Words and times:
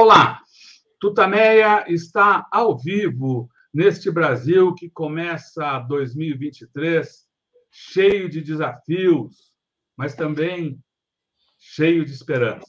Olá, 0.00 0.40
Tutameia 1.00 1.84
está 1.92 2.46
ao 2.52 2.78
vivo 2.78 3.50
neste 3.74 4.12
Brasil 4.12 4.72
que 4.72 4.88
começa 4.88 5.80
2023 5.80 7.26
cheio 7.68 8.28
de 8.28 8.40
desafios, 8.40 9.52
mas 9.96 10.14
também 10.14 10.80
cheio 11.58 12.04
de 12.04 12.12
esperança. 12.12 12.64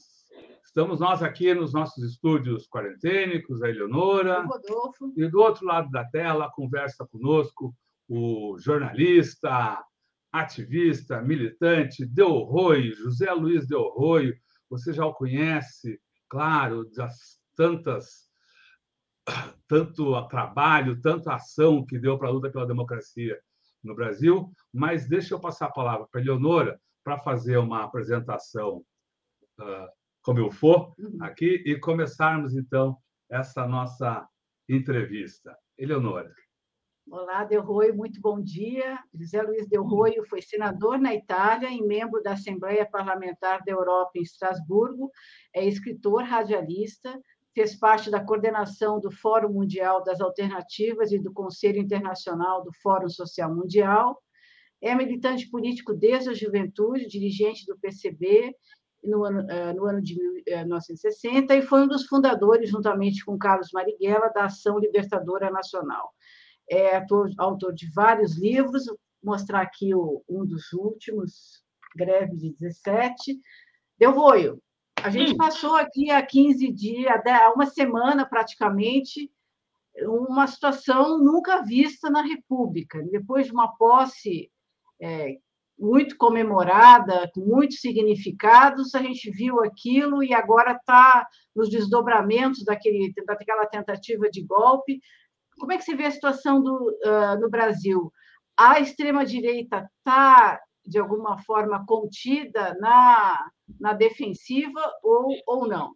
Estamos 0.64 0.98
nós 0.98 1.22
aqui 1.22 1.54
nos 1.54 1.72
nossos 1.72 2.02
estúdios 2.02 2.66
quarentênicos, 2.66 3.62
a 3.62 3.70
Eleonora. 3.70 4.42
Rodolfo. 4.42 5.14
E 5.16 5.28
do 5.28 5.38
outro 5.38 5.64
lado 5.64 5.88
da 5.88 6.04
tela, 6.04 6.50
conversa 6.50 7.06
conosco 7.06 7.72
o 8.08 8.56
jornalista, 8.58 9.80
ativista, 10.32 11.22
militante 11.22 12.04
Del 12.04 12.40
Roio, 12.40 12.92
José 12.96 13.30
Luiz 13.32 13.68
Del 13.68 13.88
Roio. 13.90 14.34
Você 14.68 14.92
já 14.92 15.06
o 15.06 15.14
conhece, 15.14 16.00
claro, 16.30 16.88
das 16.92 17.38
tantas 17.56 18.30
tanto 19.68 20.28
trabalho, 20.28 21.00
tanta 21.00 21.34
ação 21.34 21.84
que 21.84 21.98
deu 21.98 22.18
para 22.18 22.28
a 22.28 22.30
luta 22.30 22.50
pela 22.50 22.66
democracia 22.66 23.38
no 23.84 23.94
Brasil, 23.94 24.50
mas 24.72 25.08
deixa 25.08 25.34
eu 25.34 25.40
passar 25.40 25.66
a 25.66 25.72
palavra 25.72 26.06
para 26.10 26.20
a 26.20 26.22
Eleonora 26.22 26.80
para 27.04 27.18
fazer 27.18 27.56
uma 27.58 27.84
apresentação 27.84 28.84
uh, 29.58 29.88
como 30.22 30.38
eu 30.38 30.50
for 30.50 30.94
uhum. 30.98 31.18
aqui 31.20 31.62
e 31.64 31.78
começarmos 31.78 32.54
então 32.54 32.96
essa 33.28 33.66
nossa 33.66 34.28
entrevista. 34.68 35.56
Eleonora. 35.78 36.34
Olá, 37.12 37.42
Del 37.42 37.60
Roio, 37.60 37.92
muito 37.96 38.20
bom 38.20 38.40
dia. 38.40 38.96
José 39.12 39.42
Luiz 39.42 39.66
Del 39.66 39.82
Roio 39.82 40.24
foi 40.28 40.40
senador 40.40 40.96
na 40.96 41.12
Itália 41.12 41.68
e 41.68 41.82
membro 41.82 42.22
da 42.22 42.34
Assembleia 42.34 42.88
Parlamentar 42.88 43.64
da 43.64 43.72
Europa 43.72 44.12
em 44.14 44.22
Estrasburgo, 44.22 45.10
é 45.52 45.66
escritor, 45.66 46.22
radialista, 46.22 47.20
fez 47.52 47.74
parte 47.74 48.12
da 48.12 48.24
coordenação 48.24 49.00
do 49.00 49.10
Fórum 49.10 49.52
Mundial 49.54 50.04
das 50.04 50.20
Alternativas 50.20 51.10
e 51.10 51.18
do 51.18 51.32
Conselho 51.32 51.80
Internacional 51.80 52.62
do 52.62 52.70
Fórum 52.80 53.08
Social 53.08 53.52
Mundial, 53.52 54.16
é 54.80 54.94
militante 54.94 55.50
político 55.50 55.92
desde 55.92 56.30
a 56.30 56.34
juventude, 56.34 57.08
dirigente 57.08 57.66
do 57.66 57.76
PCB 57.76 58.54
no 59.02 59.24
ano, 59.24 59.50
eh, 59.50 59.72
no 59.72 59.84
ano 59.84 60.00
de 60.00 60.14
1960 60.46 61.54
eh, 61.54 61.58
e 61.58 61.62
foi 61.62 61.82
um 61.82 61.88
dos 61.88 62.06
fundadores, 62.06 62.70
juntamente 62.70 63.24
com 63.24 63.36
Carlos 63.36 63.70
Marighella, 63.72 64.28
da 64.28 64.44
Ação 64.44 64.78
Libertadora 64.78 65.50
Nacional 65.50 66.12
é 66.70 66.96
autor, 66.96 67.30
autor 67.36 67.74
de 67.74 67.90
vários 67.92 68.38
livros, 68.38 68.86
vou 68.86 68.96
mostrar 69.22 69.60
aqui 69.60 69.92
o, 69.94 70.22
um 70.28 70.46
dos 70.46 70.72
últimos, 70.72 71.64
Greve 71.96 72.36
de 72.36 72.52
17. 72.52 73.36
Deu 73.98 74.14
voio. 74.14 74.62
A 75.02 75.10
gente 75.10 75.32
hum. 75.32 75.36
passou 75.36 75.74
aqui 75.74 76.10
há 76.10 76.24
15 76.24 76.72
dias, 76.72 77.20
há 77.26 77.52
uma 77.52 77.66
semana 77.66 78.24
praticamente, 78.24 79.28
uma 80.02 80.46
situação 80.46 81.18
nunca 81.18 81.62
vista 81.62 82.08
na 82.08 82.22
República. 82.22 83.02
Depois 83.10 83.46
de 83.46 83.52
uma 83.52 83.76
posse 83.76 84.48
é, 85.02 85.36
muito 85.76 86.16
comemorada, 86.16 87.28
com 87.34 87.40
muitos 87.40 87.80
significados, 87.80 88.94
a 88.94 89.02
gente 89.02 89.30
viu 89.30 89.60
aquilo 89.64 90.22
e 90.22 90.32
agora 90.32 90.72
está 90.72 91.26
nos 91.56 91.68
desdobramentos 91.68 92.62
daquele, 92.64 93.12
daquela 93.26 93.66
tentativa 93.66 94.30
de 94.30 94.44
golpe 94.44 95.00
como 95.60 95.72
é 95.72 95.78
que 95.78 95.84
você 95.84 95.94
vê 95.94 96.06
a 96.06 96.10
situação 96.10 96.62
do, 96.62 96.74
uh, 96.74 97.40
no 97.40 97.50
Brasil? 97.50 98.10
A 98.56 98.80
extrema-direita 98.80 99.88
está, 99.98 100.60
de 100.84 100.98
alguma 100.98 101.38
forma, 101.42 101.84
contida 101.86 102.74
na, 102.80 103.50
na 103.78 103.92
defensiva 103.92 104.80
ou, 105.02 105.36
ou 105.46 105.68
não? 105.68 105.94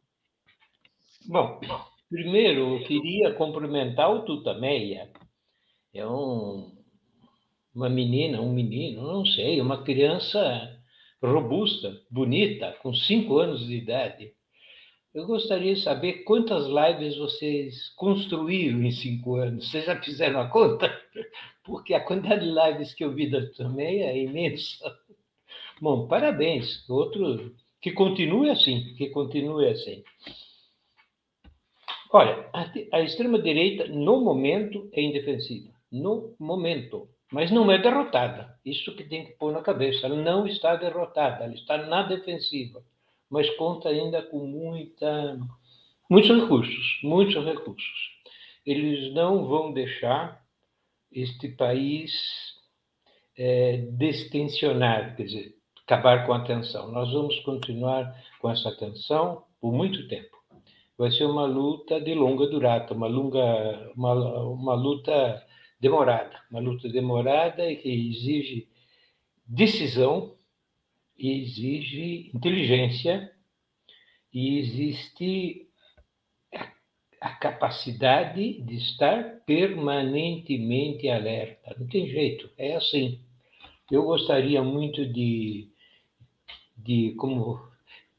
Bom, 1.26 1.58
primeiro, 2.10 2.76
eu 2.76 2.84
queria 2.84 3.34
cumprimentar 3.34 4.10
o 4.10 4.24
Tutameia. 4.24 5.10
É 5.92 6.06
um, 6.06 6.72
uma 7.74 7.88
menina, 7.88 8.40
um 8.40 8.52
menino, 8.52 9.02
não 9.02 9.24
sei, 9.24 9.60
uma 9.60 9.82
criança 9.82 10.40
robusta, 11.22 12.00
bonita, 12.10 12.76
com 12.82 12.94
cinco 12.94 13.38
anos 13.38 13.66
de 13.66 13.76
idade. 13.76 14.32
Eu 15.14 15.26
gostaria 15.26 15.72
de 15.72 15.80
saber 15.80 16.24
quantas 16.24 16.66
lives 16.66 17.16
vocês 17.16 17.90
construíram 17.90 18.82
em 18.82 18.90
cinco 18.90 19.36
anos. 19.36 19.70
Vocês 19.70 19.84
já 19.84 19.94
fizeram 20.02 20.40
a 20.40 20.48
conta? 20.48 20.90
Porque 21.62 21.94
a 21.94 22.00
quantidade 22.00 22.44
de 22.44 22.50
lives 22.50 22.92
que 22.92 23.04
eu 23.04 23.12
vi 23.12 23.30
também 23.52 24.02
é 24.02 24.18
imensa. 24.18 24.92
Bom, 25.80 26.08
parabéns. 26.08 26.84
Outro 26.90 27.54
que 27.80 27.92
continue 27.92 28.50
assim, 28.50 28.92
que 28.96 29.08
continue 29.10 29.68
assim. 29.68 30.02
Olha, 32.12 32.50
a, 32.52 32.72
a 32.96 33.00
extrema-direita, 33.00 33.86
no 33.86 34.20
momento, 34.20 34.90
é 34.92 35.00
indefensiva. 35.00 35.70
No 35.92 36.34
momento. 36.40 37.08
Mas 37.32 37.52
não 37.52 37.70
é 37.70 37.78
derrotada. 37.78 38.58
Isso 38.64 38.96
que 38.96 39.04
tem 39.04 39.26
que 39.26 39.32
pôr 39.34 39.52
na 39.52 39.62
cabeça. 39.62 40.06
Ela 40.06 40.16
não 40.16 40.44
está 40.44 40.74
derrotada, 40.74 41.44
ela 41.44 41.54
está 41.54 41.78
na 41.86 42.02
defensiva 42.02 42.82
mas 43.30 43.48
conta 43.56 43.88
ainda 43.88 44.22
com 44.22 44.46
muita, 44.46 45.38
muitos 46.08 46.30
recursos, 46.30 47.00
muitos 47.02 47.44
recursos. 47.44 48.14
Eles 48.64 49.12
não 49.12 49.46
vão 49.46 49.72
deixar 49.72 50.42
este 51.12 51.48
país 51.48 52.12
é, 53.36 53.78
destensionar, 53.92 55.16
quer 55.16 55.24
dizer, 55.24 55.54
acabar 55.86 56.26
com 56.26 56.32
a 56.32 56.44
tensão. 56.44 56.90
Nós 56.90 57.12
vamos 57.12 57.38
continuar 57.40 58.14
com 58.40 58.50
essa 58.50 58.74
tensão 58.76 59.44
por 59.60 59.72
muito 59.72 60.08
tempo. 60.08 60.34
Vai 60.96 61.10
ser 61.10 61.24
uma 61.24 61.44
luta 61.44 62.00
de 62.00 62.14
longa 62.14 62.46
durata, 62.46 62.94
uma, 62.94 63.08
longa, 63.08 63.92
uma, 63.96 64.14
uma 64.44 64.74
luta 64.74 65.44
demorada, 65.80 66.40
uma 66.50 66.60
luta 66.60 66.88
demorada 66.88 67.70
e 67.70 67.76
que 67.76 67.88
exige 67.88 68.68
decisão, 69.46 70.33
exige 71.18 72.30
inteligência 72.34 73.30
e 74.32 74.58
existe 74.58 75.68
a 77.20 77.30
capacidade 77.30 78.60
de 78.60 78.76
estar 78.76 79.40
permanentemente 79.46 81.08
alerta. 81.08 81.74
Não 81.78 81.86
tem 81.86 82.06
jeito, 82.06 82.50
é 82.58 82.76
assim. 82.76 83.20
Eu 83.90 84.02
gostaria 84.02 84.62
muito 84.62 85.06
de, 85.06 85.68
de 86.76 87.14
como 87.16 87.60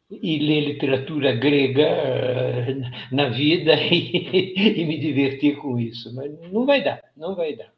ler 0.09 0.61
literatura 0.61 1.33
grega 1.33 1.83
eh, 1.83 2.75
na 3.11 3.29
vida 3.29 3.73
e, 3.91 4.53
e, 4.55 4.85
me 4.85 4.99
divertir 4.99 5.57
com 5.57 5.79
isso, 5.79 6.13
mas 6.15 6.31
não 6.51 6.65
vai 6.65 6.83
dar, 6.83 7.01
não 7.15 7.35
vai 7.35 7.55
dar. 7.55 7.73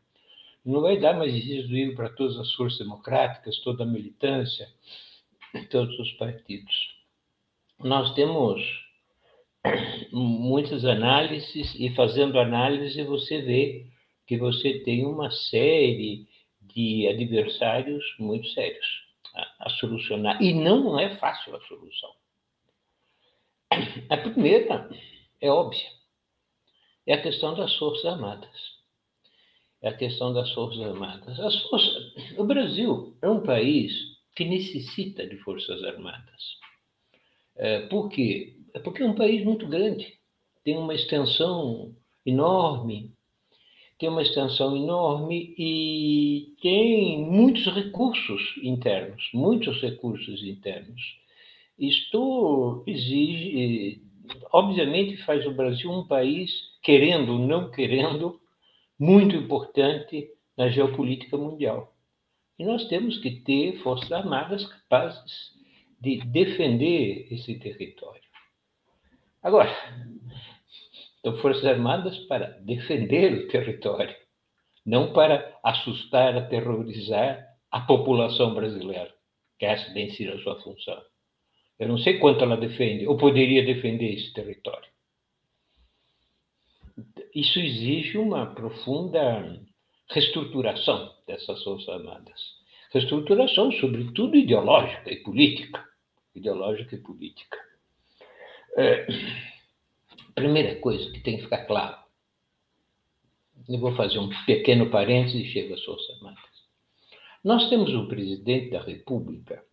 Não 0.66 0.82
vai 0.82 1.00
dar, 1.00 1.14
mas 1.14 1.34
existe 1.34 1.72
livro 1.72 1.96
para 1.96 2.10
todas 2.10 2.38
as 2.38 2.52
forças 2.54 2.80
democráticas, 2.80 3.58
toda 3.60 3.84
a 3.84 3.88
militância, 3.88 4.68
todos 5.70 5.98
os 6.00 6.12
partidos. 6.14 6.96
Nós 7.80 8.14
temos 8.14 8.62
muitas 10.12 10.86
análises 10.86 11.76
e 11.76 11.94
fazendo 11.94 12.40
análise 12.40 13.04
você 13.04 13.42
vê 13.42 13.88
que 14.26 14.38
você 14.38 14.80
tem 14.80 15.06
uma 15.06 15.32
série 15.32 16.28
de 16.62 17.08
adversários 17.08 18.04
muito 18.20 18.48
sérios 18.50 18.86
a, 19.34 19.68
a 19.68 19.70
solucionar. 19.70 20.42
E 20.42 20.54
não 20.54 21.00
é 21.00 21.16
fácil 21.18 21.56
a 21.56 21.62
solução. 21.62 22.12
A 24.10 24.18
primeira 24.18 24.90
é 25.42 25.50
óbvia. 25.50 25.88
É 27.06 27.14
a 27.14 27.22
questão 27.22 27.56
das 27.56 27.76
Forças 27.76 28.06
Armadas. 28.06 28.78
É 29.82 29.90
a 29.90 29.94
questão 29.94 30.34
das 30.34 30.52
Forças 30.54 30.82
Armadas. 30.82 31.40
As 31.40 31.56
forças... 31.64 32.14
O 32.38 32.44
Brasil 32.44 33.18
é 33.22 33.30
um 33.30 33.42
país 33.44 34.17
que 34.38 34.46
necessita 34.46 35.26
de 35.26 35.36
forças 35.38 35.84
armadas. 35.84 36.60
É, 37.56 37.88
por 37.88 38.08
quê? 38.08 38.54
É 38.72 38.78
porque 38.78 39.02
é 39.02 39.06
um 39.06 39.16
país 39.16 39.44
muito 39.44 39.68
grande, 39.68 40.14
tem 40.64 40.78
uma 40.78 40.94
extensão 40.94 41.96
enorme, 42.24 43.12
tem 43.98 44.10
uma 44.10 44.22
extensão 44.22 44.78
enorme 44.78 45.56
e 45.58 46.54
tem 46.62 47.20
muitos 47.20 47.66
recursos 47.74 48.54
internos, 48.62 49.28
muitos 49.34 49.82
recursos 49.82 50.44
internos. 50.44 51.02
Isto 51.80 52.84
exige, 52.86 54.00
obviamente, 54.54 55.18
faz 55.24 55.48
o 55.48 55.52
Brasil 55.52 55.92
um 55.92 56.06
país, 56.06 56.52
querendo 56.84 57.34
ou 57.34 57.40
não 57.40 57.72
querendo, 57.72 58.40
muito 59.00 59.36
importante 59.36 60.30
na 60.56 60.70
geopolítica 60.70 61.36
mundial. 61.36 61.97
E 62.58 62.66
nós 62.66 62.88
temos 62.88 63.18
que 63.20 63.42
ter 63.42 63.80
forças 63.84 64.12
armadas 64.12 64.66
capazes 64.66 65.54
de 66.00 66.18
defender 66.26 67.28
esse 67.32 67.60
território. 67.60 68.22
Agora, 69.42 69.70
são 71.22 71.38
forças 71.38 71.66
armadas 71.66 72.18
para 72.20 72.48
defender 72.62 73.34
o 73.34 73.48
território, 73.48 74.16
não 74.86 75.14
para 75.14 75.58
assustar, 75.64 76.36
aterrorizar 76.36 77.46
a 77.72 77.82
população 77.82 78.54
brasileira, 78.54 79.14
que 79.60 79.66
essa 79.66 79.94
tem 79.94 80.10
sido 80.10 80.34
a 80.34 80.40
sua 80.40 80.62
função. 80.62 81.02
Eu 81.78 81.88
não 81.88 81.98
sei 81.98 82.18
quanto 82.18 82.44
ela 82.44 82.58
defende, 82.58 83.06
ou 83.06 83.18
poderia 83.18 83.66
defender 83.66 84.14
esse 84.14 84.34
território. 84.34 84.90
isso 87.36 87.60
exige 87.60 88.18
uma 88.18 88.48
profunda 88.48 89.62
reestruturação 90.10 91.14
dessas 91.28 91.64
Forças 91.64 91.90
Armadas. 91.90 92.58
Reestruturação, 92.92 93.72
sobretudo 93.74 94.36
ideológica 94.36 95.12
e 95.12 95.18
política. 95.18 95.86
Ideológica 96.34 96.96
e 96.96 97.00
política. 97.00 97.58
É, 98.78 99.08
primeira 100.34 100.76
coisa 100.76 101.12
que 101.12 101.20
tem 101.20 101.38
que 101.38 101.44
ficar 101.44 101.66
claro. 101.66 101.98
Eu 103.68 103.80
vou 103.80 103.96
fazer 103.96 104.20
um 104.20 104.30
pequeno 104.46 104.90
parênteses 104.90 105.42
e 105.42 105.52
chego 105.52 105.74
às 105.74 105.84
Forças 105.84 106.16
Armadas. 106.18 106.58
Nós 107.44 107.70
temos 107.70 107.94
um 107.94 108.08
presidente 108.08 108.72
da 108.72 108.82
República 108.82 109.64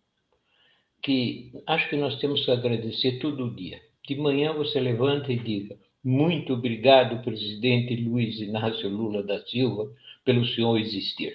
que 1.02 1.52
acho 1.66 1.88
que 1.90 1.96
nós 1.96 2.18
temos 2.18 2.44
que 2.44 2.50
agradecer 2.50 3.18
todo 3.18 3.54
dia. 3.54 3.80
De 4.06 4.16
manhã 4.16 4.52
você 4.52 4.80
levanta 4.80 5.32
e 5.32 5.38
diga: 5.38 5.76
Muito 6.02 6.54
obrigado, 6.54 7.22
presidente 7.22 7.94
Luiz 7.96 8.40
Inácio 8.40 8.88
Lula 8.88 9.22
da 9.22 9.40
Silva, 9.44 9.92
pelo 10.24 10.46
senhor 10.46 10.78
existir. 10.78 11.34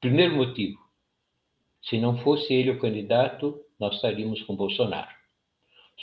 Primeiro 0.00 0.36
motivo: 0.36 0.78
se 1.82 1.98
não 1.98 2.18
fosse 2.18 2.52
ele 2.52 2.70
o 2.70 2.78
candidato, 2.78 3.60
nós 3.78 3.96
estaríamos 3.96 4.42
com 4.42 4.56
Bolsonaro. 4.56 5.10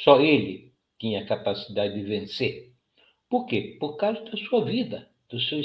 Só 0.03 0.19
ele 0.19 0.73
tinha 0.99 1.25
capacidade 1.25 1.93
de 1.93 2.03
vencer. 2.03 2.71
Por 3.29 3.45
quê? 3.45 3.77
Por 3.79 3.97
causa 3.97 4.21
da 4.21 4.37
sua 4.37 4.63
vida, 4.63 5.09
do 5.29 5.39
seu, 5.39 5.61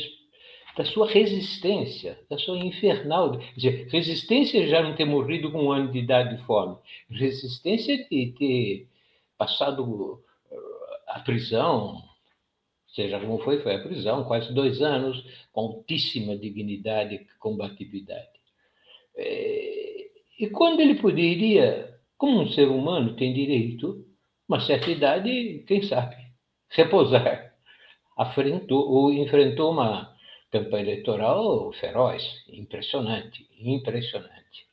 da 0.76 0.84
sua 0.84 1.08
resistência, 1.08 2.18
da 2.28 2.38
sua 2.38 2.58
infernal. 2.58 3.38
Quer 3.38 3.54
dizer, 3.54 3.88
resistência 3.88 4.66
já 4.66 4.82
não 4.82 4.94
ter 4.94 5.04
morrido 5.04 5.50
com 5.50 5.64
um 5.64 5.72
ano 5.72 5.92
de 5.92 5.98
idade 5.98 6.36
de 6.36 6.42
fome, 6.44 6.76
resistência 7.10 7.96
de 8.08 8.32
ter 8.38 8.88
passado 9.36 10.22
a 11.06 11.20
prisão, 11.20 12.02
seja 12.94 13.20
como 13.20 13.38
foi, 13.38 13.60
foi 13.60 13.74
a 13.74 13.82
prisão, 13.82 14.24
quase 14.24 14.52
dois 14.52 14.80
anos, 14.82 15.24
com 15.52 15.60
altíssima 15.60 16.36
dignidade 16.36 17.14
e 17.14 17.26
combatividade. 17.38 18.40
É, 19.16 20.06
e 20.38 20.48
quando 20.48 20.80
ele 20.80 20.96
poderia, 20.96 21.98
como 22.16 22.40
um 22.40 22.48
ser 22.48 22.68
humano 22.68 23.16
tem 23.16 23.32
direito, 23.32 24.06
uma 24.48 24.60
certa 24.60 24.90
idade, 24.90 25.64
quem 25.66 25.82
sabe, 25.82 26.16
repousar, 26.70 27.54
afrentou 28.16 28.90
ou 28.90 29.12
enfrentou 29.12 29.72
uma 29.72 30.14
campanha 30.50 30.82
eleitoral 30.82 31.72
feroz, 31.74 32.22
impressionante, 32.48 33.48
impressionante. 33.58 34.66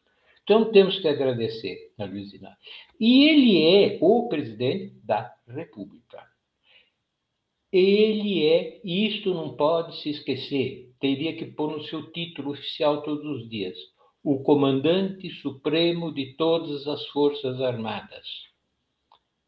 Então 0.44 0.72
temos 0.72 0.98
que 1.00 1.08
agradecer 1.08 1.92
a 2.00 2.06
Luiz 2.06 2.34
Inácio. 2.34 2.58
E 3.00 3.30
ele 3.30 3.86
é 3.86 3.98
o 4.02 4.28
presidente 4.30 4.96
da 5.04 5.36
República. 5.48 6.24
Ele 7.72 8.46
é, 8.46 8.82
isto 8.84 9.34
não 9.34 9.56
pode 9.56 9.98
se 10.02 10.10
esquecer, 10.10 10.94
teria 11.00 11.36
que 11.36 11.46
pôr 11.46 11.72
no 11.72 11.84
seu 11.84 12.12
título 12.12 12.52
oficial 12.52 13.02
todos 13.02 13.26
os 13.26 13.50
dias, 13.50 13.78
o 14.24 14.42
comandante 14.42 15.30
supremo 15.30 16.14
de 16.14 16.36
todas 16.36 16.88
as 16.88 17.06
Forças 17.08 17.62
Armadas. 17.62 18.28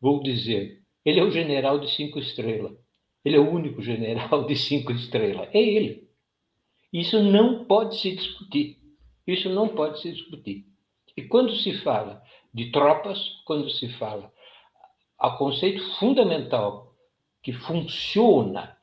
Vou 0.01 0.21
dizer, 0.21 0.81
ele 1.05 1.19
é 1.19 1.23
o 1.23 1.31
general 1.31 1.79
de 1.79 1.89
cinco 1.89 2.19
estrelas. 2.19 2.77
Ele 3.23 3.35
é 3.35 3.39
o 3.39 3.49
único 3.49 3.81
general 3.81 4.45
de 4.45 4.55
cinco 4.55 4.91
estrelas. 4.91 5.49
É 5.53 5.61
ele. 5.61 6.07
Isso 6.91 7.21
não 7.21 7.65
pode 7.65 7.97
se 7.97 8.15
discutir. 8.15 8.77
Isso 9.25 9.49
não 9.49 9.67
pode 9.69 10.01
se 10.01 10.11
discutir. 10.11 10.65
E 11.15 11.23
quando 11.23 11.55
se 11.55 11.73
fala 11.73 12.21
de 12.53 12.71
tropas, 12.71 13.19
quando 13.45 13.69
se 13.69 13.89
fala 13.89 14.31
a 15.17 15.31
conceito 15.31 15.83
fundamental 15.95 16.88
que 17.41 17.53
funciona, 17.53 18.77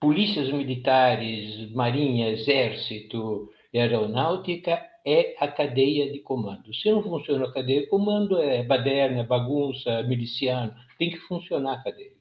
polícias 0.00 0.50
militares, 0.50 1.70
marinha, 1.72 2.30
exército 2.30 3.50
aeronáutica, 3.74 4.86
é 5.04 5.36
a 5.38 5.48
cadeia 5.48 6.12
de 6.12 6.20
comando. 6.20 6.74
Se 6.74 6.90
não 6.90 7.02
funciona 7.02 7.46
a 7.46 7.52
cadeia 7.52 7.82
de 7.82 7.86
comando, 7.86 8.38
é 8.38 8.62
baderna, 8.62 9.24
bagunça, 9.24 10.02
miliciano, 10.02 10.74
tem 10.98 11.10
que 11.10 11.18
funcionar 11.18 11.74
a 11.74 11.82
cadeia. 11.82 12.12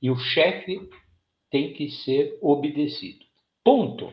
E 0.00 0.10
o 0.10 0.16
chefe 0.16 0.88
tem 1.50 1.72
que 1.72 1.90
ser 1.90 2.38
obedecido. 2.42 3.24
Ponto. 3.62 4.12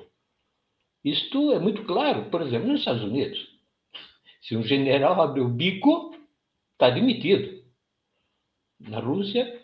Isto 1.03 1.51
é 1.51 1.59
muito 1.59 1.83
claro. 1.83 2.29
Por 2.29 2.41
exemplo, 2.41 2.67
nos 2.67 2.81
Estados 2.81 3.03
Unidos, 3.03 3.47
se 4.41 4.55
um 4.55 4.63
general 4.63 5.19
abre 5.19 5.41
o 5.41 5.49
bico, 5.49 6.15
está 6.73 6.89
demitido. 6.89 7.61
Na 8.79 8.99
Rússia, 8.99 9.61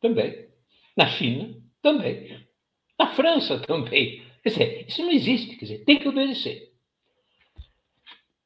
também. 0.00 0.51
Na 0.96 1.06
China, 1.06 1.54
também. 1.80 2.46
Na 2.98 3.14
França, 3.14 3.60
também. 3.60 4.22
Quer 4.42 4.48
dizer, 4.48 4.86
isso 4.88 5.02
não 5.02 5.10
existe. 5.10 5.56
Quer 5.56 5.64
dizer, 5.64 5.84
tem 5.84 5.98
que 5.98 6.08
obedecer. 6.08 6.72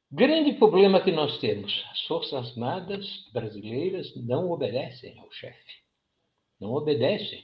Grande 0.09 0.53
problema 0.53 1.01
que 1.01 1.11
nós 1.11 1.37
temos: 1.39 1.85
as 1.91 2.01
Forças 2.01 2.51
Armadas 2.51 3.29
brasileiras 3.33 4.15
não 4.15 4.49
obedecem 4.51 5.19
ao 5.19 5.29
chefe. 5.31 5.83
Não 6.59 6.73
obedecem. 6.73 7.43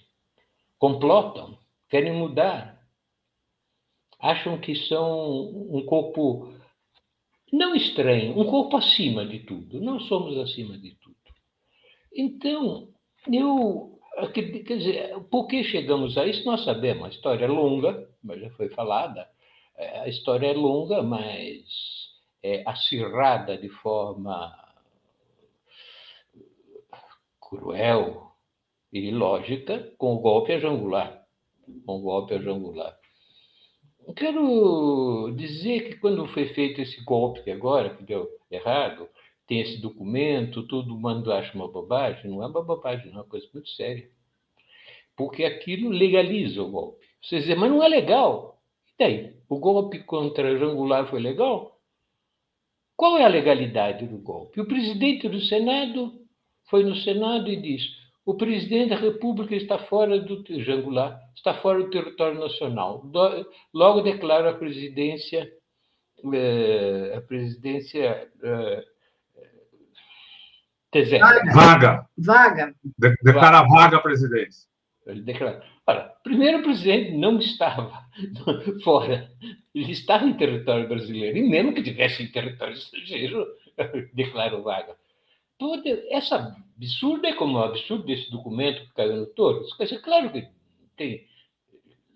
Complotam, 0.80 1.58
querem 1.90 2.14
mudar. 2.14 2.82
Acham 4.20 4.58
que 4.58 4.74
são 4.76 5.50
um 5.70 5.86
corpo 5.86 6.54
não 7.54 7.76
estranho, 7.76 8.40
um 8.40 8.46
corpo 8.46 8.78
acima 8.78 9.24
de 9.28 9.40
tudo. 9.42 9.80
Nós 9.80 10.06
somos 10.08 10.36
acima 10.40 10.76
de 10.76 10.96
tudo. 10.96 11.16
Então, 12.12 12.92
eu. 13.32 13.93
Quer 14.34 14.78
dizer, 14.78 15.20
por 15.32 15.48
que 15.48 15.64
chegamos 15.64 16.18
a 16.18 16.26
isso? 16.26 16.46
Nós 16.46 16.64
sabemos. 16.64 17.06
A 17.06 17.10
história 17.10 17.46
é 17.46 17.48
longa, 17.48 18.08
mas 18.24 18.40
já 18.40 18.50
foi 18.52 18.70
falada. 18.70 19.28
É, 19.76 20.02
a 20.02 20.08
história 20.08 20.48
é 20.48 20.54
longa, 20.54 21.02
mas 21.02 21.64
é 22.44 22.64
acirrada 22.66 23.58
de 23.58 23.70
forma 23.70 24.56
cruel 27.40 28.32
e 28.92 29.08
ilógica 29.08 29.92
com 29.98 30.14
o 30.16 30.20
golpe 30.20 30.54
a 30.54 30.60
jangular. 30.60 31.26
Com 31.86 31.98
o 31.98 32.02
golpe 32.02 32.36
a 32.36 32.40
jangular. 32.40 32.98
Quero 34.16 35.34
dizer 35.36 35.90
que 35.90 35.96
quando 35.96 36.28
foi 36.28 36.48
feito 36.54 36.82
esse 36.82 37.02
golpe 37.04 37.50
agora, 37.50 37.96
que 37.96 38.04
deu 38.04 38.30
errado, 38.52 39.10
tem 39.48 39.60
esse 39.60 39.82
documento, 39.82 40.68
todo 40.68 40.98
mundo 40.98 41.32
acha 41.32 41.54
uma 41.54 41.68
bobagem, 41.68 42.30
não 42.30 42.44
é 42.44 42.48
uma 42.48 42.64
bobagem, 42.64 43.08
não 43.08 43.20
é 43.20 43.22
uma 43.24 43.30
coisa 43.30 43.48
muito 43.54 43.70
séria. 43.70 44.10
Porque 45.16 45.44
aquilo 45.44 45.90
legaliza 45.90 46.62
o 46.62 46.70
golpe. 46.70 47.06
Você 47.22 47.40
diz, 47.40 47.58
mas 47.58 47.70
não 47.70 47.84
é 47.84 47.88
legal. 47.88 48.62
E 48.88 48.94
daí? 48.98 49.36
O 49.48 49.60
golpe 49.60 50.00
contra 50.00 50.58
Jangular 50.58 51.08
foi 51.10 51.20
legal? 51.20 51.80
Qual 52.96 53.18
é 53.18 53.24
a 53.24 53.28
legalidade 53.28 54.08
do 54.08 54.18
golpe? 54.18 54.62
O 54.62 54.68
presidente 54.68 55.28
do 55.28 55.40
Senado 55.42 56.22
foi 56.70 56.84
no 56.84 56.96
Senado 56.96 57.50
e 57.50 57.56
disse: 57.56 57.90
o 58.26 58.36
presidente 58.36 58.90
da 58.90 58.96
República 58.96 59.56
está 59.56 59.78
fora 59.78 60.20
do 60.20 60.44
Jangular, 60.64 61.20
está 61.36 61.54
fora 61.56 61.84
do 61.84 61.90
território 61.90 62.40
nacional. 62.40 63.04
Logo 63.74 64.02
declara 64.02 64.52
a 64.52 64.58
presidência, 64.58 65.52
eh, 66.34 67.14
a 67.18 67.22
presidência 67.22 68.32
eh, 68.42 68.86
Vaga. 71.54 72.08
Vaga. 72.18 72.76
De, 72.98 73.16
declara 73.24 73.62
vaga. 73.62 73.70
vaga 73.70 73.98
a 73.98 74.02
presidência. 74.02 74.68
Ele 75.06 75.22
declara. 75.22 75.64
Ora, 75.86 76.14
primeiro 76.24 76.60
o 76.60 76.64
presidente 76.64 77.12
não 77.18 77.38
estava 77.40 78.06
fora, 78.84 79.30
ele 79.76 79.92
estava 79.92 80.26
em 80.26 80.34
território 80.34 80.88
brasileiro, 80.88 81.38
e 81.38 81.50
mesmo 81.50 81.74
que 81.74 81.84
tivesse 81.84 82.24
em 82.24 82.32
território 82.32 82.74
estrangeiro, 82.74 83.46
declarou 84.14 84.64
vaga 84.64 84.96
toda 85.64 85.90
essa 86.10 86.58
absurda 86.76 87.30
é 87.30 87.34
como 87.34 87.58
o 87.58 87.64
absurdo 87.64 88.04
desse 88.04 88.30
documento 88.30 88.82
que 88.82 88.94
caiu 88.94 89.16
no 89.16 89.26
touro. 89.28 89.66
Quer 89.78 89.86
dizer, 89.86 90.02
claro 90.02 90.30
que 90.30 90.46
tem 90.98 91.26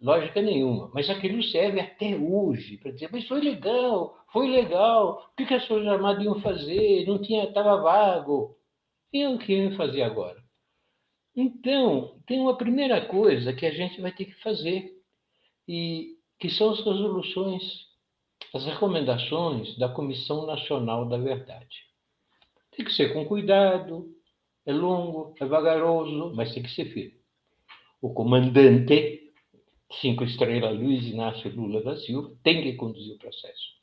lógica 0.01 0.41
nenhuma, 0.41 0.91
mas 0.93 1.09
aquilo 1.09 1.41
serve 1.41 1.79
até 1.79 2.13
hoje 2.15 2.77
para 2.77 2.91
dizer, 2.91 3.09
mas 3.09 3.25
foi 3.25 3.39
legal, 3.39 4.17
foi 4.33 4.49
legal, 4.49 5.31
o 5.31 5.35
que, 5.37 5.45
que 5.45 5.53
as 5.53 5.65
Forças 5.65 5.87
Armadas 5.87 6.25
iam 6.25 6.41
fazer? 6.41 7.05
Não 7.07 7.21
tinha, 7.21 7.45
estava 7.45 7.81
vago. 7.81 8.56
E 9.11 9.25
o 9.25 9.37
que 9.37 9.53
iam 9.53 9.75
fazer 9.75 10.01
agora? 10.01 10.41
Então, 11.35 12.19
tem 12.25 12.39
uma 12.39 12.57
primeira 12.57 13.05
coisa 13.05 13.53
que 13.53 13.65
a 13.65 13.71
gente 13.71 14.01
vai 14.01 14.11
ter 14.11 14.25
que 14.25 14.41
fazer, 14.41 14.97
e 15.67 16.17
que 16.39 16.49
são 16.49 16.69
as 16.71 16.79
resoluções, 16.79 17.63
as 18.53 18.65
recomendações 18.65 19.77
da 19.77 19.89
Comissão 19.89 20.45
Nacional 20.45 21.07
da 21.07 21.17
Verdade. 21.17 21.85
Tem 22.71 22.85
que 22.85 22.93
ser 22.93 23.13
com 23.13 23.25
cuidado, 23.25 24.15
é 24.65 24.71
longo, 24.73 25.35
é 25.39 25.45
vagaroso, 25.45 26.33
mas 26.35 26.53
tem 26.53 26.63
que 26.63 26.71
ser 26.71 26.85
firme. 26.85 27.19
O 28.01 28.13
comandante, 28.13 29.33
cinco 29.93 30.23
estrelas 30.23 30.77
Luiz 30.77 31.05
Inácio 31.05 31.53
Lula 31.55 31.83
da 31.83 31.97
Silva, 31.97 32.35
tem 32.43 32.61
que 32.61 32.73
conduzir 32.73 33.15
o 33.15 33.19
processo. 33.19 33.76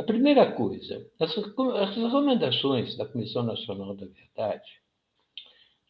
A 0.00 0.02
primeira 0.02 0.50
coisa, 0.52 1.06
as, 1.20 1.36
recomendações 1.36 2.96
da 2.96 3.04
Comissão 3.04 3.42
Nacional 3.42 3.94
da 3.94 4.06
Verdade, 4.06 4.66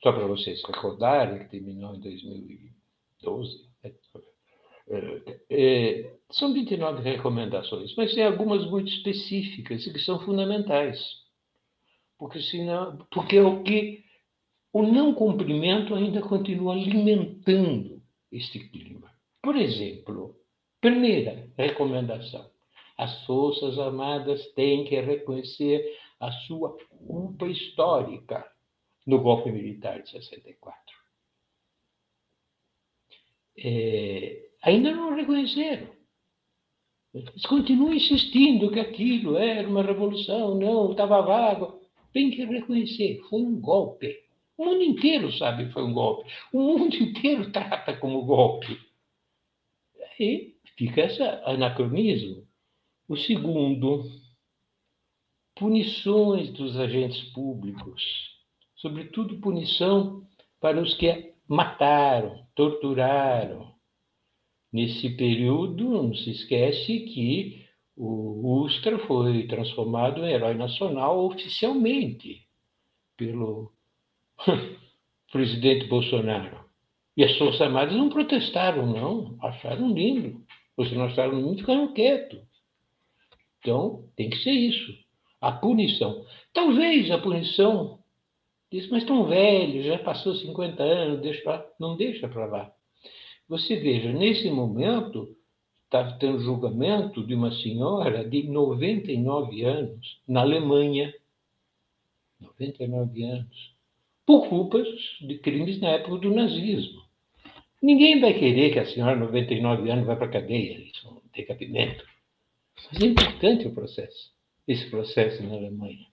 só 0.02 0.10
para 0.10 0.26
vocês 0.26 0.60
recordarem, 0.64 1.38
que 1.38 1.50
terminou 1.50 1.94
em 1.94 2.00
2012, 2.00 3.68
né? 3.84 3.92
é, 5.48 6.12
são 6.32 6.52
29 6.52 7.02
recomendações, 7.02 7.94
mas 7.94 8.12
tem 8.12 8.24
algumas 8.24 8.68
muito 8.68 8.88
específicas 8.88 9.86
e 9.86 9.92
que 9.92 10.00
são 10.00 10.18
fundamentais. 10.18 11.00
Porque, 12.18 12.40
senão, 12.40 13.06
porque 13.12 13.36
é 13.36 13.42
o 13.42 13.62
que 13.62 14.04
o 14.72 14.82
não 14.82 15.14
cumprimento 15.14 15.94
ainda 15.94 16.20
continua 16.20 16.72
alimentando 16.72 18.02
este 18.32 18.58
clima. 18.58 19.08
Por 19.40 19.54
exemplo, 19.54 20.34
primeira 20.80 21.48
recomendação: 21.56 22.49
as 23.00 23.24
Forças 23.24 23.78
Armadas 23.78 24.46
têm 24.52 24.84
que 24.84 25.00
reconhecer 25.00 25.98
a 26.20 26.30
sua 26.30 26.76
culpa 27.06 27.46
histórica 27.46 28.46
no 29.06 29.22
golpe 29.22 29.50
militar 29.50 30.02
de 30.02 30.10
64. 30.10 30.76
É, 33.56 34.50
ainda 34.62 34.90
não 34.90 35.14
reconheceram. 35.14 35.88
Eles 37.14 37.46
continuam 37.46 37.94
insistindo 37.94 38.70
que 38.70 38.78
aquilo 38.78 39.38
era 39.38 39.66
uma 39.66 39.82
revolução, 39.82 40.56
não, 40.56 40.90
estava 40.90 41.22
vago. 41.22 41.80
Tem 42.12 42.30
que 42.30 42.44
reconhecer, 42.44 43.18
foi 43.30 43.40
um 43.40 43.58
golpe. 43.58 44.14
O 44.58 44.66
mundo 44.66 44.82
inteiro 44.82 45.32
sabe 45.32 45.64
que 45.64 45.72
foi 45.72 45.84
um 45.84 45.94
golpe. 45.94 46.30
O 46.52 46.60
mundo 46.60 46.94
inteiro 46.96 47.48
trata 47.50 47.96
como 47.96 48.26
golpe. 48.26 48.78
E 50.18 50.54
fica 50.76 51.06
esse 51.06 51.22
anacronismo. 51.22 52.49
O 53.10 53.16
segundo, 53.16 54.04
punições 55.56 56.48
dos 56.52 56.78
agentes 56.78 57.20
públicos, 57.32 58.04
sobretudo 58.76 59.40
punição 59.40 60.24
para 60.60 60.80
os 60.80 60.94
que 60.94 61.34
mataram, 61.48 62.46
torturaram. 62.54 63.74
Nesse 64.72 65.10
período, 65.16 65.90
não 65.90 66.14
se 66.14 66.30
esquece 66.30 67.00
que 67.00 67.66
o 67.96 68.62
Ustra 68.62 68.96
foi 69.00 69.44
transformado 69.48 70.24
em 70.24 70.30
herói 70.30 70.54
nacional 70.54 71.26
oficialmente 71.26 72.46
pelo 73.16 73.72
presidente 75.32 75.88
Bolsonaro. 75.88 76.64
E 77.16 77.24
as 77.24 77.36
Forças 77.36 77.60
Armadas 77.60 77.96
não 77.96 78.08
protestaram, 78.08 78.86
não. 78.86 79.36
Acharam 79.42 79.92
lindo. 79.92 80.46
Os 80.76 80.92
não 80.92 81.06
acharam 81.06 81.40
lindo 81.40 81.58
ficaram 81.58 81.92
quietos. 81.92 82.49
Então, 83.60 84.08
tem 84.16 84.30
que 84.30 84.38
ser 84.38 84.52
isso. 84.52 84.92
A 85.40 85.52
punição. 85.52 86.24
Talvez 86.52 87.10
a 87.10 87.18
punição 87.18 88.00
diz, 88.70 88.88
mas 88.88 89.04
tão 89.04 89.26
velho, 89.26 89.82
já 89.82 89.98
passou 89.98 90.34
50 90.34 90.82
anos, 90.82 91.20
deixa 91.20 91.42
pra... 91.42 91.66
não 91.78 91.96
deixa 91.96 92.28
para 92.28 92.46
lá. 92.46 92.72
Você 93.48 93.76
veja, 93.76 94.12
nesse 94.12 94.50
momento, 94.50 95.36
está 95.84 96.12
tendo 96.18 96.38
julgamento 96.38 97.26
de 97.26 97.34
uma 97.34 97.50
senhora 97.50 98.24
de 98.24 98.44
99 98.44 99.64
anos, 99.64 100.20
na 100.26 100.42
Alemanha. 100.42 101.12
99 102.40 103.24
anos. 103.24 103.74
Por 104.24 104.48
culpas 104.48 104.86
de 105.20 105.38
crimes 105.38 105.80
na 105.80 105.88
época 105.88 106.18
do 106.18 106.32
nazismo. 106.32 107.02
Ninguém 107.82 108.20
vai 108.20 108.34
querer 108.34 108.72
que 108.72 108.78
a 108.78 108.86
senhora, 108.86 109.16
99 109.16 109.90
anos, 109.90 110.06
vá 110.06 110.14
para 110.14 110.26
a 110.26 110.30
cadeia. 110.30 110.78
Isso 110.78 111.04
não 111.06 111.20
tem 111.32 111.44
cabimento. 111.44 112.04
Mas 112.92 113.02
é 113.02 113.06
importante 113.06 113.66
o 113.66 113.74
processo, 113.74 114.30
esse 114.66 114.88
processo 114.90 115.42
na 115.42 115.54
Alemanha. 115.54 116.06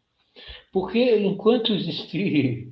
Porque 0.71 1.17
enquanto 1.17 1.73
existir 1.73 2.71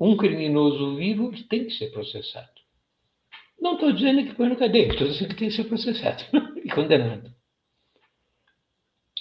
um 0.00 0.16
criminoso 0.16 0.96
vivo, 0.96 1.32
ele 1.32 1.44
tem 1.44 1.64
que 1.64 1.72
ser 1.72 1.90
processado. 1.90 2.58
Não 3.60 3.74
estou 3.74 3.92
dizendo 3.92 4.24
que 4.24 4.34
põe 4.34 4.48
na 4.48 4.56
cadeia, 4.56 4.88
estou 4.88 5.08
dizendo 5.08 5.30
que 5.30 5.36
tem 5.36 5.48
que 5.48 5.54
ser 5.54 5.64
processado 5.64 6.24
e 6.64 6.70
condenado. 6.70 7.34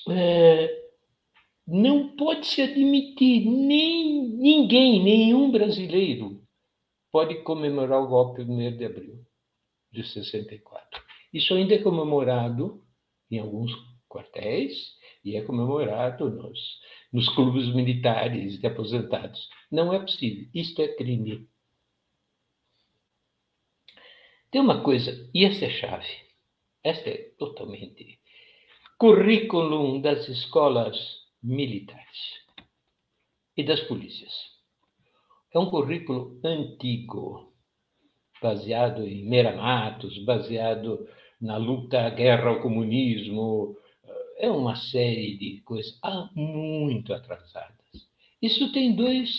É, 0.09 0.87
não 1.67 2.15
pode 2.15 2.47
se 2.47 2.61
admitir, 2.61 3.45
nem 3.45 4.29
ninguém, 4.29 5.03
nenhum 5.03 5.51
brasileiro 5.51 6.41
pode 7.11 7.41
comemorar 7.41 8.01
o 8.01 8.07
golpe 8.07 8.43
do 8.43 8.53
1 8.53 8.77
de 8.77 8.85
abril 8.85 9.25
de 9.91 10.07
64. 10.07 11.01
Isso 11.33 11.53
ainda 11.53 11.73
é 11.73 11.79
comemorado 11.79 12.83
em 13.29 13.39
alguns 13.39 13.71
quartéis 14.07 14.95
e 15.23 15.35
é 15.35 15.41
comemorado 15.41 16.29
nos, 16.29 16.79
nos 17.11 17.29
clubes 17.29 17.67
militares 17.73 18.59
de 18.59 18.67
aposentados. 18.67 19.49
Não 19.71 19.93
é 19.93 19.99
possível. 19.99 20.47
Isto 20.53 20.81
é 20.81 20.87
crime. 20.95 21.47
Tem 24.49 24.61
uma 24.61 24.81
coisa, 24.81 25.29
e 25.33 25.45
essa 25.45 25.65
é 25.65 25.69
chave. 25.69 26.07
Essa 26.83 27.09
é 27.09 27.17
totalmente. 27.37 28.19
Currículo 28.97 30.01
das 30.01 30.27
escolas 30.29 30.97
militares 31.43 32.45
e 33.55 33.63
das 33.63 33.81
polícias. 33.81 34.33
É 35.53 35.59
um 35.59 35.69
currículo 35.69 36.39
antigo, 36.43 37.53
baseado 38.41 39.03
em 39.03 39.27
Meira 39.27 39.55
Matos, 39.55 40.17
baseado 40.23 41.07
na 41.41 41.57
luta 41.57 42.05
à 42.05 42.09
guerra 42.09 42.49
ao 42.49 42.61
comunismo, 42.61 43.77
é 44.37 44.49
uma 44.49 44.75
série 44.75 45.37
de 45.37 45.61
coisas 45.61 45.97
ah, 46.03 46.29
muito 46.35 47.13
atrasadas. 47.13 47.75
Isso 48.41 48.71
tem 48.71 48.95
dois, 48.95 49.31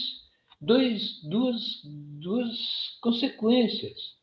dois, 0.60 1.22
duas, 1.22 1.80
duas 1.84 2.98
consequências. 3.00 4.16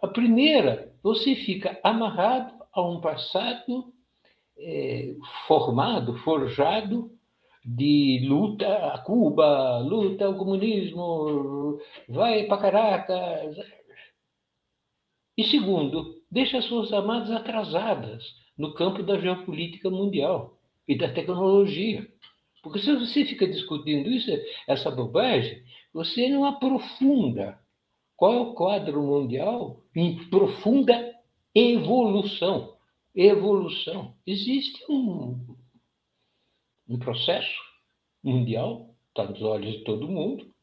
A 0.00 0.08
primeira, 0.08 0.92
você 1.02 1.34
fica 1.34 1.78
amarrado 1.82 2.54
a 2.72 2.82
um 2.82 3.00
passado 3.00 3.92
é, 4.58 5.14
formado, 5.46 6.16
forjado 6.18 7.10
de 7.64 8.24
luta 8.26 8.66
a 8.88 8.98
Cuba, 8.98 9.78
luta 9.78 10.24
ao 10.24 10.34
comunismo, 10.34 11.78
vai 12.08 12.44
para 12.44 12.62
Caracas. 12.62 13.56
E 15.36 15.44
segundo, 15.44 16.22
deixa 16.30 16.58
as 16.58 16.66
Forças 16.66 16.92
Armadas 16.92 17.30
atrasadas 17.30 18.41
no 18.56 18.74
campo 18.74 19.02
da 19.02 19.18
geopolítica 19.18 19.90
mundial 19.90 20.58
e 20.86 20.96
da 20.96 21.08
tecnologia. 21.12 22.06
Porque 22.62 22.78
se 22.78 22.94
você 22.94 23.24
fica 23.24 23.46
discutindo 23.46 24.08
isso, 24.08 24.30
essa 24.68 24.90
bobagem, 24.90 25.62
você 25.92 26.28
não 26.28 26.44
aprofunda 26.44 27.58
qual 28.16 28.32
é 28.34 28.40
o 28.40 28.54
quadro 28.54 29.02
mundial 29.02 29.82
em 29.94 30.28
profunda 30.28 31.12
evolução. 31.54 32.76
Evolução. 33.14 34.14
Existe 34.26 34.84
um, 34.88 35.56
um 36.88 36.98
processo 36.98 37.60
mundial, 38.22 38.94
está 39.08 39.24
nos 39.24 39.42
olhos 39.42 39.72
de 39.72 39.84
todo 39.84 40.08
mundo, 40.08 40.54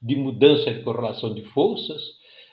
de 0.00 0.14
mudança 0.14 0.72
de 0.72 0.82
correlação 0.82 1.34
de 1.34 1.42
forças, 1.46 2.02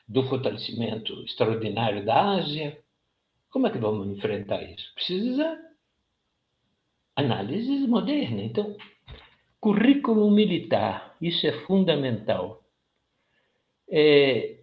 do 0.08 0.24
fortalecimento 0.24 1.22
extraordinário 1.24 2.06
da 2.06 2.36
Ásia. 2.36 2.83
Como 3.54 3.68
é 3.68 3.70
que 3.70 3.78
vamos 3.78 4.08
enfrentar 4.08 4.64
isso? 4.64 4.92
Precisa 4.96 5.64
análise 7.16 7.88
moderna. 7.88 8.42
Então, 8.42 8.76
currículo 9.60 10.32
militar, 10.32 11.16
isso 11.22 11.46
é 11.46 11.52
fundamental. 11.68 12.66
É, 13.88 14.60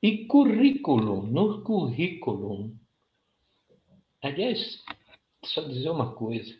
e 0.00 0.26
currículo, 0.26 1.26
no 1.26 1.64
currículo, 1.64 2.72
aliás, 4.22 4.80
só 5.44 5.62
dizer 5.62 5.90
uma 5.90 6.14
coisa, 6.14 6.56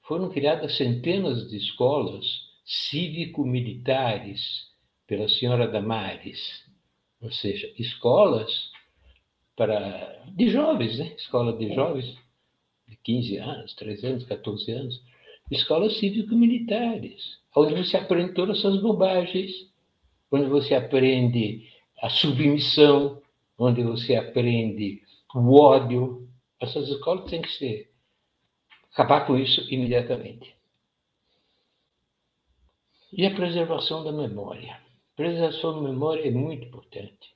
foram 0.00 0.30
criadas 0.30 0.78
centenas 0.78 1.50
de 1.50 1.58
escolas 1.58 2.24
cívico-militares 2.64 4.72
pela 5.06 5.28
senhora 5.28 5.68
Damares, 5.68 6.64
ou 7.20 7.30
seja, 7.30 7.70
escolas 7.76 8.72
para 9.56 10.22
de 10.28 10.48
jovens, 10.48 10.98
né? 10.98 11.14
Escola 11.16 11.52
de 11.56 11.74
jovens 11.74 12.16
de 12.88 12.96
15 12.96 13.36
anos, 13.38 13.74
13 13.74 14.06
anos, 14.06 14.24
14 14.24 14.72
anos, 14.72 15.02
escolas 15.50 15.96
cívico-militares, 15.98 17.38
onde 17.54 17.74
você 17.74 17.96
aprende 17.96 18.34
todas 18.34 18.58
essas 18.58 18.80
bobagens 18.80 19.72
onde 20.34 20.48
você 20.48 20.74
aprende 20.74 21.68
a 22.00 22.08
submissão, 22.08 23.22
onde 23.56 23.82
você 23.82 24.16
aprende 24.16 25.02
o 25.34 25.54
ódio. 25.54 26.28
Essas 26.60 26.88
escolas 26.88 27.30
têm 27.30 27.42
que 27.42 27.50
ser 27.50 27.92
acabar 28.92 29.26
com 29.26 29.36
isso 29.36 29.60
imediatamente. 29.72 30.54
E 33.12 33.24
a 33.26 33.34
preservação 33.34 34.02
da 34.02 34.10
memória. 34.10 34.74
A 34.74 35.16
preservação 35.16 35.74
da 35.74 35.88
memória 35.88 36.26
é 36.26 36.30
muito 36.30 36.66
importante. 36.66 37.33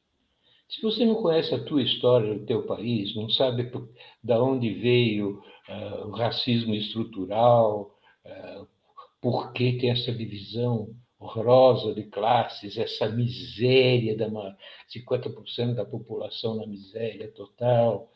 Se 0.68 0.82
você 0.82 1.04
não 1.04 1.14
conhece 1.14 1.54
a 1.54 1.64
tua 1.64 1.82
história 1.82 2.34
do 2.34 2.44
teu 2.44 2.62
país, 2.64 3.14
não 3.16 3.30
sabe 3.30 3.70
da 4.22 4.42
onde 4.42 4.72
veio 4.75 5.42
uh, 5.68 6.06
o 6.08 6.10
racismo 6.10 6.75
estrutural, 6.75 7.98
uh, 8.26 8.68
por 9.20 9.52
que 9.52 9.78
tem 9.78 9.90
essa 9.90 10.12
divisão 10.12 10.94
horrorosa 11.18 11.94
de 11.94 12.04
classes, 12.04 12.76
essa 12.76 13.08
miséria, 13.08 14.16
da 14.16 14.28
50% 14.94 15.75
da 15.75 15.84
população 15.84 16.54
na 16.54 16.66
miséria 16.66 17.28
total, 17.32 18.12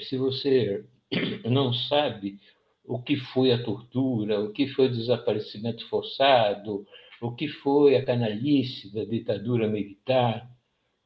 se 0.00 0.16
você 0.16 0.84
não 1.44 1.72
sabe 1.72 2.38
o 2.84 3.00
que 3.00 3.16
foi 3.16 3.52
a 3.52 3.62
tortura, 3.62 4.40
o 4.40 4.52
que 4.52 4.66
foi 4.68 4.86
o 4.86 4.92
desaparecimento 4.92 5.86
forçado, 5.88 6.86
o 7.20 7.32
que 7.34 7.46
foi 7.46 7.94
a 7.96 8.04
canalice 8.04 8.92
da 8.92 9.04
ditadura 9.04 9.68
militar, 9.68 10.50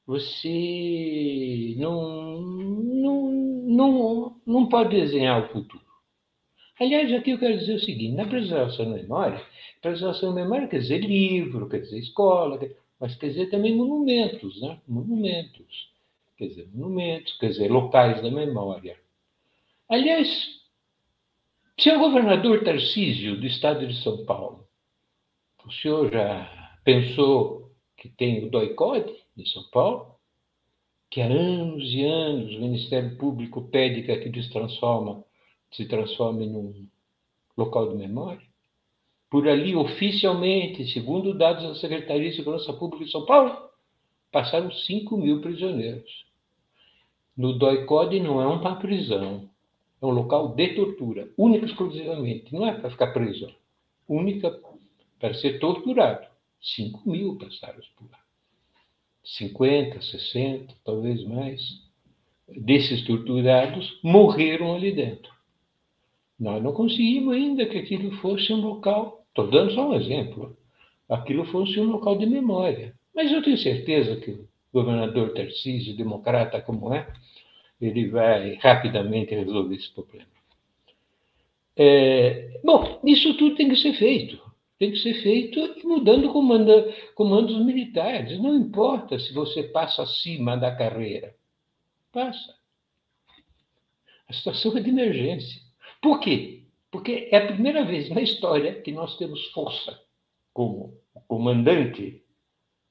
você 0.06 1.74
não, 1.78 2.40
não, 2.40 3.32
não, 3.66 4.40
não 4.46 4.68
pode 4.68 5.00
desenhar 5.00 5.42
o 5.42 5.48
futuro. 5.48 5.84
Aliás, 6.78 7.12
aqui 7.12 7.30
eu 7.30 7.38
quero 7.38 7.58
dizer 7.58 7.74
o 7.74 7.80
seguinte: 7.80 8.14
na 8.14 8.26
preservação 8.26 8.90
da 8.90 8.96
memória, 8.96 9.40
preservação 9.80 10.34
da 10.34 10.42
memória 10.42 10.68
quer 10.68 10.78
dizer 10.78 10.98
livro, 10.98 11.68
quer 11.68 11.80
dizer 11.80 11.98
escola, 11.98 12.60
mas 12.98 13.14
quer 13.14 13.28
dizer 13.28 13.50
também 13.50 13.76
monumentos, 13.76 14.60
né? 14.60 14.78
Monumentos. 14.86 15.92
Quer 16.36 16.48
dizer, 16.48 16.68
monumentos, 16.74 17.38
quer 17.38 17.48
dizer, 17.48 17.70
locais 17.70 18.20
da 18.20 18.30
memória. 18.30 18.98
Aliás, 19.88 20.60
senhor 21.78 21.98
governador 21.98 22.64
Tarcísio, 22.64 23.36
do 23.38 23.46
estado 23.46 23.86
de 23.86 24.02
São 24.02 24.24
Paulo, 24.24 24.66
o 25.64 25.70
senhor 25.70 26.10
já 26.10 26.78
pensou 26.82 27.63
que 28.04 28.10
tem 28.10 28.44
o 28.44 28.50
DOICOD 28.50 29.14
de 29.34 29.48
São 29.48 29.62
Paulo? 29.70 30.16
Que 31.08 31.22
há 31.22 31.26
anos 31.26 31.82
e 31.90 32.04
anos 32.04 32.54
o 32.54 32.60
Ministério 32.60 33.16
Público 33.16 33.62
pede 33.62 34.02
que 34.02 34.12
aquilo 34.12 34.42
se 34.42 34.50
transforma, 34.50 35.24
se 35.72 35.86
transforme 35.86 36.44
num 36.44 36.86
local 37.56 37.88
de 37.88 37.96
memória? 37.96 38.46
Por 39.30 39.48
ali, 39.48 39.74
oficialmente, 39.74 40.86
segundo 40.92 41.32
dados 41.32 41.64
da 41.64 41.74
Secretaria 41.76 42.28
de 42.28 42.36
Segurança 42.36 42.74
Pública 42.74 43.06
de 43.06 43.10
São 43.10 43.24
Paulo, 43.24 43.70
passaram 44.30 44.70
5 44.70 45.16
mil 45.16 45.40
prisioneiros. 45.40 46.26
No 47.34 47.58
DOICOD 47.58 48.20
não 48.20 48.38
é 48.42 48.46
uma 48.46 48.76
prisão, 48.76 49.48
é 50.02 50.04
um 50.04 50.10
local 50.10 50.48
de 50.48 50.74
tortura, 50.74 51.30
única 51.38 51.64
e 51.64 51.70
exclusivamente. 51.70 52.52
Não 52.52 52.66
é 52.66 52.74
para 52.74 52.90
ficar 52.90 53.14
preso, 53.14 53.48
única 54.06 54.60
para 55.18 55.32
ser 55.32 55.58
torturado. 55.58 56.33
5 56.64 57.08
mil 57.08 57.36
passaram 57.36 57.78
por 57.94 58.10
lá. 58.10 58.18
50, 59.22 60.00
60, 60.00 60.74
talvez 60.82 61.22
mais, 61.24 61.82
desses 62.48 63.02
torturados 63.02 63.98
morreram 64.02 64.74
ali 64.74 64.92
dentro. 64.92 65.32
Nós 66.40 66.62
não 66.62 66.72
conseguimos 66.72 67.34
ainda 67.34 67.66
que 67.66 67.78
aquilo 67.78 68.10
fosse 68.16 68.52
um 68.52 68.60
local, 68.60 69.24
estou 69.28 69.50
dando 69.50 69.72
só 69.72 69.90
um 69.90 69.94
exemplo, 69.94 70.56
aquilo 71.08 71.44
fosse 71.46 71.78
um 71.78 71.84
local 71.84 72.16
de 72.16 72.26
memória. 72.26 72.94
Mas 73.14 73.30
eu 73.30 73.42
tenho 73.42 73.58
certeza 73.58 74.16
que 74.16 74.30
o 74.30 74.48
governador 74.72 75.32
Tarcísio, 75.34 75.96
democrata 75.96 76.60
como 76.60 76.92
é, 76.92 77.06
ele 77.80 78.08
vai 78.08 78.54
rapidamente 78.54 79.34
resolver 79.34 79.74
esse 79.76 79.90
problema. 79.92 80.26
É, 81.76 82.60
bom, 82.64 83.00
isso 83.04 83.34
tudo 83.34 83.54
tem 83.54 83.68
que 83.68 83.76
ser 83.76 83.92
feito. 83.94 84.40
Tem 84.78 84.90
que 84.90 84.98
ser 84.98 85.14
feito 85.22 85.86
mudando 85.86 86.32
comanda, 86.32 86.92
comandos 87.14 87.56
militares. 87.64 88.38
Não 88.40 88.56
importa 88.56 89.18
se 89.18 89.32
você 89.32 89.62
passa 89.62 90.02
acima 90.02 90.56
da 90.56 90.74
carreira. 90.74 91.34
Passa. 92.12 92.54
A 94.28 94.32
situação 94.32 94.76
é 94.76 94.80
de 94.80 94.90
emergência. 94.90 95.60
Por 96.02 96.20
quê? 96.20 96.64
Porque 96.90 97.28
é 97.30 97.36
a 97.38 97.46
primeira 97.46 97.84
vez 97.84 98.08
na 98.10 98.20
história 98.20 98.80
que 98.80 98.92
nós 98.92 99.16
temos 99.16 99.44
força 99.52 100.00
como 100.52 100.96
comandante 101.26 102.22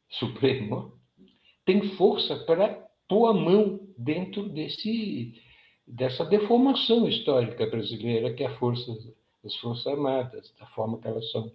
supremo 0.10 0.99
tem 1.65 1.81
força 1.95 2.36
para 2.36 2.88
pôr 3.07 3.27
a 3.27 3.34
mão 3.34 3.79
dentro 3.97 4.49
desse, 4.49 5.41
dessa 5.88 6.25
deformação 6.25 7.07
histórica 7.07 7.65
brasileira 7.65 8.34
que 8.34 8.43
é 8.43 8.47
a 8.47 8.57
força, 8.57 8.91
as 9.43 9.55
Forças 9.55 9.88
Armadas, 9.88 10.53
da 10.60 10.65
forma 10.67 10.99
que 10.99 11.07
elas 11.07 11.31
são. 11.31 11.51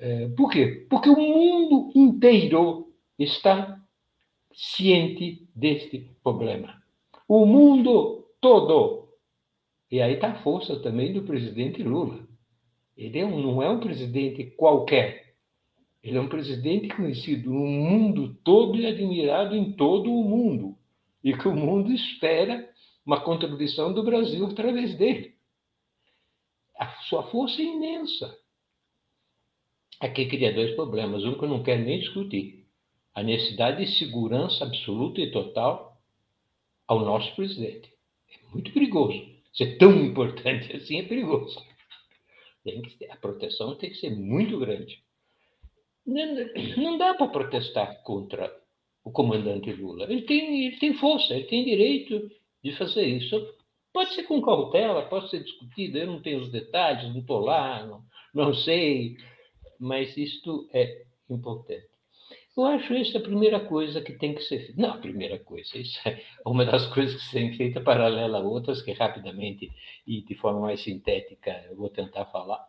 É, 0.00 0.28
por 0.28 0.50
quê? 0.50 0.86
Porque 0.88 1.08
o 1.08 1.16
mundo 1.16 1.90
inteiro 1.94 2.92
está 3.18 3.80
ciente 4.52 5.48
deste 5.54 6.10
problema. 6.22 6.82
O 7.26 7.44
mundo 7.44 8.28
todo. 8.40 9.08
E 9.90 10.00
aí 10.00 10.14
está 10.14 10.32
a 10.32 10.42
força 10.42 10.80
também 10.80 11.12
do 11.12 11.22
presidente 11.22 11.82
Lula. 11.82 12.26
Ele 12.96 13.18
é 13.18 13.26
não 13.26 13.62
é 13.62 13.68
um 13.68 13.80
presidente 13.80 14.44
qualquer. 14.56 15.34
Ele 16.02 16.16
é 16.16 16.20
um 16.20 16.28
presidente 16.28 16.88
conhecido 16.88 17.50
no 17.50 17.66
mundo 17.66 18.34
todo 18.44 18.76
e 18.76 18.86
admirado 18.86 19.56
em 19.56 19.72
todo 19.72 20.12
o 20.12 20.24
mundo 20.24 20.76
e 21.22 21.36
que 21.36 21.48
o 21.48 21.54
mundo 21.54 21.92
espera 21.92 22.68
uma 23.04 23.20
contribuição 23.20 23.92
do 23.92 24.02
Brasil 24.02 24.46
através 24.46 24.94
dele. 24.94 25.36
A 26.78 26.86
sua 27.02 27.24
força 27.24 27.60
é 27.60 27.64
imensa. 27.64 28.38
Aqui 30.00 30.26
cria 30.26 30.52
dois 30.52 30.74
problemas. 30.74 31.24
Um 31.24 31.34
que 31.34 31.44
eu 31.44 31.48
não 31.48 31.62
quero 31.62 31.82
nem 31.82 31.98
discutir. 31.98 32.66
A 33.14 33.22
necessidade 33.22 33.84
de 33.84 33.92
segurança 33.92 34.64
absoluta 34.64 35.20
e 35.20 35.30
total 35.30 36.00
ao 36.86 37.00
nosso 37.00 37.34
presidente. 37.34 37.92
É 38.32 38.52
muito 38.52 38.72
perigoso. 38.72 39.20
Ser 39.52 39.76
tão 39.76 39.92
importante 40.04 40.74
assim 40.76 40.98
é 40.98 41.02
perigoso. 41.02 41.60
A 43.10 43.16
proteção 43.16 43.74
tem 43.76 43.90
que 43.90 43.96
ser 43.96 44.10
muito 44.10 44.58
grande. 44.58 45.02
Não, 46.06 46.26
não 46.76 46.98
dá 46.98 47.14
para 47.14 47.28
protestar 47.28 48.02
contra 48.02 48.54
o 49.04 49.10
comandante 49.10 49.72
Lula. 49.72 50.04
Ele 50.04 50.22
tem, 50.22 50.66
ele 50.66 50.78
tem 50.78 50.94
força, 50.94 51.34
ele 51.34 51.44
tem 51.44 51.64
direito 51.64 52.30
de 52.62 52.72
fazer 52.72 53.06
isso. 53.06 53.54
Pode 53.92 54.14
ser 54.14 54.24
com 54.24 54.40
cautela, 54.42 55.02
pode 55.02 55.30
ser 55.30 55.42
discutido, 55.42 55.98
eu 55.98 56.06
não 56.06 56.22
tenho 56.22 56.40
os 56.40 56.52
detalhes, 56.52 57.10
não 57.10 57.20
estou 57.20 57.40
lá, 57.40 57.84
não, 57.86 58.02
não 58.34 58.54
sei, 58.54 59.16
mas 59.78 60.16
isto 60.16 60.68
é 60.72 61.04
importante. 61.30 61.86
Eu 62.56 62.64
acho 62.66 62.92
essa 62.92 63.18
a 63.18 63.22
primeira 63.22 63.60
coisa 63.60 64.00
que 64.00 64.12
tem 64.14 64.34
que 64.34 64.42
ser 64.42 64.58
feita. 64.58 64.82
Não, 64.82 64.90
a 64.90 64.98
primeira 64.98 65.38
coisa, 65.38 65.78
isso 65.78 66.00
é 66.04 66.20
uma 66.44 66.64
das 66.64 66.86
coisas 66.92 67.22
que 67.24 67.30
tem 67.30 67.56
feita 67.56 67.80
paralela 67.80 68.38
a 68.38 68.42
outras, 68.42 68.82
que 68.82 68.92
rapidamente 68.92 69.70
e 70.04 70.22
de 70.22 70.34
forma 70.34 70.62
mais 70.62 70.82
sintética 70.82 71.52
eu 71.70 71.76
vou 71.76 71.88
tentar 71.88 72.26
falar. 72.26 72.66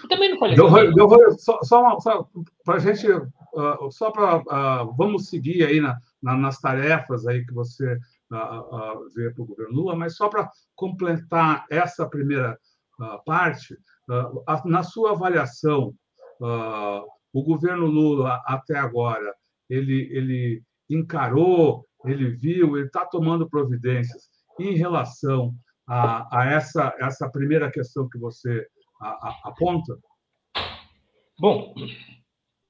Eu 0.00 0.08
também 0.08 0.30
não 0.30 0.38
falei. 0.38 0.56
Eu, 0.56 0.68
eu 0.68 1.32
só, 1.38 1.60
só, 1.62 1.98
só 1.98 2.28
para 2.64 2.76
a 2.76 2.78
gente 2.78 3.10
uh, 3.10 3.90
só 3.90 4.10
para 4.10 4.38
uh, 4.38 4.50
ah, 4.50 4.84
vamos 4.96 5.28
seguir 5.28 5.64
aí 5.64 5.80
na, 5.80 5.98
na, 6.22 6.36
nas 6.36 6.60
tarefas 6.60 7.26
aí 7.26 7.44
que 7.44 7.52
você 7.52 7.94
uh, 8.30 9.08
vê 9.14 9.30
para 9.32 9.42
o 9.42 9.46
governo 9.46 9.74
Lula, 9.74 9.96
mas 9.96 10.16
só 10.16 10.28
para 10.28 10.48
completar 10.74 11.64
essa 11.70 12.08
primeira 12.08 12.56
parte, 13.26 13.76
na 14.64 14.84
sua 14.84 15.10
avaliação, 15.10 15.92
o 16.40 17.42
governo 17.42 17.86
Lula 17.86 18.42
até 18.46 18.76
agora 18.76 19.34
ele, 19.68 20.08
ele 20.12 20.62
encarou, 20.90 21.86
ele 22.04 22.30
viu, 22.30 22.76
ele 22.76 22.86
está 22.86 23.06
tomando 23.06 23.48
providências 23.48 24.28
em 24.58 24.74
relação 24.74 25.54
a, 25.86 26.40
a 26.40 26.50
essa, 26.50 26.94
essa 27.00 27.30
primeira 27.30 27.70
questão 27.70 28.08
que 28.08 28.18
você 28.18 28.66
a, 29.00 29.08
a, 29.08 29.40
aponta? 29.44 29.98
Bom, 31.38 31.74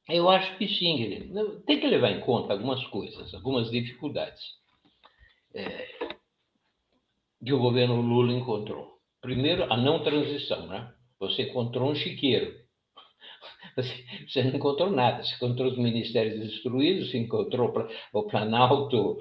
eu 0.09 0.29
acho 0.31 0.57
que 0.59 0.67
sim, 0.67 0.97
querido. 0.97 1.61
Tem 1.63 1.81
que 1.81 1.87
levar 1.87 2.11
em 2.11 2.21
conta 2.21 2.53
algumas 2.53 2.85
coisas, 2.87 3.35
algumas 3.35 3.71
dificuldades 3.71 4.43
é, 5.55 5.87
que 7.45 7.53
o 7.53 7.59
governo 7.59 8.01
Lula 8.01 8.33
encontrou. 8.33 8.99
Primeiro, 9.21 9.73
a 9.73 9.77
não 9.77 10.03
transição, 10.03 10.67
né? 10.67 10.93
Você 11.19 11.43
encontrou 11.43 11.91
um 11.91 11.95
chiqueiro. 11.95 12.64
Você, 14.29 14.43
não 14.43 14.57
encontrou 14.57 14.91
nada. 14.91 15.23
Você 15.23 15.35
encontrou 15.35 15.71
os 15.71 15.79
ministérios 15.79 16.41
destruídos, 16.41 17.11
você 17.11 17.19
encontrou 17.19 17.73
o 18.13 18.23
Planalto, 18.25 19.21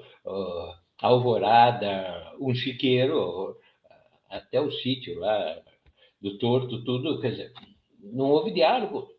Alvorada, 1.00 2.34
um 2.40 2.54
chiqueiro, 2.54 3.56
até 4.30 4.60
o 4.60 4.70
sítio 4.70 5.18
lá 5.18 5.60
do 6.20 6.38
Torto, 6.38 6.84
tudo. 6.84 7.20
Quer 7.20 7.30
dizer, 7.32 7.52
não 8.00 8.30
houve 8.30 8.52
diálogo 8.52 9.14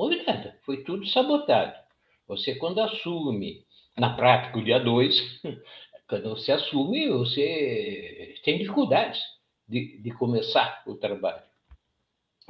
houve 0.00 0.22
nada, 0.22 0.58
foi 0.64 0.82
tudo 0.82 1.06
sabotado. 1.06 1.78
Você, 2.26 2.54
quando 2.54 2.80
assume, 2.80 3.64
na 3.98 4.14
prática, 4.14 4.58
o 4.58 4.64
dia 4.64 4.78
2, 4.78 5.42
quando 6.08 6.30
você 6.30 6.52
assume, 6.52 7.08
você 7.08 8.34
tem 8.44 8.58
dificuldades 8.58 9.20
de, 9.68 10.00
de 10.00 10.10
começar 10.12 10.82
o 10.86 10.94
trabalho. 10.94 11.42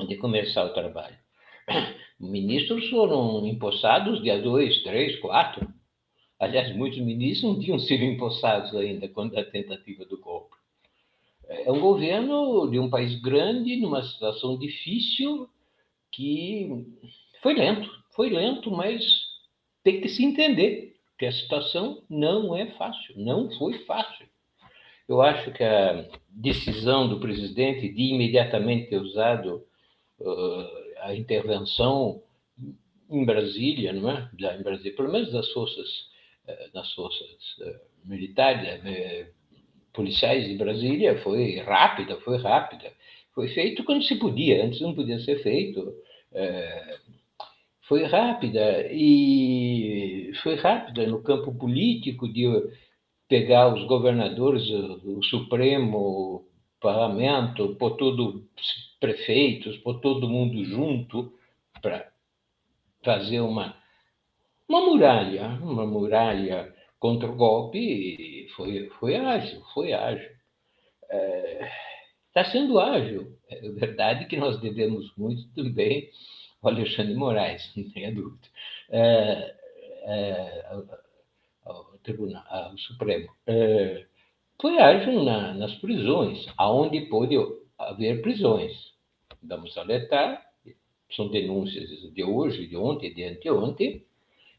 De 0.06 0.16
começar 0.16 0.64
o 0.64 0.72
trabalho. 0.72 1.18
Ministros 2.18 2.88
foram 2.90 3.46
empossados 3.46 4.22
dia 4.22 4.40
2, 4.40 4.82
3, 4.82 5.18
4. 5.20 5.68
Aliás, 6.38 6.74
muitos 6.76 6.98
ministros 6.98 7.54
não 7.54 7.60
tinham 7.60 7.78
sido 7.78 8.04
empossados 8.04 8.74
ainda 8.74 9.08
quando 9.08 9.38
a 9.38 9.44
tentativa 9.44 10.04
do 10.04 10.18
golpe. 10.18 10.56
É 11.48 11.70
um 11.72 11.80
governo 11.80 12.70
de 12.70 12.78
um 12.78 12.88
país 12.88 13.20
grande, 13.20 13.76
numa 13.76 14.02
situação 14.02 14.56
difícil, 14.58 15.48
que 16.12 16.86
foi 17.42 17.54
lento, 17.54 17.90
foi 18.14 18.30
lento, 18.30 18.70
mas 18.70 19.02
tem 19.82 20.00
que 20.00 20.08
se 20.08 20.24
entender 20.24 20.96
que 21.18 21.26
a 21.26 21.32
situação 21.32 22.02
não 22.08 22.56
é 22.56 22.66
fácil, 22.72 23.14
não 23.16 23.50
foi 23.58 23.78
fácil. 23.80 24.26
Eu 25.08 25.20
acho 25.20 25.50
que 25.52 25.64
a 25.64 26.06
decisão 26.28 27.08
do 27.08 27.18
presidente 27.18 27.88
de 27.88 28.02
imediatamente 28.14 28.90
ter 28.90 28.98
usado 28.98 29.64
uh, 30.20 30.89
a 31.02 31.14
intervenção 31.14 32.22
em 33.10 33.24
Brasília, 33.24 33.92
não 33.92 34.10
é? 34.10 34.30
Em 34.58 34.62
Brasília, 34.62 34.96
pelo 34.96 35.12
menos 35.12 35.32
das 35.32 35.50
forças, 35.52 35.88
uh, 36.46 36.72
das 36.72 36.92
forças 36.92 37.58
uh, 37.58 37.80
militares, 38.04 38.80
policiais 39.92 40.46
de 40.48 40.56
Brasília, 40.56 41.20
foi 41.22 41.58
rápida, 41.58 42.16
foi 42.20 42.38
rápida. 42.38 42.92
Foi 43.34 43.48
feito 43.48 43.84
quando 43.84 44.04
se 44.04 44.16
podia, 44.16 44.64
antes 44.64 44.80
não 44.80 44.94
podia 44.94 45.18
ser 45.20 45.42
feito. 45.42 45.94
foi 47.82 48.04
rápida 48.04 48.88
e 48.92 50.32
foi 50.42 50.54
rápida 50.54 51.06
no 51.06 51.22
campo 51.22 51.52
político 51.54 52.32
de 52.32 52.46
pegar 53.30 53.72
os 53.72 53.84
governadores, 53.86 54.68
o, 54.70 55.22
Supremo, 55.22 55.98
o 55.98 56.48
Parlamento, 56.80 57.76
pôr 57.76 57.96
todos 57.96 58.42
prefeitos, 59.00 59.78
pôr 59.78 60.00
todo 60.00 60.28
mundo 60.28 60.62
junto 60.64 61.32
para 61.80 62.12
fazer 63.02 63.40
uma, 63.40 63.74
uma 64.68 64.80
muralha, 64.82 65.48
uma 65.62 65.86
muralha 65.86 66.74
contra 66.98 67.28
o 67.30 67.34
golpe, 67.34 67.78
e 67.78 68.48
foi, 68.50 68.90
foi 69.00 69.16
ágil, 69.16 69.62
foi 69.72 69.92
ágil. 69.92 70.30
Está 71.02 71.16
é, 71.16 71.72
tá 72.34 72.44
sendo 72.44 72.78
ágil. 72.78 73.36
É 73.48 73.68
verdade 73.70 74.26
que 74.26 74.36
nós 74.36 74.60
devemos 74.60 75.10
muito 75.16 75.48
também 75.54 76.10
ao 76.62 76.70
Alexandre 76.70 77.14
Moraes, 77.14 77.72
não 77.74 77.90
tenha 77.90 78.14
dúvida. 78.14 78.46
É, 78.90 79.54
é, 80.04 80.64
Tribunal, 82.02 82.42
ao 82.48 82.76
Supremo, 82.78 83.28
é, 83.46 84.06
foi 84.60 84.78
ágil 84.78 85.22
na, 85.22 85.54
nas 85.54 85.74
prisões, 85.74 86.46
aonde 86.56 87.02
pôde 87.02 87.36
haver 87.78 88.22
prisões. 88.22 88.89
Vamos 89.42 89.76
alertar, 89.76 90.46
são 91.10 91.28
denúncias 91.28 91.88
de 92.12 92.22
hoje, 92.22 92.66
de 92.66 92.76
ontem, 92.76 93.12
de 93.12 93.24
anteontem, 93.24 94.04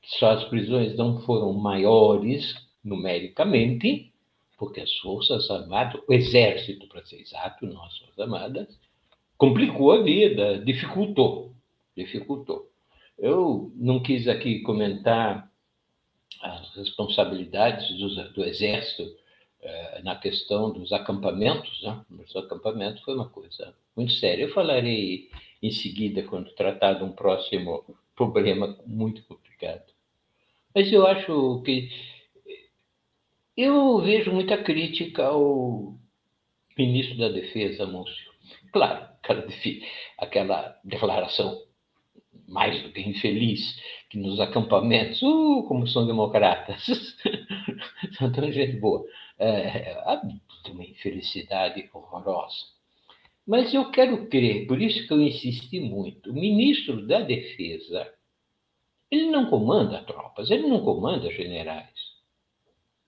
que 0.01 0.17
só 0.17 0.31
as 0.31 0.43
prisões 0.45 0.95
não 0.95 1.21
foram 1.21 1.53
maiores 1.53 2.55
numericamente, 2.83 4.11
porque 4.57 4.81
as 4.81 4.91
Forças 4.97 5.49
Armadas, 5.49 6.01
o 6.07 6.13
Exército, 6.13 6.87
para 6.87 7.05
ser 7.05 7.19
exato, 7.19 7.65
não 7.65 7.83
as 7.83 7.97
Forças 7.97 8.19
Armadas, 8.19 8.79
complicou 9.37 9.91
a 9.91 10.01
vida, 10.01 10.59
dificultou, 10.59 11.53
dificultou. 11.95 12.69
Eu 13.17 13.71
não 13.75 14.01
quis 14.01 14.27
aqui 14.27 14.61
comentar 14.61 15.49
as 16.41 16.75
responsabilidades 16.75 17.97
do, 17.97 18.33
do 18.33 18.43
Exército 18.43 19.15
eh, 19.61 20.01
na 20.03 20.15
questão 20.15 20.71
dos 20.71 20.91
acampamentos, 20.91 21.81
né? 21.83 22.03
Os 22.25 22.35
acampamentos 22.35 23.01
foi 23.03 23.13
uma 23.13 23.29
coisa 23.29 23.73
muito 23.95 24.13
séria. 24.13 24.43
Eu 24.43 24.53
falarei 24.53 25.29
em 25.61 25.71
seguida 25.71 26.23
quando 26.23 26.53
tratar 26.55 26.93
de 26.93 27.03
um 27.03 27.11
próximo 27.11 27.83
problema 28.15 28.77
muito 28.85 29.23
complicado. 29.23 29.83
Mas 30.73 30.91
eu 30.91 31.05
acho 31.05 31.61
que 31.63 31.89
eu 33.55 33.99
vejo 34.01 34.31
muita 34.31 34.57
crítica 34.63 35.25
ao 35.25 35.95
ministro 36.77 37.17
da 37.17 37.29
Defesa, 37.29 37.85
Múcio. 37.85 38.31
Claro, 38.71 39.05
aquela, 39.21 39.45
aquela 40.17 40.79
declaração 40.83 41.61
mais 42.47 42.81
do 42.83 42.91
que 42.91 43.01
infeliz, 43.01 43.79
que 44.09 44.17
nos 44.17 44.39
acampamentos, 44.39 45.21
uh, 45.21 45.63
como 45.67 45.87
são 45.87 46.05
democratas, 46.05 46.85
são 48.17 48.31
tão 48.31 48.51
gente 48.51 48.77
boa. 48.77 49.05
É, 49.43 49.97
uma 50.69 50.83
infelicidade 50.83 51.89
horrorosa. 51.91 52.63
Mas 53.45 53.73
eu 53.73 53.89
quero 53.89 54.27
crer, 54.27 54.67
por 54.67 54.79
isso 54.79 55.07
que 55.07 55.13
eu 55.13 55.21
insisti 55.21 55.79
muito, 55.79 56.29
o 56.29 56.33
ministro 56.33 57.07
da 57.07 57.21
Defesa, 57.21 58.07
ele 59.09 59.31
não 59.31 59.49
comanda 59.49 60.03
tropas, 60.03 60.51
ele 60.51 60.67
não 60.67 60.83
comanda 60.83 61.31
generais. 61.31 61.89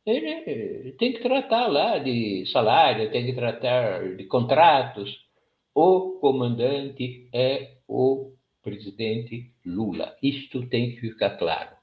Ele 0.05 0.91
tem 0.93 1.13
que 1.13 1.19
tratar 1.21 1.67
lá 1.67 1.97
de 1.97 2.45
salário, 2.47 3.11
tem 3.11 3.25
que 3.25 3.33
tratar 3.33 4.17
de 4.17 4.25
contratos. 4.25 5.25
O 5.73 6.19
comandante 6.19 7.29
é 7.31 7.77
o 7.87 8.33
presidente 8.61 9.53
Lula. 9.65 10.17
Isto 10.21 10.67
tem 10.67 10.91
que 10.91 10.99
ficar 10.99 11.37
claro. 11.37 11.82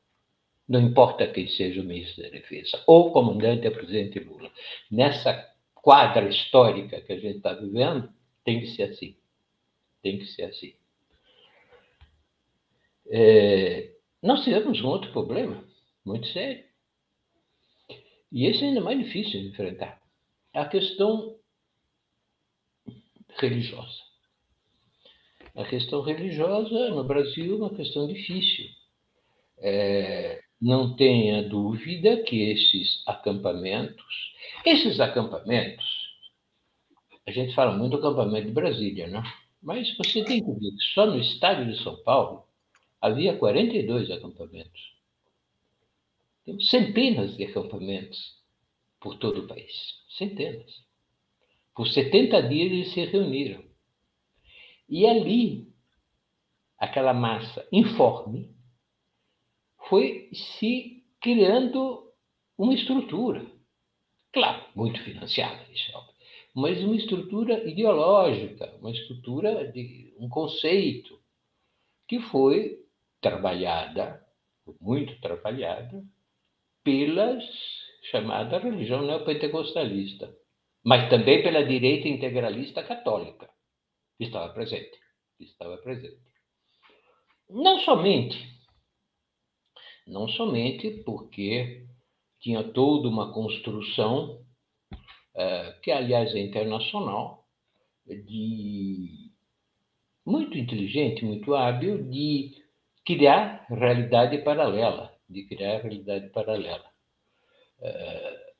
Não 0.70 0.80
importa 0.80 1.26
quem 1.26 1.48
seja 1.48 1.80
o 1.80 1.84
ministro 1.84 2.22
da 2.22 2.28
Defesa. 2.28 2.80
O 2.86 3.10
comandante 3.10 3.66
é 3.66 3.70
presidente 3.70 4.20
Lula. 4.20 4.52
Nessa 4.88 5.52
quadra 5.74 6.28
histórica 6.28 7.00
que 7.00 7.12
a 7.12 7.18
gente 7.18 7.38
está 7.38 7.54
vivendo, 7.54 8.08
tem 8.44 8.60
que 8.60 8.68
ser 8.68 8.84
assim. 8.84 9.16
Tem 10.00 10.16
que 10.16 10.26
ser 10.26 10.44
assim. 10.44 10.76
É, 13.08 13.96
nós 14.22 14.44
tivemos 14.44 14.80
um 14.80 14.86
outro 14.86 15.10
problema 15.10 15.64
muito 16.04 16.28
sério. 16.28 16.64
E 18.30 18.46
esse 18.46 18.62
é 18.62 18.68
ainda 18.68 18.80
mais 18.80 18.96
difícil 18.96 19.40
de 19.40 19.48
enfrentar. 19.48 20.00
A 20.54 20.66
questão 20.66 21.36
religiosa. 23.40 23.98
A 25.56 25.64
questão 25.64 26.00
religiosa 26.02 26.90
no 26.90 27.02
Brasil 27.02 27.54
é 27.54 27.56
uma 27.56 27.74
questão 27.74 28.06
difícil. 28.06 28.66
É, 29.58 30.40
não 30.60 30.94
tenha 30.94 31.42
dúvida 31.42 32.22
que 32.22 32.50
esses 32.50 33.02
acampamentos, 33.06 34.34
esses 34.64 35.00
acampamentos, 35.00 35.86
a 37.26 37.30
gente 37.30 37.54
fala 37.54 37.76
muito 37.76 37.96
do 37.96 38.06
acampamento 38.06 38.48
de 38.48 38.52
Brasília, 38.52 39.06
né? 39.06 39.22
mas 39.62 39.96
você 39.96 40.24
tem 40.24 40.42
que 40.44 40.52
ver 40.52 40.70
que 40.72 40.82
só 40.94 41.06
no 41.06 41.18
estado 41.18 41.64
de 41.64 41.82
São 41.82 41.96
Paulo 42.02 42.44
havia 43.00 43.36
42 43.36 44.10
acampamentos. 44.10 44.94
Tem 46.44 46.60
centenas 46.60 47.36
de 47.36 47.44
acampamentos 47.44 48.38
por 48.98 49.16
todo 49.16 49.42
o 49.42 49.46
país. 49.46 49.72
Centenas. 50.16 50.84
Por 51.74 51.88
70 51.88 52.42
dias 52.42 52.72
eles 52.72 52.92
se 52.92 53.04
reuniram. 53.04 53.62
E 54.88 55.06
ali, 55.06 55.72
aquela 56.78 57.14
massa 57.14 57.66
informe 57.70 58.54
foi 59.90 60.30
se 60.32 61.04
criando 61.20 62.10
uma 62.56 62.72
estrutura. 62.72 63.44
Claro, 64.32 64.64
muito 64.74 65.02
financiada, 65.02 65.60
é 65.62 66.10
mas 66.54 66.82
uma 66.82 66.96
estrutura 66.96 67.68
ideológica, 67.68 68.76
uma 68.80 68.90
estrutura 68.90 69.70
de 69.70 70.14
um 70.18 70.28
conceito 70.28 71.20
que 72.08 72.20
foi 72.20 72.84
trabalhada, 73.20 74.24
muito 74.80 75.20
trabalhada, 75.20 76.02
pela 76.82 77.38
chamada 78.10 78.58
religião 78.58 79.02
neopentecostalista, 79.02 80.34
mas 80.84 81.10
também 81.10 81.42
pela 81.42 81.64
direita 81.64 82.08
integralista 82.08 82.82
católica 82.82 83.50
estava 84.18 84.52
presente. 84.52 84.98
Estava 85.38 85.76
presente. 85.78 86.20
Não 87.48 87.80
somente, 87.80 88.59
não 90.10 90.28
somente 90.28 90.90
porque 91.04 91.86
tinha 92.40 92.64
toda 92.64 93.08
uma 93.08 93.32
construção, 93.32 94.44
é, 95.34 95.72
que 95.82 95.90
aliás 95.90 96.34
é 96.34 96.40
internacional, 96.40 97.46
de 98.06 99.30
muito 100.26 100.58
inteligente, 100.58 101.24
muito 101.24 101.54
hábil, 101.54 102.02
de 102.10 102.56
criar 103.04 103.66
realidade 103.68 104.38
paralela, 104.38 105.14
de 105.28 105.44
criar 105.44 105.80
realidade 105.80 106.28
paralela. 106.30 106.90
É, 107.80 108.52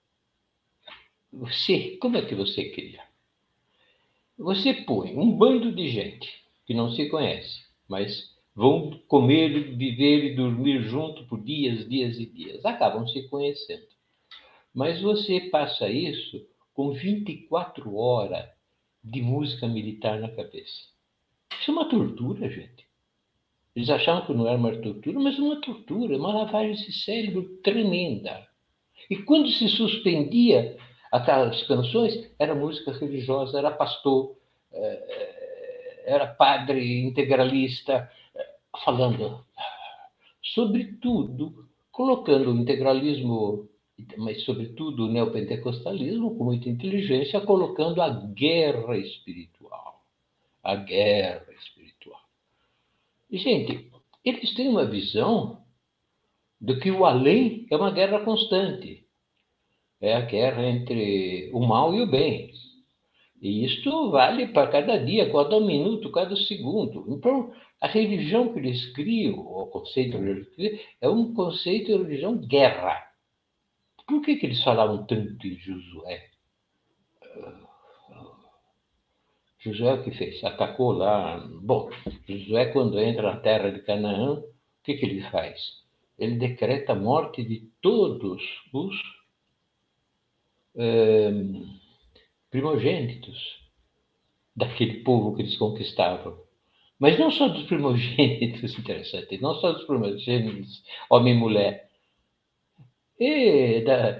você, 1.32 1.96
como 2.00 2.16
é 2.16 2.22
que 2.22 2.34
você 2.34 2.70
cria? 2.70 3.02
Você 4.38 4.72
põe 4.72 5.16
um 5.16 5.36
bando 5.36 5.72
de 5.72 5.88
gente 5.88 6.44
que 6.64 6.74
não 6.74 6.90
se 6.92 7.08
conhece, 7.08 7.66
mas 7.88 8.29
vão 8.54 9.00
comer, 9.08 9.76
viver 9.76 10.24
e 10.24 10.34
dormir 10.34 10.82
junto 10.82 11.24
por 11.26 11.40
dias, 11.40 11.88
dias 11.88 12.18
e 12.18 12.26
dias. 12.26 12.64
Acabam 12.64 13.06
se 13.06 13.28
conhecendo. 13.28 13.86
Mas 14.74 15.00
você 15.00 15.40
passa 15.40 15.88
isso 15.88 16.46
com 16.72 16.92
24 16.92 17.94
horas 17.96 18.48
de 19.02 19.22
música 19.22 19.66
militar 19.66 20.20
na 20.20 20.28
cabeça. 20.28 20.90
Isso 21.58 21.70
é 21.70 21.74
uma 21.74 21.88
tortura, 21.88 22.48
gente. 22.48 22.86
Eles 23.74 23.88
achavam 23.88 24.26
que 24.26 24.32
não 24.32 24.46
era 24.46 24.58
uma 24.58 24.76
tortura, 24.76 25.18
mas 25.18 25.38
uma 25.38 25.60
tortura, 25.60 26.16
uma 26.16 26.32
lavagem 26.32 26.74
de 26.74 26.92
cérebro 26.92 27.42
tremenda. 27.62 28.46
E 29.08 29.16
quando 29.16 29.48
se 29.48 29.68
suspendia 29.68 30.76
aquelas 31.10 31.62
canções, 31.64 32.30
era 32.38 32.54
música 32.54 32.92
religiosa, 32.92 33.58
era 33.58 33.70
pastor, 33.70 34.36
eh, 34.72 36.02
era 36.06 36.26
padre 36.26 37.02
integralista, 37.02 37.92
eh, 37.94 38.19
falando 38.84 39.44
sobre 40.42 40.98
tudo, 41.00 41.68
colocando 41.90 42.50
o 42.50 42.56
integralismo 42.56 43.68
mas, 44.16 44.42
sobretudo, 44.44 45.04
o 45.04 45.12
neopentecostalismo, 45.12 46.36
com 46.36 46.44
muita 46.44 46.68
inteligência, 46.68 47.40
colocando 47.40 48.00
a 48.00 48.08
guerra 48.08 48.96
espiritual. 48.96 50.02
A 50.62 50.76
guerra 50.76 51.52
espiritual. 51.52 52.20
E, 53.30 53.38
gente, 53.38 53.90
eles 54.24 54.54
têm 54.54 54.68
uma 54.68 54.84
visão 54.84 55.62
de 56.60 56.78
que 56.78 56.90
o 56.90 57.04
além 57.04 57.66
é 57.70 57.76
uma 57.76 57.90
guerra 57.90 58.20
constante. 58.20 59.06
É 60.00 60.14
a 60.14 60.20
guerra 60.20 60.66
entre 60.66 61.50
o 61.52 61.60
mal 61.60 61.94
e 61.94 62.02
o 62.02 62.06
bem. 62.06 62.52
E 63.40 63.64
isto 63.64 64.10
vale 64.10 64.48
para 64.48 64.70
cada 64.70 64.98
dia, 64.98 65.32
cada 65.32 65.58
minuto, 65.60 66.12
cada 66.12 66.36
segundo. 66.36 67.06
Então, 67.08 67.52
a 67.80 67.86
religião 67.86 68.52
que 68.52 68.58
eles 68.58 68.92
criam, 68.92 69.38
o 69.38 69.66
conceito 69.66 70.18
de 70.18 70.24
religião, 70.24 70.78
é 71.00 71.08
um 71.08 71.32
conceito 71.32 71.86
de 71.86 72.04
religião 72.04 72.36
guerra. 72.36 73.02
Por 74.06 74.20
que, 74.20 74.36
que 74.36 74.44
eles 74.44 74.62
falavam 74.62 75.06
tanto 75.06 75.32
de 75.38 75.54
Josué? 75.54 76.28
Josué 79.58 79.94
o 79.94 80.04
que 80.04 80.10
fez? 80.10 80.42
Atacou 80.44 80.92
lá. 80.92 81.38
Bom, 81.62 81.90
Josué, 82.28 82.66
quando 82.72 82.98
entra 83.00 83.22
na 83.22 83.40
terra 83.40 83.70
de 83.70 83.80
Canaã, 83.80 84.34
o 84.34 84.44
que, 84.82 84.94
que 84.94 85.06
ele 85.06 85.22
faz? 85.30 85.80
Ele 86.18 86.36
decreta 86.36 86.92
a 86.92 86.96
morte 86.96 87.42
de 87.42 87.70
todos 87.80 88.42
os 88.72 88.94
eh, 90.76 91.32
primogênitos 92.50 93.60
daquele 94.54 95.02
povo 95.02 95.34
que 95.34 95.42
eles 95.42 95.56
conquistavam. 95.56 96.38
Mas 96.98 97.18
não 97.18 97.30
só 97.30 97.48
dos 97.48 97.62
primogênitos, 97.62 98.76
interessante, 98.78 99.40
não 99.40 99.54
só 99.54 99.72
dos 99.72 99.84
primogênitos, 99.84 100.82
homem 101.08 101.34
e 101.34 101.38
mulher, 101.38 101.90
e 103.18 103.80
da, 103.82 104.12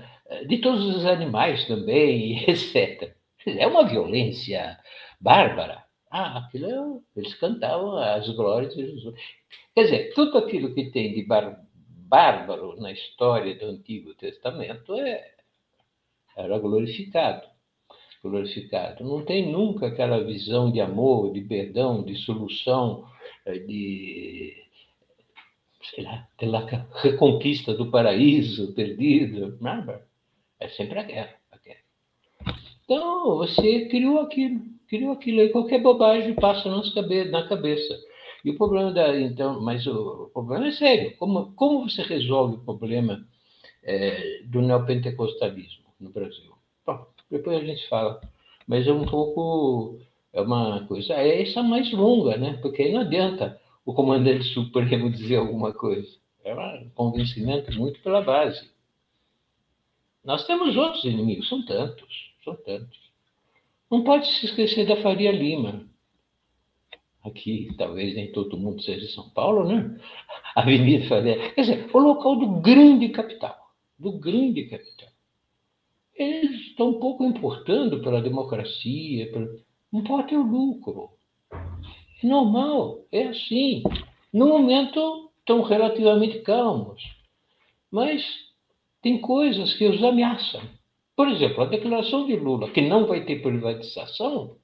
de 0.47 0.59
todos 0.59 0.85
os 0.97 1.05
animais 1.05 1.67
também, 1.67 2.45
etc. 2.49 3.15
É 3.47 3.67
uma 3.67 3.87
violência 3.87 4.79
bárbara. 5.21 5.85
Ah, 6.11 6.39
aquilo 6.39 6.67
é, 7.15 7.21
eles 7.21 7.35
cantavam 7.35 7.97
as 7.97 8.29
glórias 8.31 8.75
de 8.75 8.87
Jesus. 8.87 9.15
Quer 9.75 9.85
dizer, 9.85 10.15
tudo 10.15 10.39
aquilo 10.39 10.75
que 10.75 10.91
tem 10.91 11.15
de 11.15 11.23
bar, 11.23 11.65
bárbaro 11.77 12.77
na 12.81 12.91
história 12.91 13.55
do 13.55 13.67
Antigo 13.67 14.15
Testamento 14.15 14.95
é, 14.95 15.35
era 16.37 16.59
glorificado. 16.59 17.47
Glorificado. 18.23 19.05
Não 19.05 19.25
tem 19.25 19.51
nunca 19.51 19.87
aquela 19.87 20.23
visão 20.23 20.71
de 20.71 20.81
amor, 20.81 21.33
de 21.33 21.41
perdão, 21.41 22.03
de 22.03 22.15
solução, 22.17 23.07
eh, 23.47 23.59
de 23.59 24.61
sei 25.83 26.05
lá, 26.05 26.29
pela 26.39 26.67
reconquista 27.03 27.75
do 27.75 27.91
paraíso 27.91 28.73
perdido, 28.75 29.57
nada. 29.61 30.07
É 30.59 30.69
sempre 30.69 30.99
a 30.99 31.03
guerra, 31.03 31.35
a 31.51 31.57
guerra. 31.57 31.81
Então, 32.85 33.37
você 33.39 33.87
criou 33.87 34.21
aquilo, 34.21 34.61
criou 34.89 35.13
aquilo, 35.13 35.41
e 35.41 35.49
qualquer 35.49 35.81
bobagem 35.81 36.35
passa 36.35 36.69
na 36.69 37.49
cabeça. 37.49 37.99
E 38.45 38.51
o 38.51 38.57
problema 38.57 38.93
da, 38.93 39.19
então, 39.19 39.61
mas 39.61 39.87
o, 39.87 40.25
o 40.25 40.31
problema 40.31 40.69
é 40.69 40.73
sério. 40.73 41.17
Como, 41.17 41.53
como 41.53 41.89
você 41.89 42.03
resolve 42.03 42.57
o 42.57 42.65
problema 42.65 43.27
é, 43.83 44.43
do 44.45 44.63
neopentecostalismo 44.63 45.85
no 45.99 46.11
Brasil? 46.11 46.53
Bom, 46.87 47.07
depois 47.31 47.63
a 47.63 47.65
gente 47.65 47.89
fala. 47.89 48.21
Mas 48.67 48.87
é 48.87 48.93
um 48.93 49.05
pouco, 49.05 49.99
é 50.33 50.41
uma 50.41 50.87
coisa, 50.87 51.15
é 51.15 51.43
essa 51.43 51.63
mais 51.63 51.93
longa, 51.93 52.37
né? 52.37 52.59
Porque 52.61 52.83
aí 52.83 52.93
não 52.93 53.01
adianta 53.01 53.61
o 53.85 53.95
comandante 53.95 54.45
supremo 54.45 55.09
dizer 55.11 55.37
alguma 55.37 55.73
coisa. 55.73 56.19
É 56.45 56.55
um 56.55 56.91
convencimento 56.91 57.73
muito 57.79 58.01
pela 58.01 58.23
base. 58.23 58.71
Nós 60.25 60.47
temos 60.47 60.77
outros 60.77 61.05
inimigos, 61.05 61.49
são 61.49 61.65
tantos, 61.65 62.33
são 62.45 62.55
tantos. 62.57 62.99
Não 63.91 64.05
pode 64.05 64.27
se 64.27 64.47
esquecer 64.47 64.87
da 64.87 64.97
Faria 65.03 65.33
Lima. 65.33 65.89
Aqui, 67.23 67.75
talvez 67.77 68.15
nem 68.15 68.33
todo 68.33 68.57
mundo 68.57 68.83
seja 68.83 69.01
de 69.01 69.13
São 69.13 69.29
Paulo, 69.31 69.69
né? 69.69 69.99
Avenida 70.55 71.07
Faria. 71.07 71.53
Quer 71.53 71.61
dizer, 71.61 71.91
o 71.93 71.99
local 71.99 72.37
do 72.37 72.61
grande 72.61 73.09
capital. 73.09 73.73
Do 73.99 74.13
grande 74.13 74.65
capital. 74.65 75.00
Eles 76.21 76.51
estão 76.67 77.01
pouco 77.01 77.25
importando 77.25 78.03
pela 78.03 78.21
democracia, 78.21 79.33
não 79.91 80.05
pode 80.05 80.29
ter 80.29 80.37
o 80.37 80.43
lucro. 80.43 81.09
É 81.51 82.27
normal, 82.27 83.07
é 83.11 83.29
assim. 83.29 83.83
No 84.31 84.49
momento, 84.49 85.31
estão 85.39 85.63
relativamente 85.63 86.41
calmos. 86.41 87.03
Mas 87.91 88.23
tem 89.01 89.19
coisas 89.19 89.73
que 89.73 89.89
os 89.89 90.05
ameaçam. 90.05 90.61
Por 91.17 91.27
exemplo, 91.27 91.63
a 91.63 91.67
declaração 91.67 92.27
de 92.27 92.37
Lula 92.37 92.71
que 92.71 92.83
não 92.83 93.07
vai 93.07 93.25
ter 93.25 93.41
privatização 93.41 94.59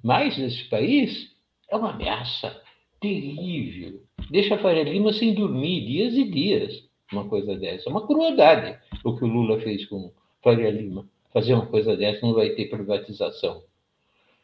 mais 0.00 0.38
nesse 0.38 0.62
país 0.68 1.34
é 1.68 1.76
uma 1.76 1.90
ameaça 1.90 2.62
terrível. 3.00 4.00
Deixa 4.30 4.54
a 4.54 4.58
Faria 4.58 4.84
Lima 4.84 5.12
sem 5.12 5.34
dormir 5.34 5.84
dias 5.86 6.14
e 6.14 6.22
dias. 6.22 6.88
Uma 7.12 7.28
coisa 7.28 7.56
dessa. 7.56 7.88
É 7.88 7.90
uma 7.90 8.06
crueldade 8.06 8.78
o 9.02 9.16
que 9.16 9.24
o 9.24 9.26
Lula 9.26 9.60
fez 9.60 9.86
com 9.86 10.12
Faria 10.42 10.70
Lima. 10.70 11.08
Fazer 11.32 11.54
uma 11.54 11.66
coisa 11.66 11.96
dessa 11.96 12.26
não 12.26 12.34
vai 12.34 12.50
ter 12.50 12.66
privatização. 12.66 13.62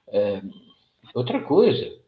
É, 0.09 0.41
Outra 1.15 1.41
coisa, 1.41 1.99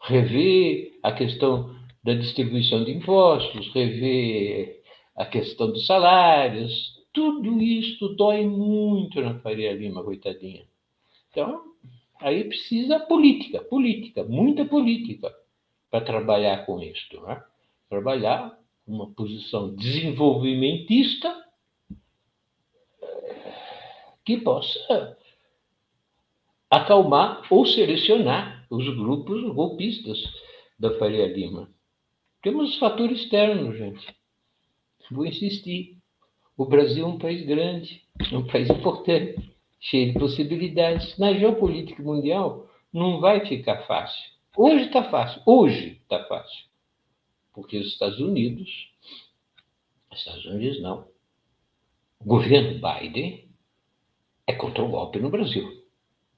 rever 0.00 0.98
a 1.02 1.12
questão 1.12 1.74
da 2.04 2.14
distribuição 2.14 2.84
de 2.84 2.92
impostos, 2.92 3.72
rever 3.72 4.82
a 5.16 5.26
questão 5.26 5.72
dos 5.72 5.86
salários, 5.86 6.96
tudo 7.12 7.60
isso 7.60 8.10
dói 8.10 8.46
muito 8.46 9.20
na 9.20 9.38
Faria 9.40 9.72
Lima, 9.72 10.04
coitadinha. 10.04 10.64
Então, 11.30 11.62
aí 12.20 12.44
precisa 12.44 13.00
política, 13.00 13.60
política, 13.60 14.22
muita 14.22 14.64
política 14.64 15.34
para 15.90 16.04
trabalhar 16.04 16.64
com 16.64 16.80
isto. 16.80 17.20
Né? 17.22 17.42
Trabalhar 17.88 18.56
uma 18.86 19.10
posição 19.10 19.74
desenvolvimentista 19.74 21.34
que 24.28 24.36
possa 24.36 25.16
acalmar 26.68 27.46
ou 27.50 27.64
selecionar 27.64 28.66
os 28.68 28.86
grupos 28.94 29.42
golpistas 29.54 30.22
da 30.78 30.98
Faria 30.98 31.26
Lima. 31.26 31.70
Temos 32.42 32.72
os 32.72 32.78
fatores 32.78 33.22
externos, 33.22 33.78
gente. 33.78 34.06
Vou 35.10 35.24
insistir. 35.24 35.96
O 36.58 36.66
Brasil 36.66 37.06
é 37.06 37.08
um 37.08 37.16
país 37.16 37.46
grande, 37.46 38.02
é 38.30 38.36
um 38.36 38.46
país 38.46 38.68
importante, 38.68 39.50
cheio 39.80 40.12
de 40.12 40.18
possibilidades. 40.18 41.16
Na 41.16 41.32
geopolítica 41.32 42.02
mundial, 42.02 42.68
não 42.92 43.20
vai 43.20 43.46
ficar 43.46 43.86
fácil. 43.86 44.30
Hoje 44.54 44.84
está 44.84 45.04
fácil, 45.04 45.40
hoje 45.46 46.02
está 46.02 46.22
fácil. 46.24 46.66
Porque 47.54 47.78
os 47.78 47.86
Estados 47.86 48.20
Unidos, 48.20 48.92
Estados 50.12 50.44
Unidos 50.44 50.82
não, 50.82 51.08
o 52.20 52.24
governo 52.26 52.78
Biden 52.78 53.47
é 54.48 54.54
contra 54.54 54.82
o 54.82 54.88
golpe 54.88 55.20
no 55.20 55.28
Brasil. 55.28 55.84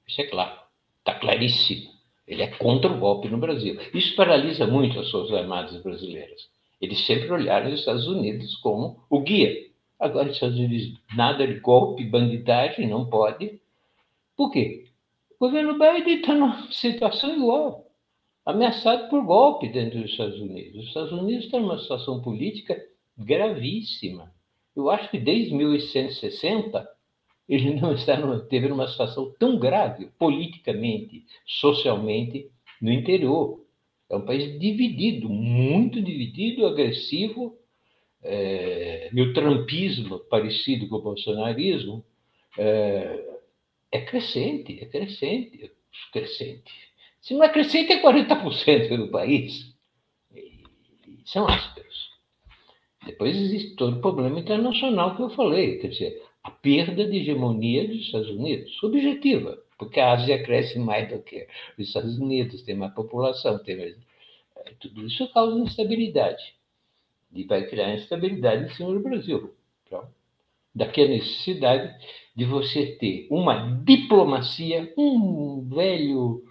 Isso 0.05 0.19
é 0.19 0.25
claro, 0.25 0.59
está 0.99 1.17
claríssimo. 1.17 1.89
Ele 2.27 2.43
é 2.43 2.47
contra 2.47 2.91
o 2.91 2.99
golpe 2.99 3.29
no 3.29 3.37
Brasil. 3.37 3.79
Isso 3.93 4.15
paralisa 4.17 4.67
muito 4.67 4.99
as 4.99 5.09
Forças 5.09 5.33
Armadas 5.33 5.81
brasileiras. 5.81 6.49
Eles 6.81 7.05
sempre 7.05 7.31
olharam 7.31 7.69
os 7.69 7.79
Estados 7.79 8.07
Unidos 8.07 8.57
como 8.57 9.01
o 9.09 9.21
guia. 9.21 9.71
Agora, 9.97 10.27
os 10.27 10.35
Estados 10.35 10.57
Unidos, 10.57 10.99
nada 11.15 11.47
de 11.47 11.59
golpe, 11.61 12.03
bandidagem, 12.03 12.85
não 12.87 13.05
pode. 13.05 13.61
Por 14.35 14.51
quê? 14.51 14.89
O 15.39 15.45
governo 15.45 15.79
Biden 15.79 16.19
está 16.19 16.33
numa 16.33 16.69
situação 16.69 17.33
igual, 17.35 17.87
ameaçado 18.45 19.09
por 19.09 19.23
golpe 19.23 19.69
dentro 19.69 20.01
dos 20.01 20.11
Estados 20.11 20.39
Unidos. 20.39 20.81
Os 20.81 20.87
Estados 20.87 21.11
Unidos 21.13 21.45
estão 21.45 21.61
numa 21.61 21.79
situação 21.79 22.21
política 22.21 22.77
gravíssima. 23.17 24.33
Eu 24.75 24.89
acho 24.89 25.09
que 25.09 25.17
desde 25.17 25.53
1860 25.53 27.00
ele 27.51 27.73
não 27.81 27.93
está 27.93 28.17
numa, 28.17 28.39
teve 28.39 28.69
numa 28.69 28.87
situação 28.87 29.35
tão 29.37 29.59
grave, 29.59 30.05
politicamente, 30.17 31.25
socialmente, 31.45 32.49
no 32.81 32.89
interior. 32.89 33.59
É 34.09 34.15
um 34.15 34.21
país 34.21 34.57
dividido, 34.57 35.27
muito 35.27 36.01
dividido, 36.01 36.65
agressivo, 36.65 37.57
é, 38.23 39.09
e 39.11 39.21
o 39.21 39.33
trumpismo, 39.33 40.19
parecido 40.19 40.87
com 40.87 40.95
o 40.95 41.01
bolsonarismo, 41.01 42.05
é, 42.57 43.37
é 43.91 43.99
crescente, 43.99 44.79
é 44.81 44.85
crescente, 44.85 45.65
é 45.65 45.69
crescente. 46.13 46.71
Se 47.19 47.33
não 47.33 47.43
é 47.43 47.49
crescente, 47.49 47.91
é 47.91 48.01
40% 48.01 48.95
do 48.95 49.09
país. 49.09 49.75
E 50.33 50.63
são 51.25 51.45
ásperos. 51.45 52.11
Depois 53.05 53.35
existe 53.35 53.75
todo 53.75 53.97
o 53.97 54.01
problema 54.01 54.39
internacional 54.39 55.17
que 55.17 55.21
eu 55.21 55.29
falei, 55.31 55.79
quer 55.79 55.89
dizer, 55.89 56.30
a 56.43 56.49
perda 56.49 57.05
de 57.05 57.17
hegemonia 57.17 57.87
dos 57.87 57.97
Estados 57.97 58.29
Unidos, 58.29 58.81
objetiva, 58.83 59.61
porque 59.77 59.99
a 59.99 60.13
Ásia 60.13 60.43
cresce 60.43 60.79
mais 60.79 61.09
do 61.09 61.19
que 61.21 61.47
os 61.77 61.87
Estados 61.87 62.17
Unidos, 62.17 62.61
tem 62.63 62.75
mais 62.75 62.93
população, 62.93 63.59
tem 63.59 63.77
mais... 63.77 63.95
É, 64.57 64.73
tudo 64.79 65.05
isso 65.05 65.31
causa 65.31 65.57
instabilidade 65.59 66.55
e 67.33 67.43
vai 67.43 67.65
criar 67.67 67.93
instabilidade 67.93 68.65
em 68.65 68.75
cima 68.75 68.93
do 68.93 68.99
Brasil. 68.99 69.53
Então, 69.85 70.07
daquela 70.73 71.09
necessidade 71.09 71.95
de 72.35 72.45
você 72.45 72.95
ter 72.97 73.27
uma 73.29 73.81
diplomacia, 73.83 74.93
um 74.97 75.67
velho 75.67 76.43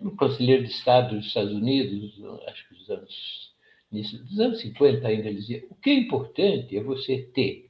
um 0.00 0.14
conselheiro 0.14 0.64
de 0.64 0.70
Estado 0.70 1.16
dos 1.16 1.26
Estados 1.26 1.52
Unidos, 1.52 2.20
acho 2.46 2.68
que 2.68 2.74
dos 2.74 2.90
anos, 2.90 3.52
dos 3.90 4.40
anos 4.40 4.60
50 4.60 5.06
ainda, 5.06 5.32
dizia: 5.32 5.64
o 5.70 5.74
que 5.74 5.90
é 5.90 5.94
importante 5.94 6.76
é 6.76 6.82
você 6.82 7.18
ter 7.34 7.67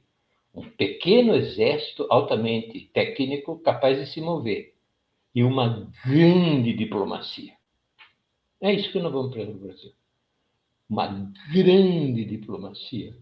um 0.53 0.63
pequeno 0.69 1.35
exército 1.35 2.07
altamente 2.09 2.89
técnico 2.93 3.59
capaz 3.59 3.97
de 3.97 4.05
se 4.07 4.19
mover 4.21 4.73
e 5.33 5.43
uma 5.43 5.91
grande 6.05 6.73
diplomacia. 6.73 7.53
É 8.61 8.73
isso 8.73 8.91
que 8.91 8.99
nós 8.99 9.11
vamos 9.11 9.33
para 9.33 9.49
o 9.49 9.53
Brasil. 9.53 9.91
Uma 10.89 11.31
grande 11.53 12.25
diplomacia. 12.25 13.15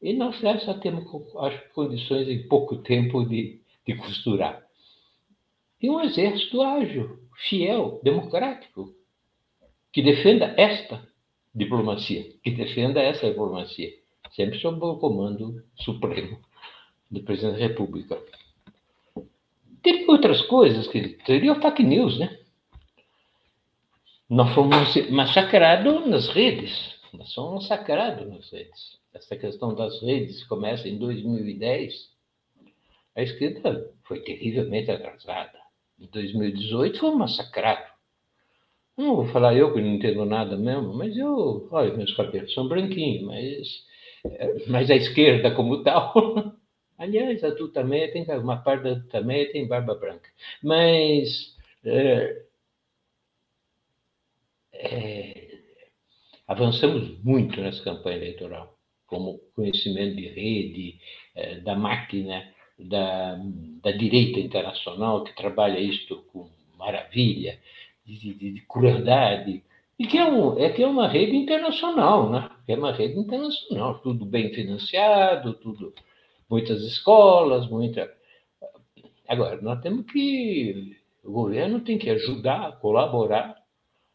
E 0.00 0.12
nós 0.12 0.38
já 0.38 0.74
temos, 0.74 1.04
acho, 1.36 1.70
condições 1.72 2.28
em 2.28 2.46
pouco 2.46 2.76
tempo 2.76 3.24
de, 3.24 3.60
de 3.86 3.96
costurar. 3.96 4.64
E 5.80 5.90
um 5.90 6.00
exército 6.00 6.62
ágil, 6.62 7.18
fiel, 7.36 8.00
democrático, 8.02 8.94
que 9.92 10.02
defenda 10.02 10.54
esta 10.56 11.06
diplomacia, 11.54 12.32
que 12.42 12.50
defenda 12.50 13.02
essa 13.02 13.28
diplomacia, 13.28 13.92
sempre 14.34 14.58
sob 14.58 14.84
o 14.84 14.96
comando 14.96 15.64
supremo 15.76 16.38
do 17.10 17.22
presidente 17.22 17.58
da 17.58 17.66
República. 17.66 18.20
Teria 19.82 20.10
outras 20.10 20.42
coisas, 20.42 20.86
que 20.88 21.10
teria 21.24 21.54
fake 21.60 21.82
news, 21.82 22.18
né? 22.18 22.38
Nós 24.28 24.52
fomos 24.54 25.10
massacrados 25.10 26.06
nas 26.06 26.28
redes, 26.28 26.96
nós 27.12 27.28
somos 27.30 27.62
massacrados 27.62 28.26
nas 28.26 28.50
redes. 28.50 28.98
Essa 29.12 29.36
questão 29.36 29.74
das 29.74 30.02
redes 30.02 30.42
começa 30.44 30.88
em 30.88 30.98
2010. 30.98 32.10
A 33.14 33.22
esquerda 33.22 33.92
foi 34.02 34.20
terrivelmente 34.20 34.90
atrasada. 34.90 35.58
Em 36.00 36.06
2018 36.06 36.98
foi 36.98 37.14
massacrado. 37.14 37.94
Não 38.96 39.16
vou 39.16 39.26
falar 39.26 39.54
eu 39.54 39.72
que 39.72 39.80
não 39.80 39.94
entendo 39.94 40.24
nada 40.24 40.56
mesmo, 40.56 40.94
mas 40.94 41.16
eu, 41.16 41.68
olha, 41.70 41.96
meus 41.96 42.12
cabelos 42.14 42.52
são 42.54 42.66
branquinhos, 42.66 43.22
mas, 43.22 43.84
mas 44.68 44.90
a 44.90 44.96
esquerda 44.96 45.54
como 45.54 45.82
tal 45.82 46.12
Aliás, 46.96 47.42
a 47.42 47.54
tu 47.54 47.68
também 47.68 48.10
tem 48.12 48.24
uma 48.38 48.56
parte 48.58 48.84
da 48.84 49.00
também 49.10 49.50
tem 49.50 49.66
barba 49.66 49.94
branca. 49.94 50.30
Mas 50.62 51.56
é, 51.84 52.42
é, 54.72 55.58
avançamos 56.46 57.18
muito 57.22 57.60
nessa 57.60 57.82
campanha 57.82 58.18
eleitoral, 58.18 58.78
como 59.06 59.40
conhecimento 59.54 60.16
de 60.16 60.28
rede, 60.28 61.00
é, 61.34 61.56
da 61.60 61.74
máquina, 61.74 62.48
da, 62.78 63.36
da 63.82 63.90
direita 63.90 64.38
internacional, 64.38 65.24
que 65.24 65.34
trabalha 65.34 65.78
isto 65.80 66.22
com 66.32 66.48
maravilha, 66.78 67.58
de, 68.04 68.34
de, 68.34 68.52
de 68.52 68.60
crueldade, 68.68 69.64
e 69.98 70.06
que 70.06 70.18
é, 70.18 70.24
um, 70.24 70.58
é 70.58 70.70
que 70.70 70.82
é 70.82 70.86
uma 70.86 71.06
rede 71.06 71.36
internacional, 71.36 72.30
né? 72.30 72.50
É 72.66 72.76
uma 72.76 72.92
rede 72.92 73.18
internacional, 73.18 74.00
tudo 74.00 74.24
bem 74.24 74.52
financiado, 74.52 75.54
tudo 75.54 75.92
muitas 76.48 76.82
escolas, 76.82 77.68
muita. 77.68 78.12
Agora, 79.28 79.60
nós 79.60 79.80
temos 79.80 80.06
que. 80.06 80.96
O 81.22 81.32
governo 81.32 81.80
tem 81.80 81.96
que 81.96 82.10
ajudar, 82.10 82.78
colaborar 82.80 83.56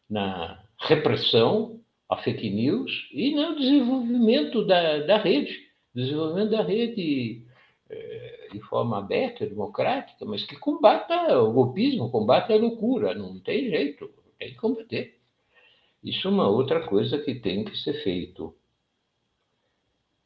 na 0.08 0.62
repressão 0.78 1.80
a 2.08 2.16
fake 2.16 2.50
news 2.50 3.08
e 3.12 3.34
no 3.34 3.56
desenvolvimento 3.56 4.64
da, 4.64 4.98
da 4.98 5.18
rede. 5.18 5.70
Desenvolvimento 5.92 6.50
da 6.50 6.62
rede 6.62 7.44
é, 7.88 8.48
de 8.52 8.60
forma 8.60 8.98
aberta, 8.98 9.46
democrática, 9.46 10.24
mas 10.24 10.44
que 10.44 10.56
combata 10.56 11.40
o 11.40 11.52
golpismo, 11.52 12.10
combata 12.10 12.52
a 12.52 12.56
loucura. 12.56 13.14
Não 13.14 13.40
tem 13.40 13.70
jeito, 13.70 14.08
tem 14.38 14.50
que 14.50 14.56
combater. 14.56 15.19
Isso 16.02 16.28
é 16.28 16.30
uma 16.30 16.48
outra 16.48 16.86
coisa 16.86 17.18
que 17.18 17.34
tem 17.34 17.64
que 17.64 17.76
ser 17.76 18.02
feito. 18.02 18.54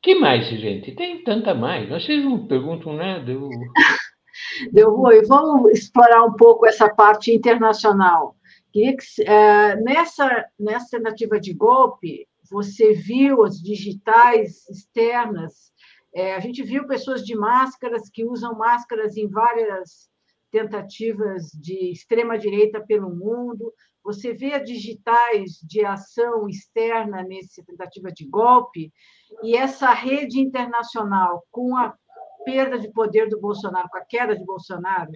Que 0.01 0.15
mais, 0.15 0.47
gente? 0.49 0.93
Tem 0.95 1.25
tanta 1.25 1.55
mais. 1.55 1.89
Vocês 1.89 2.23
não 2.25 2.47
perguntam 2.47 2.93
nada. 2.93 3.31
Eu... 3.31 3.49
Deu 4.73 4.95
ruim. 4.95 5.23
Vamos 5.27 5.73
explorar 5.73 6.25
um 6.25 6.35
pouco 6.35 6.67
essa 6.67 6.89
parte 6.89 7.33
internacional. 7.33 8.37
Uh, 8.77 9.85
nessa, 9.85 10.47
nessa 10.59 10.99
tentativa 10.99 11.39
de 11.39 11.55
golpe, 11.55 12.27
você 12.51 12.93
viu 12.93 13.45
as 13.45 13.61
digitais 13.61 14.69
externas. 14.69 15.73
É, 16.15 16.35
a 16.35 16.41
gente 16.41 16.63
viu 16.63 16.87
pessoas 16.87 17.25
de 17.25 17.35
máscaras 17.35 18.11
que 18.11 18.25
usam 18.25 18.57
máscaras 18.57 19.17
em 19.17 19.29
várias 19.29 20.09
tentativas 20.51 21.51
de 21.53 21.93
extrema-direita 21.93 22.85
pelo 22.85 23.11
mundo. 23.11 23.73
Você 24.05 24.35
vê 24.35 24.61
digitais 24.61 25.59
de 25.63 25.85
ação 25.85 26.47
externa 26.49 27.23
nessa 27.23 27.65
tentativa 27.65 28.13
de 28.13 28.27
golpe, 28.29 28.93
e 29.43 29.57
essa 29.57 29.91
rede 29.93 30.39
internacional, 30.39 31.43
com 31.51 31.77
a 31.77 31.95
perda 32.45 32.79
de 32.79 32.93
poder 32.93 33.29
do 33.29 33.41
Bolsonaro, 33.41 33.89
com 33.89 33.99
a 33.99 34.05
queda 34.05 34.37
de 34.37 34.45
Bolsonaro, 34.45 35.11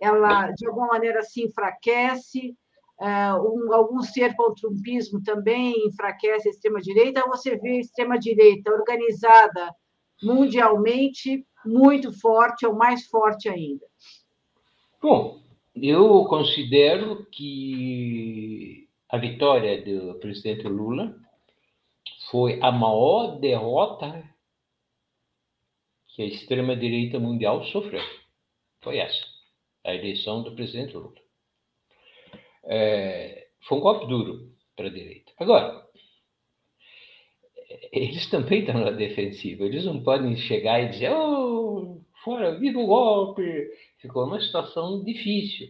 ela, 0.00 0.50
de 0.52 0.66
alguma 0.66 0.88
maneira, 0.88 1.22
se 1.22 1.44
enfraquece. 1.44 2.56
Uh, 2.98 3.40
um, 3.40 3.72
algum 3.72 4.02
cerco 4.02 4.42
ao 4.42 4.54
trumpismo 4.54 5.22
também 5.22 5.86
enfraquece 5.86 6.48
a 6.48 6.50
extrema-direita. 6.50 7.26
Você 7.28 7.56
vê 7.56 7.76
a 7.76 7.80
extrema-direita 7.80 8.70
organizada 8.70 9.74
mundialmente 10.22 11.46
muito 11.64 12.12
forte, 12.20 12.66
ou 12.66 12.74
mais 12.74 13.06
forte 13.06 13.48
ainda. 13.48 13.86
Bom, 15.00 15.40
eu 15.82 16.24
considero 16.26 17.26
que 17.26 18.88
a 19.08 19.18
vitória 19.18 19.82
do 19.82 20.18
presidente 20.18 20.66
Lula 20.68 21.14
foi 22.30 22.60
a 22.62 22.70
maior 22.70 23.38
derrota 23.38 24.22
que 26.08 26.22
a 26.22 26.26
extrema-direita 26.26 27.18
mundial 27.18 27.64
sofreu. 27.64 28.02
Foi 28.82 28.98
essa, 28.98 29.24
a 29.84 29.94
eleição 29.94 30.42
do 30.42 30.54
presidente 30.54 30.94
Lula. 30.96 31.14
É, 32.64 33.48
foi 33.62 33.78
um 33.78 33.80
golpe 33.80 34.06
duro 34.06 34.52
para 34.76 34.86
a 34.86 34.92
direita. 34.92 35.32
Agora, 35.38 35.88
eles 37.92 38.28
também 38.28 38.60
estão 38.60 38.80
na 38.80 38.90
defensiva. 38.90 39.64
Eles 39.64 39.84
não 39.84 40.02
podem 40.02 40.36
chegar 40.36 40.82
e 40.82 40.88
dizer, 40.88 41.10
oh, 41.12 42.00
fora, 42.24 42.58
viva 42.58 42.78
o 42.78 42.86
golpe. 42.86 43.42
Ficou 44.00 44.24
uma 44.24 44.40
situação 44.40 45.04
difícil. 45.04 45.68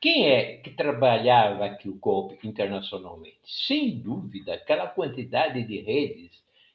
Quem 0.00 0.28
é 0.28 0.58
que 0.58 0.70
trabalhava 0.70 1.64
aqui 1.64 1.88
o 1.88 1.98
golpe 1.98 2.46
internacionalmente? 2.46 3.40
Sem 3.44 3.98
dúvida, 3.98 4.54
aquela 4.54 4.86
quantidade 4.86 5.64
de 5.64 5.80
redes 5.80 6.30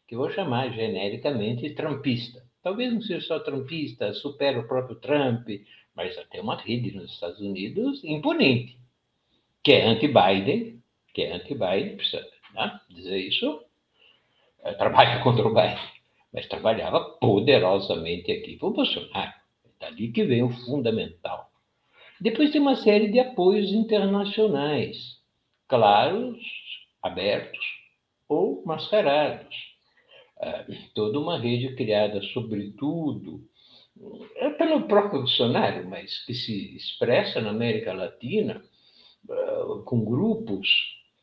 que 0.08 0.16
eu 0.16 0.20
vou 0.20 0.32
chamar 0.32 0.74
genericamente 0.74 1.70
trumpista. 1.76 2.44
Talvez 2.62 2.92
não 2.92 3.02
seja 3.02 3.22
só 3.22 3.40
trumpista, 3.40 4.14
supera 4.14 4.60
o 4.60 4.68
próprio 4.68 4.96
Trump, 4.96 5.48
mas 5.96 6.18
até 6.18 6.42
uma 6.42 6.56
rede 6.56 6.92
nos 6.92 7.12
Estados 7.12 7.40
Unidos 7.40 8.04
imponente, 8.04 8.78
que 9.64 9.74
é 9.74 9.86
anti-Biden, 9.86 10.82
que 11.14 11.22
é 11.22 11.34
anti-Biden, 11.34 11.98
precisa 11.98 12.28
né, 12.54 12.80
dizer 12.90 13.18
isso, 13.18 13.64
trabalha 14.78 15.22
contra 15.24 15.46
o 15.46 15.54
Biden, 15.54 15.78
mas 16.34 16.48
trabalhava 16.48 17.00
poderosamente 17.20 18.32
aqui 18.32 18.58
para 18.58 18.68
o 18.68 18.74
Bolsonaro. 18.74 19.43
Dali 19.84 20.14
que 20.14 20.24
vem 20.24 20.42
o 20.42 20.50
fundamental. 20.50 21.52
Depois 22.22 22.52
tem 22.52 22.62
uma 22.62 22.78
série 22.78 23.12
de 23.12 23.20
apoios 23.20 23.70
internacionais, 23.74 25.20
claros, 25.68 26.42
abertos 27.02 27.66
ou 28.30 28.64
mascarados. 28.66 29.54
Ah, 30.40 30.66
toda 30.96 31.20
uma 31.20 31.38
rede 31.38 31.76
criada, 31.76 32.22
sobretudo, 32.34 33.46
é 34.38 34.52
pelo 34.52 34.88
próprio 34.88 35.20
Bolsonaro, 35.20 35.86
mas 35.90 36.26
que 36.26 36.34
se 36.34 36.78
expressa 36.78 37.42
na 37.42 37.50
América 37.50 37.92
Latina, 37.92 38.64
ah, 39.30 39.82
com 39.86 40.06
grupos 40.06 40.70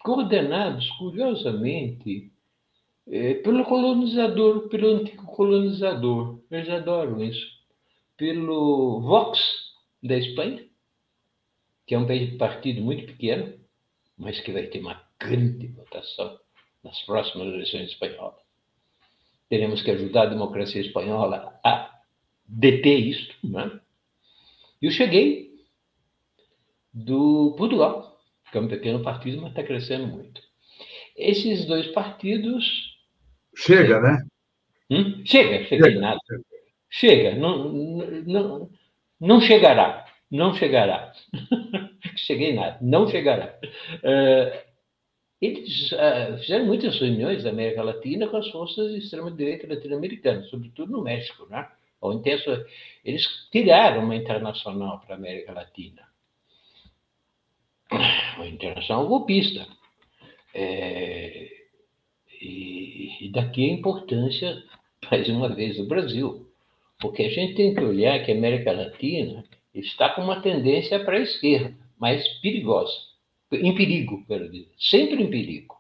coordenados, 0.01 0.87
curiosamente, 0.99 2.31
é, 3.09 3.35
pelo 3.35 3.65
colonizador, 3.65 4.69
pelo 4.69 4.97
antigo 4.97 5.25
colonizador, 5.25 6.41
eles 6.51 6.69
adoram 6.69 7.25
isso, 7.25 7.60
pelo 8.21 9.01
Vox 9.01 9.41
da 10.03 10.15
Espanha, 10.15 10.63
que 11.87 11.95
é 11.95 11.99
um 11.99 12.07
partido 12.37 12.83
muito 12.83 13.07
pequeno, 13.07 13.59
mas 14.19 14.39
que 14.41 14.53
vai 14.53 14.67
ter 14.67 14.79
uma 14.81 15.03
grande 15.19 15.69
votação 15.69 16.39
nas 16.85 17.01
próximas 17.01 17.49
eleições 17.49 17.89
espanholas. 17.89 18.39
Teremos 19.49 19.81
que 19.81 19.91
ajudar 19.91 20.25
a 20.25 20.27
democracia 20.27 20.83
espanhola 20.83 21.59
a 21.65 21.99
deter 22.47 22.99
isso. 22.99 23.35
Né? 23.43 23.81
Eu 24.83 24.91
cheguei 24.91 25.65
do 26.93 27.55
Portugal, 27.57 28.21
que 28.53 28.59
é 28.59 28.61
um 28.61 28.69
pequeno 28.69 29.03
partido, 29.03 29.41
mas 29.41 29.53
está 29.53 29.63
crescendo 29.63 30.07
muito. 30.07 30.43
Esses 31.17 31.65
dois 31.65 31.87
partidos. 31.87 32.99
Chega, 33.57 33.99
né? 33.99 34.27
Hum? 34.91 35.25
Chega, 35.25 35.65
chega, 35.65 35.85
chega 35.87 36.01
nada. 36.01 36.19
chega, 36.27 36.60
não, 37.37 37.73
não, 38.27 38.71
não 39.21 39.41
chegará, 39.41 40.07
não 40.31 40.55
chegará. 40.55 41.13
Cheguei 42.17 42.55
nada, 42.55 42.79
não 42.81 43.09
chegará. 43.09 43.59
Uh, 44.03 44.71
eles 45.41 45.93
uh, 45.93 46.39
fizeram 46.39 46.67
muitas 46.67 46.99
reuniões 46.99 47.45
na 47.45 47.51
América 47.51 47.83
Latina 47.83 48.29
com 48.29 48.37
as 48.37 48.49
forças 48.49 48.93
de 48.93 48.99
extrema-direita 48.99 49.67
latino-americanas, 49.73 50.49
sobretudo 50.51 50.93
no 50.93 51.03
México, 51.03 51.47
né? 51.49 51.69
Eles 53.05 53.27
criaram 53.51 54.05
uma 54.05 54.17
internacional 54.17 55.01
para 55.01 55.15
a 55.15 55.19
América 55.19 55.53
Latina, 55.53 56.03
uma 58.37 58.47
internacional 58.47 59.07
golpista. 59.07 59.67
É, 60.53 61.61
e, 62.41 63.27
e 63.27 63.33
daqui 63.33 63.69
a 63.69 63.73
importância, 63.73 64.63
mais 65.11 65.29
uma 65.29 65.49
vez, 65.55 65.77
do 65.77 65.87
Brasil. 65.87 66.50
Porque 67.01 67.23
a 67.23 67.31
gente 67.31 67.55
tem 67.55 67.75
que 67.75 67.81
olhar 67.81 68.23
que 68.25 68.31
a 68.31 68.35
América 68.35 68.73
Latina 68.73 69.45
está 69.75 70.11
com 70.11 70.23
uma 70.23 70.43
tendência 70.43 71.03
para 71.03 71.17
a 71.17 71.21
esquerda, 71.21 71.75
mais 71.99 72.27
perigosa. 72.41 72.93
Em 73.53 73.75
perigo, 73.75 74.25
quero 74.27 74.51
dizer. 74.51 74.71
Sempre 74.79 75.23
em 75.23 75.31
perigo. 75.31 75.77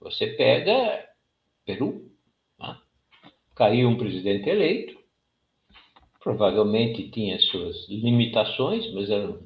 Você 0.00 0.26
pega 0.26 1.08
Peru, 1.64 2.10
né? 2.58 2.76
caiu 3.54 3.88
um 3.88 3.96
presidente 3.96 4.48
eleito, 4.48 4.98
provavelmente 6.20 7.10
tinha 7.10 7.38
suas 7.38 7.88
limitações, 7.88 8.92
mas 8.92 9.10
era, 9.10 9.40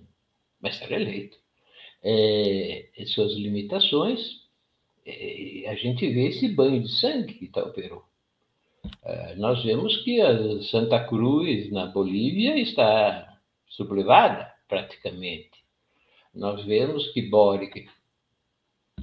mas 0.60 0.80
era 0.82 1.00
eleito. 1.00 1.36
É, 2.02 2.88
suas 3.06 3.32
limitações, 3.34 4.42
é, 5.06 5.64
a 5.68 5.74
gente 5.76 6.08
vê 6.08 6.28
esse 6.28 6.48
banho 6.48 6.82
de 6.82 6.90
sangue 6.90 7.34
que 7.34 7.44
está 7.46 7.62
o 7.62 7.72
Peru. 7.72 8.04
É, 9.04 9.34
nós 9.36 9.62
vemos 9.62 9.96
que 9.98 10.20
a 10.20 10.62
Santa 10.62 11.04
Cruz, 11.04 11.70
na 11.70 11.86
Bolívia, 11.86 12.58
está 12.58 13.38
sublevada, 13.68 14.52
praticamente. 14.68 15.62
Nós 16.34 16.64
vemos 16.64 17.08
que 17.12 17.22
Boric, 17.22 17.88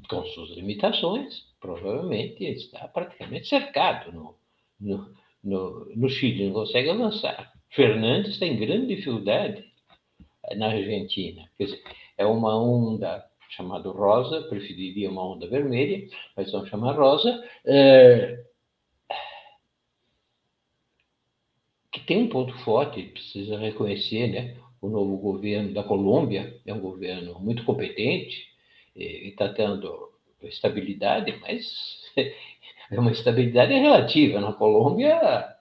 com 0.09 0.25
suas 0.25 0.49
limitações, 0.51 1.43
provavelmente 1.59 2.43
está 2.43 2.87
praticamente 2.87 3.47
cercado 3.47 4.11
no, 4.11 4.35
no, 4.79 5.13
no, 5.43 5.85
no 5.95 6.09
Chile, 6.09 6.47
não 6.47 6.53
consegue 6.53 6.89
avançar. 6.89 7.53
Fernandes 7.69 8.39
tem 8.39 8.57
grande 8.57 8.95
dificuldade 8.95 9.63
na 10.55 10.67
Argentina. 10.67 11.49
Quer 11.57 11.65
dizer, 11.65 11.83
é 12.17 12.25
uma 12.25 12.57
onda 12.57 13.25
chamada 13.49 13.89
rosa, 13.89 14.41
preferiria 14.43 15.09
uma 15.09 15.25
onda 15.25 15.47
vermelha, 15.47 16.07
mas 16.35 16.51
vamos 16.51 16.69
chamar 16.69 16.95
rosa. 16.95 17.43
É, 17.65 18.43
que 21.91 21.98
tem 22.09 22.23
um 22.23 22.27
ponto 22.27 22.57
forte, 22.63 23.03
precisa 23.03 23.55
reconhecer, 23.55 24.29
né? 24.29 24.55
O 24.81 24.89
novo 24.89 25.15
governo 25.17 25.71
da 25.75 25.83
Colômbia 25.83 26.59
é 26.65 26.73
um 26.73 26.79
governo 26.79 27.39
muito 27.39 27.63
competente 27.63 28.47
e 28.95 29.27
está 29.27 29.47
tendo 29.49 30.11
estabilidade, 30.41 31.37
mas 31.39 32.11
é 32.17 32.99
uma 32.99 33.11
estabilidade 33.11 33.73
relativa. 33.73 34.41
Na 34.41 34.53
Colômbia, 34.53 35.55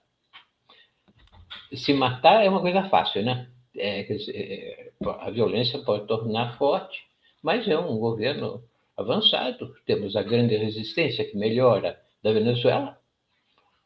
se 1.71 1.93
matar 1.93 2.43
é 2.43 2.49
uma 2.49 2.61
coisa 2.61 2.81
fácil, 2.89 3.21
né? 3.21 3.47
É, 3.77 4.01
dizer, 4.01 4.91
a 5.19 5.29
violência 5.29 5.77
pode 5.77 6.07
tornar 6.07 6.57
forte, 6.57 6.99
mas 7.43 7.67
é 7.67 7.77
um 7.77 7.99
governo 7.99 8.63
avançado. 8.97 9.75
Temos 9.85 10.15
a 10.15 10.23
grande 10.23 10.57
resistência 10.57 11.23
que 11.25 11.37
melhora 11.37 12.01
da 12.23 12.33
Venezuela, 12.33 12.98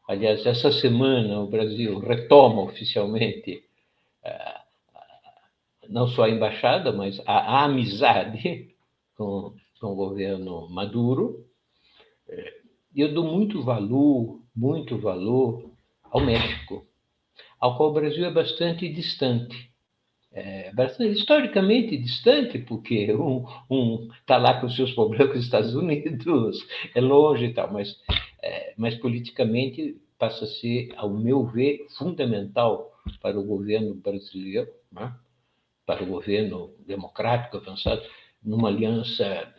Aliás, 0.06 0.44
essa 0.44 0.70
semana 0.70 1.40
o 1.40 1.46
Brasil 1.46 1.98
retoma 1.98 2.62
oficialmente 2.62 3.64
eh, 4.22 4.60
não 5.88 6.06
só 6.06 6.24
a 6.24 6.30
embaixada, 6.30 6.92
mas 6.92 7.20
a, 7.26 7.64
amizade 7.64 8.74
com, 9.16 9.54
com, 9.80 9.86
o 9.86 9.94
governo 9.94 10.68
Maduro. 10.68 11.46
Eh, 12.28 12.60
eu 12.94 13.14
dou 13.14 13.24
muito 13.24 13.62
valor, 13.62 14.42
muito 14.54 14.98
valor 14.98 15.70
ao 16.04 16.20
México, 16.20 16.86
ao 17.58 17.76
qual 17.76 17.90
o 17.90 17.94
Brasil 17.94 18.26
é 18.26 18.30
bastante 18.30 18.88
distante. 18.88 19.72
É 20.36 20.72
bastante, 20.72 21.16
historicamente 21.16 21.96
distante, 21.96 22.58
porque 22.58 23.14
um 23.70 24.08
está 24.20 24.36
lá 24.36 24.60
com 24.60 24.68
seus 24.68 24.92
problemas 24.92 25.28
com 25.28 25.38
os 25.38 25.44
Estados 25.44 25.74
Unidos, 25.76 26.58
é 26.94 27.00
longe 27.00 27.46
e 27.46 27.54
tal, 27.54 27.72
mas 27.72 27.96
é, 28.44 28.74
mas 28.76 28.94
politicamente 28.96 29.96
passa 30.18 30.44
a 30.44 30.48
ser, 30.48 30.92
ao 30.96 31.08
meu 31.08 31.46
ver, 31.46 31.86
fundamental 31.96 32.92
para 33.20 33.38
o 33.38 33.42
governo 33.42 33.94
brasileiro, 33.94 34.70
né? 34.92 35.14
para 35.86 36.02
o 36.02 36.06
governo 36.06 36.74
democrático 36.86 37.56
avançado, 37.56 38.02
numa 38.42 38.68
aliança 38.68 39.52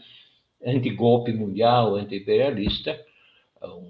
anti-golpe 0.63 1.33
mundial, 1.33 1.95
anti-imperialista, 1.95 3.03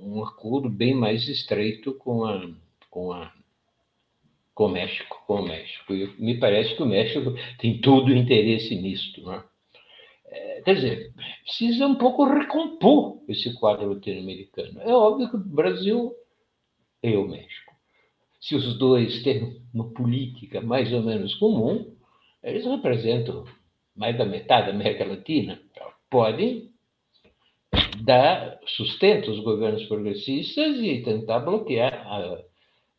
um 0.01 0.23
acordo 0.23 0.69
bem 0.69 0.93
mais 0.93 1.27
estreito 1.27 1.93
com 1.95 2.23
a, 2.23 2.49
com 2.89 3.11
a 3.11 3.33
com 4.53 4.67
o 4.67 4.69
México, 4.69 5.21
com 5.27 5.41
o 5.41 5.45
México. 5.45 5.93
E 5.93 6.07
me 6.17 6.39
parece 6.39 6.73
que 6.75 6.81
o 6.81 6.85
México 6.85 7.35
tem 7.59 7.81
todo 7.81 8.07
o 8.07 8.15
interesse 8.15 8.73
nisto, 8.73 9.21
né? 9.29 9.43
Quer 10.65 10.75
dizer, 10.75 11.13
precisa 11.43 11.85
um 11.85 11.93
pouco 11.93 12.25
recompor 12.25 13.21
esse 13.27 13.53
quadro 13.53 13.93
latino-americano. 13.93 14.81
É 14.81 14.91
óbvio 14.91 15.29
que 15.29 15.35
o 15.35 15.39
Brasil 15.39 16.11
e 17.03 17.15
o 17.15 17.27
México. 17.27 17.71
Se 18.41 18.55
os 18.55 18.75
dois 18.75 19.21
têm 19.21 19.61
uma 19.71 19.91
política 19.91 20.61
mais 20.61 20.91
ou 20.91 21.03
menos 21.03 21.35
comum, 21.35 21.95
eles 22.43 22.65
representam 22.65 23.45
mais 23.95 24.17
da 24.17 24.25
metade 24.25 24.67
da 24.67 24.73
América 24.73 25.05
Latina. 25.05 25.61
Podem 26.09 26.71
dar 28.01 28.59
sustento 28.65 29.29
aos 29.29 29.41
governos 29.41 29.85
progressistas 29.85 30.77
e 30.79 31.03
tentar 31.03 31.41
bloquear 31.41 31.93
a, 31.93 32.39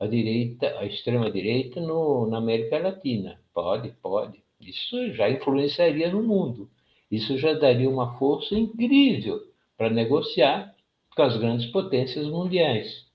a 0.05 0.07
direita, 0.07 0.79
a 0.79 0.87
extrema 0.87 1.33
direita 1.33 1.81
no, 1.81 2.29
na 2.29 2.39
América 2.39 2.79
Latina. 2.79 3.41
Pode, 3.53 3.91
pode. 4.01 4.41
Isso 4.61 5.13
já 5.15 5.29
influenciaria 5.29 6.13
no 6.13 6.23
mundo. 6.23 6.71
Isso 7.11 7.39
já 7.39 7.53
daria 7.53 7.89
uma 7.89 8.19
força 8.19 8.55
incrível 8.55 9.41
para 9.77 9.91
negociar 9.91 10.75
com 11.15 11.23
as 11.23 11.37
grandes 11.37 11.67
potências 11.67 12.27
mundiais. 12.27 13.07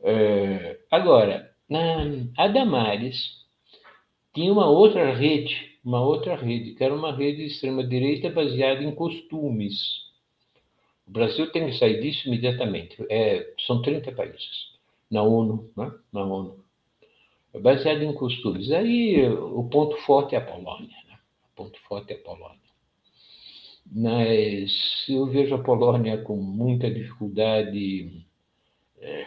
É, 0.00 0.78
agora, 0.90 1.50
a 2.36 2.48
Damares 2.48 3.44
tinha 4.34 4.52
uma 4.52 4.68
outra 4.68 5.14
rede, 5.14 5.78
uma 5.84 6.00
outra 6.00 6.34
rede, 6.34 6.74
que 6.74 6.82
era 6.82 6.94
uma 6.94 7.14
rede 7.14 7.38
de 7.38 7.46
extrema-direita 7.46 8.30
baseada 8.30 8.82
em 8.82 8.94
costumes. 8.94 10.04
O 11.06 11.10
Brasil 11.10 11.50
tem 11.52 11.66
que 11.66 11.78
sair 11.78 12.00
disso 12.00 12.26
imediatamente. 12.28 12.96
É, 13.10 13.54
são 13.66 13.82
30 13.82 14.12
países 14.12 14.74
na 15.10 15.22
ONU, 15.22 15.70
né? 15.76 15.92
na 16.12 16.24
ONU. 16.24 16.64
Baseado 17.60 18.02
em 18.02 18.12
costumes. 18.12 18.70
Aí 18.72 19.24
o 19.28 19.68
ponto 19.68 19.96
forte 19.98 20.34
é 20.34 20.38
a 20.38 20.44
Polônia. 20.44 20.96
Né? 21.06 21.18
O 21.52 21.56
ponto 21.56 21.78
forte 21.82 22.12
é 22.12 22.16
a 22.16 22.22
Polônia. 22.22 22.63
Mas 23.86 25.04
eu 25.08 25.26
vejo 25.26 25.54
a 25.54 25.62
Polônia 25.62 26.18
com 26.18 26.36
muita 26.36 26.90
dificuldade. 26.90 28.24
É, 28.98 29.26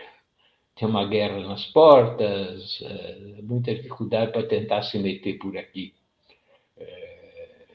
tem 0.75 0.87
uma 0.87 1.07
guerra 1.07 1.39
nas 1.39 1.65
portas, 1.65 2.79
é, 2.81 3.41
muita 3.41 3.73
dificuldade 3.73 4.31
para 4.31 4.47
tentar 4.47 4.83
se 4.83 4.99
meter 4.99 5.37
por 5.39 5.57
aqui. 5.57 5.93
É, 6.77 7.65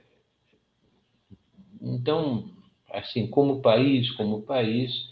então, 1.80 2.48
assim, 2.90 3.26
como 3.26 3.60
país, 3.60 4.10
como 4.12 4.42
país, 4.42 5.08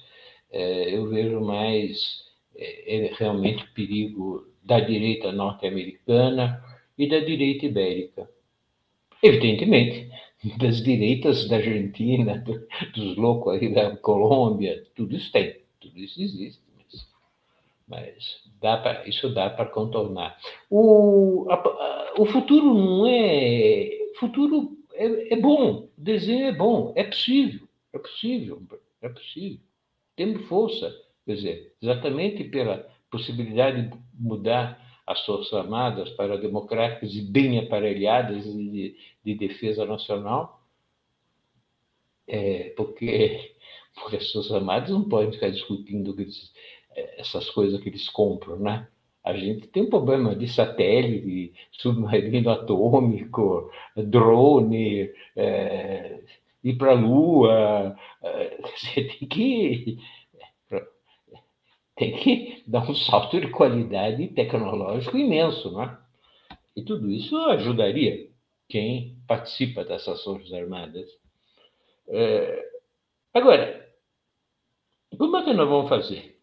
é, 0.53 0.95
eu 0.95 1.09
vejo 1.09 1.41
mais 1.41 2.25
é, 2.57 3.13
realmente 3.17 3.67
perigo 3.73 4.47
da 4.63 4.79
direita 4.79 5.33
norte-americana 5.33 6.63
e 6.97 7.09
da 7.09 7.19
direita 7.21 7.67
ibérica. 7.67 8.31
Evidentemente, 9.23 10.11
das 10.59 10.83
direitas 10.83 11.49
da 11.49 11.57
Argentina, 11.57 12.45
dos 12.95 13.17
loucos 13.17 13.55
aí 13.55 13.73
da 13.73 13.97
Colômbia, 13.97 14.87
tudo 14.95 15.17
isso 15.17 15.31
tem, 15.33 15.57
tudo 15.81 15.99
isso 15.99 16.21
existe 16.21 16.61
mas 17.91 18.41
dá 18.61 18.77
pra, 18.77 19.07
isso 19.07 19.29
dá 19.35 19.51
para 19.51 19.67
contornar. 19.67 20.39
O, 20.71 21.47
a, 21.51 21.55
a, 21.55 22.15
o 22.19 22.25
futuro 22.25 22.73
não 22.73 23.07
é. 23.07 23.91
futuro 24.19 24.79
é, 24.95 25.35
é, 25.35 25.37
bom, 25.37 25.81
o 25.81 25.91
desenho 25.99 26.47
é 26.47 26.53
bom, 26.53 26.93
é 26.95 27.03
possível, 27.03 27.67
é 27.93 27.99
possível, 27.99 28.63
é 29.03 29.09
possível. 29.09 29.59
Temos 30.15 30.47
força, 30.47 30.95
quer 31.27 31.35
dizer, 31.35 31.75
exatamente 31.83 32.45
pela 32.45 32.89
possibilidade 33.11 33.89
de 33.89 33.99
mudar 34.15 34.81
as 35.11 35.25
Forças 35.25 35.53
Armadas 35.53 36.09
para 36.11 36.39
democráticas 36.39 37.13
e 37.15 37.23
bem 37.23 37.59
aparelhadas 37.59 38.45
de, 38.45 38.97
de 39.25 39.35
defesa 39.35 39.85
nacional, 39.85 40.63
é, 42.29 42.73
porque, 42.77 43.55
porque 43.95 44.17
as 44.17 44.31
Forças 44.31 44.53
Armadas 44.53 44.91
não 44.91 45.09
podem 45.09 45.33
ficar 45.33 45.51
discutindo 45.51 46.15
essas 47.17 47.51
coisas 47.51 47.81
que 47.81 47.89
eles 47.89 48.09
compram, 48.09 48.59
né? 48.59 48.89
A 49.23 49.35
gente 49.37 49.67
tem 49.69 49.83
um 49.83 49.91
problema 49.91 50.35
de 50.35 50.49
satélite, 50.49 51.53
submarino 51.73 52.49
atômico, 52.51 53.71
drone, 53.97 55.11
é, 55.37 56.21
ir 56.65 56.75
para 56.77 56.93
a 56.93 56.95
Lua. 56.95 57.97
É, 58.23 58.61
você 58.77 59.05
tem 59.05 59.29
que, 59.29 59.99
tem 62.01 62.17
que 62.17 62.65
dar 62.67 62.91
um 62.91 62.95
salto 62.95 63.39
de 63.39 63.51
qualidade 63.51 64.27
tecnológico 64.29 65.19
imenso, 65.19 65.71
não 65.71 65.83
é? 65.83 65.99
E 66.75 66.83
tudo 66.83 67.11
isso 67.11 67.37
ajudaria 67.37 68.31
quem 68.71 69.19
participa 69.29 69.85
dessas 69.85 70.25
Forças 70.25 70.51
Armadas. 70.51 71.11
É, 72.09 72.71
agora, 73.35 73.87
como 75.19 75.37
é 75.37 75.45
que 75.45 75.53
nós 75.53 75.69
vamos 75.69 75.91
fazer? 75.91 76.41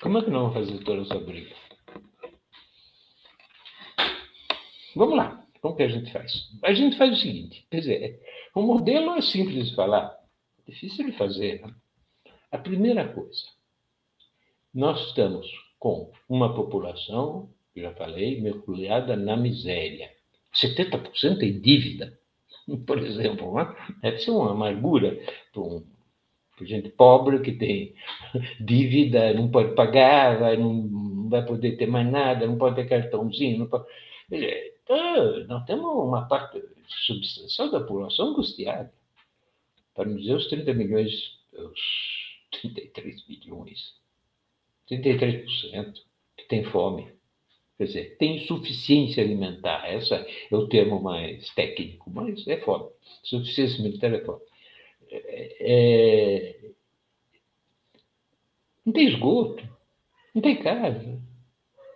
Como 0.00 0.18
é 0.18 0.22
que 0.22 0.30
nós 0.30 0.42
vamos 0.42 0.54
fazer 0.54 0.84
toda 0.84 1.02
essa 1.02 1.18
briga? 1.18 1.56
Vamos 4.94 5.16
lá. 5.16 5.44
Como 5.60 5.74
que 5.74 5.82
a 5.82 5.88
gente 5.88 6.12
faz? 6.12 6.50
A 6.62 6.72
gente 6.72 6.96
faz 6.96 7.18
o 7.18 7.20
seguinte: 7.20 7.66
quer 7.68 7.80
dizer, 7.80 8.22
o 8.54 8.62
modelo 8.62 9.10
é 9.16 9.20
simples 9.22 9.70
de 9.70 9.74
falar, 9.74 10.16
é 10.60 10.70
difícil 10.70 11.06
de 11.06 11.12
fazer. 11.18 11.62
Né? 11.62 11.74
A 12.52 12.58
primeira 12.58 13.12
coisa, 13.12 13.42
nós 14.74 15.08
estamos 15.08 15.46
com 15.78 16.12
uma 16.28 16.54
população, 16.54 17.48
já 17.74 17.92
falei, 17.94 18.40
mergulhada 18.40 19.16
na 19.16 19.36
miséria. 19.36 20.10
70% 20.54 21.42
em 21.42 21.60
dívida, 21.60 22.18
por 22.86 22.98
exemplo. 22.98 23.54
Né? 23.54 23.74
Deve 24.02 24.18
ser 24.18 24.30
uma 24.30 24.52
amargura 24.52 25.18
para 25.52 25.62
um 25.62 25.84
gente 26.64 26.90
pobre 26.90 27.40
que 27.40 27.52
tem 27.52 27.94
dívida, 28.60 29.32
não 29.34 29.50
pode 29.50 29.74
pagar, 29.74 30.38
vai, 30.38 30.56
não, 30.56 31.28
vai 31.28 31.44
poder 31.44 31.76
ter 31.76 31.86
mais 31.86 32.10
nada, 32.10 32.46
não 32.46 32.58
pode 32.58 32.76
ter 32.76 32.88
cartãozinho. 32.88 33.60
Não 33.60 33.66
pode... 33.66 33.86
Então, 34.30 35.46
nós 35.46 35.64
temos 35.64 35.86
uma 35.86 36.26
parte 36.26 36.62
substancial 37.06 37.70
da 37.70 37.80
população 37.80 38.28
angustiada. 38.28 38.92
Para 39.94 40.08
não 40.08 40.16
dizer 40.16 40.34
os 40.34 40.46
30 40.46 40.72
milhões, 40.74 41.12
os 41.52 41.80
33 42.62 43.26
milhões, 43.28 43.99
33% 44.90 45.94
que 46.36 46.44
tem 46.48 46.64
fome. 46.64 47.08
Quer 47.78 47.84
dizer, 47.84 48.16
tem 48.18 48.36
insuficiência 48.36 49.22
alimentar. 49.22 49.92
Esse 49.94 50.12
é 50.14 50.26
o 50.52 50.68
termo 50.68 51.02
mais 51.02 51.48
técnico, 51.50 52.10
mas 52.10 52.46
é 52.46 52.58
fome. 52.58 52.90
Suficiência 53.22 53.76
alimentar 53.76 54.08
é 54.08 54.24
fome 54.24 54.40
é, 55.12 56.56
não 58.84 58.92
tem 58.92 59.08
esgoto, 59.08 59.68
não 60.34 60.42
tem 60.42 60.56
casa, 60.56 61.20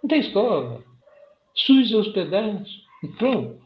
não 0.03 0.09
tem 0.09 0.21
escola, 0.21 0.85
SUS 1.55 1.91
e 1.91 1.97
hospedagens. 1.97 2.85
Pronto. 3.19 3.63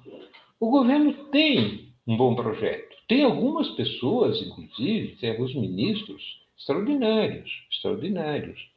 O 0.60 0.70
governo 0.70 1.12
tem 1.30 1.92
um 2.06 2.16
bom 2.16 2.34
projeto. 2.34 2.96
Tem 3.06 3.24
algumas 3.24 3.68
pessoas, 3.70 4.42
inclusive, 4.42 5.16
tem 5.16 5.30
alguns 5.30 5.54
ministros 5.54 6.42
extraordinários, 6.58 7.50
extraordinários. 7.70 8.68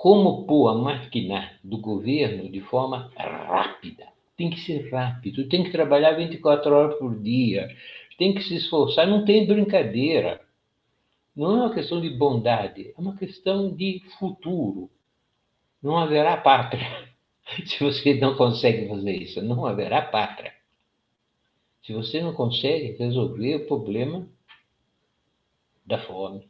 Como 0.00 0.46
pôr 0.46 0.68
a 0.68 0.74
máquina 0.74 1.58
do 1.64 1.76
governo 1.76 2.48
de 2.48 2.60
forma 2.60 3.10
rápida? 3.16 4.06
Tem 4.36 4.48
que 4.48 4.60
ser 4.60 4.92
rápido, 4.92 5.48
tem 5.48 5.64
que 5.64 5.72
trabalhar 5.72 6.12
24 6.12 6.72
horas 6.72 6.98
por 7.00 7.20
dia, 7.20 7.68
tem 8.16 8.32
que 8.32 8.44
se 8.44 8.54
esforçar, 8.54 9.08
não 9.08 9.24
tem 9.24 9.44
brincadeira. 9.44 10.40
Não 11.34 11.50
é 11.50 11.54
uma 11.62 11.74
questão 11.74 12.00
de 12.00 12.10
bondade, 12.10 12.94
é 12.96 13.00
uma 13.00 13.16
questão 13.16 13.74
de 13.74 14.00
futuro. 14.20 14.88
Não 15.82 15.98
haverá 15.98 16.36
pátria 16.36 17.08
se 17.66 17.82
você 17.82 18.14
não 18.14 18.36
consegue 18.36 18.86
fazer 18.86 19.16
isso. 19.16 19.42
Não 19.42 19.66
haverá 19.66 20.00
pátria. 20.00 20.54
Se 21.82 21.92
você 21.92 22.22
não 22.22 22.32
consegue 22.32 22.96
resolver 22.96 23.56
o 23.56 23.66
problema 23.66 24.28
da 25.84 25.98
fome, 25.98 26.48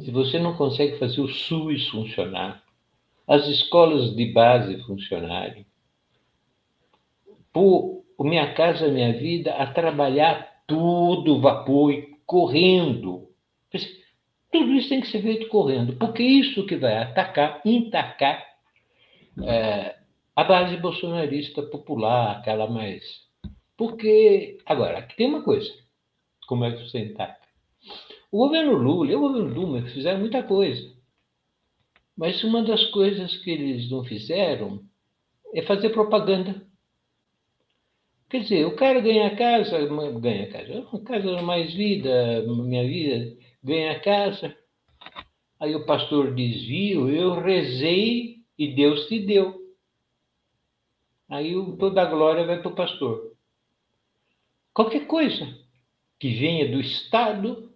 se 0.00 0.10
você 0.10 0.38
não 0.38 0.56
consegue 0.56 0.98
fazer 0.98 1.20
o 1.20 1.28
SUS 1.28 1.88
funcionar, 1.88 2.62
as 3.26 3.46
escolas 3.46 4.14
de 4.14 4.32
base 4.32 4.80
funcionarem, 4.82 5.66
por 7.52 8.04
Minha 8.20 8.54
Casa 8.54 8.88
Minha 8.88 9.12
Vida 9.12 9.54
a 9.54 9.66
trabalhar 9.66 10.62
tudo 10.66 11.40
vapor 11.40 11.92
e 11.92 12.16
correndo. 12.26 13.28
Tudo 14.52 14.72
isso 14.74 14.88
tem 14.88 15.00
que 15.00 15.08
ser 15.08 15.22
feito 15.22 15.48
correndo, 15.48 15.96
porque 15.96 16.22
isso 16.22 16.66
que 16.66 16.76
vai 16.76 16.96
atacar, 16.96 17.60
intacar 17.64 18.44
é, 19.44 19.96
a 20.34 20.44
base 20.44 20.76
bolsonarista 20.76 21.62
popular, 21.62 22.38
aquela 22.38 22.68
mais. 22.68 23.28
Porque, 23.76 24.58
agora, 24.66 24.98
aqui 24.98 25.16
tem 25.16 25.28
uma 25.28 25.42
coisa: 25.42 25.72
como 26.46 26.64
é 26.64 26.72
que 26.72 26.82
você 26.82 26.98
intaca? 26.98 27.39
O 28.30 28.38
governo 28.38 28.74
Lula 28.74 29.10
e 29.10 29.14
o 29.16 29.20
governo 29.20 29.52
Dilma 29.52 29.82
fizeram 29.88 30.20
muita 30.20 30.42
coisa. 30.42 30.94
Mas 32.16 32.44
uma 32.44 32.62
das 32.62 32.84
coisas 32.86 33.36
que 33.38 33.50
eles 33.50 33.90
não 33.90 34.04
fizeram 34.04 34.84
é 35.54 35.62
fazer 35.62 35.90
propaganda. 35.90 36.64
Quer 38.28 38.42
dizer, 38.42 38.66
o 38.66 38.76
cara 38.76 39.00
ganha 39.00 39.34
casa, 39.34 39.84
ganha 40.20 40.48
casa, 40.48 40.86
casa 41.04 41.42
mais 41.42 41.74
vida, 41.74 42.42
minha 42.46 42.86
vida, 42.86 43.36
ganha 43.62 43.98
casa. 43.98 44.56
Aí 45.58 45.74
o 45.74 45.84
pastor 45.84 46.34
diz, 46.34 46.62
viu, 46.62 47.10
eu 47.10 47.40
rezei 47.40 48.36
e 48.56 48.68
Deus 48.68 49.06
te 49.08 49.18
deu. 49.18 49.58
Aí 51.28 51.52
toda 51.78 52.02
a 52.02 52.06
glória 52.06 52.46
vai 52.46 52.60
para 52.60 52.70
o 52.70 52.74
pastor. 52.74 53.32
Qualquer 54.72 55.06
coisa 55.06 55.46
que 56.18 56.32
venha 56.34 56.70
do 56.70 56.80
Estado, 56.80 57.69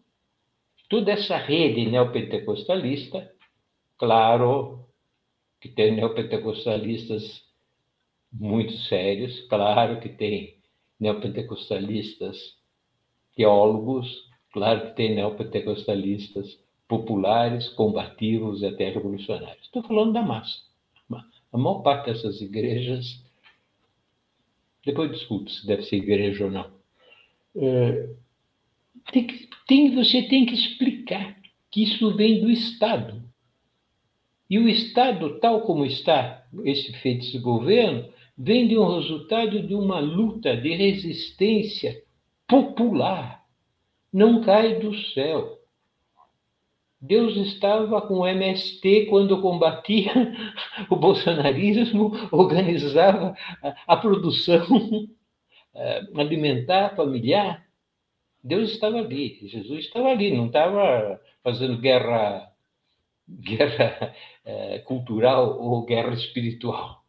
toda 0.88 1.12
essa 1.12 1.36
rede 1.36 1.86
neopentecostalista, 1.86 3.30
claro 3.98 4.86
que 5.60 5.68
tem 5.68 5.92
neopentecostalistas 5.92 7.42
muito 8.32 8.72
sérios. 8.72 9.40
Claro 9.48 10.00
que 10.00 10.08
tem 10.08 10.58
neopentecostalistas 11.00 12.56
teólogos, 13.36 14.28
claro 14.52 14.86
que 14.86 14.96
tem 14.96 15.14
neopentecostalistas 15.14 16.58
populares, 16.86 17.68
combativos 17.70 18.62
e 18.62 18.66
até 18.66 18.90
revolucionários. 18.90 19.64
Estou 19.64 19.82
falando 19.82 20.12
da 20.12 20.22
massa. 20.22 20.62
A 21.54 21.56
maior 21.56 21.82
parte 21.82 22.06
dessas 22.06 22.40
igrejas, 22.40 23.24
depois 24.84 25.12
discuto 25.12 25.52
se 25.52 25.64
deve 25.64 25.84
ser 25.84 25.96
igreja 25.96 26.46
ou 26.46 26.50
não, 26.50 26.68
é, 27.56 28.08
tem 29.12 29.26
que, 29.26 29.48
tem, 29.66 29.94
você 29.94 30.22
tem 30.22 30.46
que 30.46 30.54
explicar 30.54 31.36
que 31.70 31.82
isso 31.82 32.14
vem 32.16 32.40
do 32.40 32.50
Estado. 32.50 33.22
E 34.48 34.58
o 34.58 34.68
Estado, 34.68 35.40
tal 35.40 35.62
como 35.62 35.84
está 35.84 36.46
esse 36.64 36.92
feito 36.94 37.24
esse 37.24 37.38
governo, 37.38 38.08
vem 38.36 38.68
de 38.68 38.78
um 38.78 38.96
resultado 38.96 39.66
de 39.66 39.74
uma 39.74 39.98
luta 39.98 40.56
de 40.56 40.74
resistência 40.74 42.02
popular. 42.46 43.44
Não 44.12 44.42
cai 44.42 44.78
do 44.78 44.94
céu. 44.94 45.58
Deus 47.00 47.36
estava 47.36 48.00
com 48.00 48.20
o 48.20 48.26
MST 48.26 49.06
quando 49.06 49.40
combatia 49.42 50.12
o 50.88 50.96
bolsonarismo, 50.96 52.12
organizava 52.30 53.34
a 53.86 53.96
produção 53.96 54.64
eh, 55.74 56.02
alimentar 56.16 56.96
familiar. 56.96 57.63
Deus 58.44 58.72
estava 58.72 58.98
ali, 58.98 59.40
Jesus 59.48 59.86
estava 59.86 60.08
ali, 60.08 60.30
não 60.30 60.48
estava 60.48 61.18
fazendo 61.42 61.78
guerra, 61.78 62.52
guerra 63.26 64.14
eh, 64.44 64.80
cultural 64.80 65.58
ou 65.58 65.86
guerra 65.86 66.12
espiritual. 66.12 67.02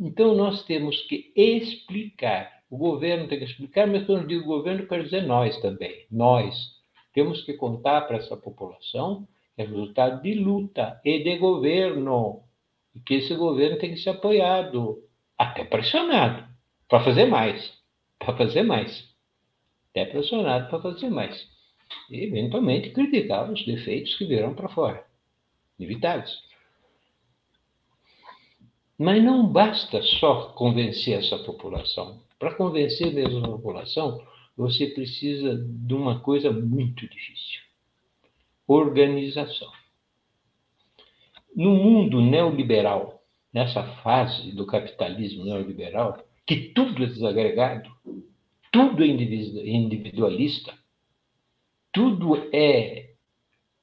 Então, 0.00 0.34
nós 0.36 0.62
temos 0.64 1.02
que 1.02 1.32
explicar. 1.34 2.62
O 2.70 2.78
governo 2.78 3.26
tem 3.26 3.38
que 3.38 3.44
explicar, 3.46 3.88
mas 3.88 4.06
quando 4.06 4.22
eu 4.22 4.26
digo 4.28 4.44
governo, 4.44 4.86
quero 4.86 5.02
dizer 5.02 5.22
nós 5.22 5.60
também. 5.60 6.06
Nós 6.08 6.56
temos 7.12 7.42
que 7.42 7.54
contar 7.54 8.02
para 8.02 8.18
essa 8.18 8.36
população 8.36 9.26
que 9.56 9.62
é 9.62 9.66
resultado 9.66 10.22
de 10.22 10.34
luta 10.34 11.00
e 11.04 11.22
de 11.22 11.36
governo. 11.36 12.44
E 12.94 13.00
que 13.00 13.14
esse 13.14 13.34
governo 13.34 13.78
tem 13.78 13.90
que 13.90 13.98
ser 13.98 14.10
apoiado, 14.10 15.02
até 15.36 15.64
pressionado, 15.64 16.46
para 16.88 17.00
fazer 17.00 17.26
mais. 17.26 17.72
Para 18.18 18.36
fazer 18.36 18.62
mais. 18.62 19.11
Até 19.92 20.06
pressionado 20.06 20.68
para 20.68 20.80
fazer 20.80 21.10
mais. 21.10 21.46
E, 22.10 22.24
eventualmente, 22.24 22.90
criticar 22.90 23.50
os 23.50 23.64
defeitos 23.64 24.16
que 24.16 24.24
virão 24.24 24.54
para 24.54 24.68
fora. 24.68 25.06
Inevitáveis. 25.78 26.42
Mas 28.98 29.22
não 29.22 29.46
basta 29.46 30.02
só 30.02 30.52
convencer 30.52 31.18
essa 31.18 31.38
população. 31.38 32.22
Para 32.38 32.54
convencer 32.54 33.12
mesmo 33.12 33.44
a 33.44 33.48
população, 33.48 34.24
você 34.56 34.86
precisa 34.86 35.56
de 35.56 35.94
uma 35.94 36.20
coisa 36.20 36.50
muito 36.50 37.08
difícil: 37.08 37.60
organização. 38.66 39.70
no 41.54 41.74
mundo 41.74 42.20
neoliberal, 42.20 43.22
nessa 43.52 43.82
fase 44.02 44.52
do 44.52 44.66
capitalismo 44.66 45.44
neoliberal, 45.44 46.24
que 46.46 46.56
tudo 46.74 47.04
é 47.04 47.06
desagregado, 47.06 47.90
tudo 48.72 49.04
é 49.04 49.06
individualista, 49.06 50.74
tudo 51.92 52.36
é 52.52 53.12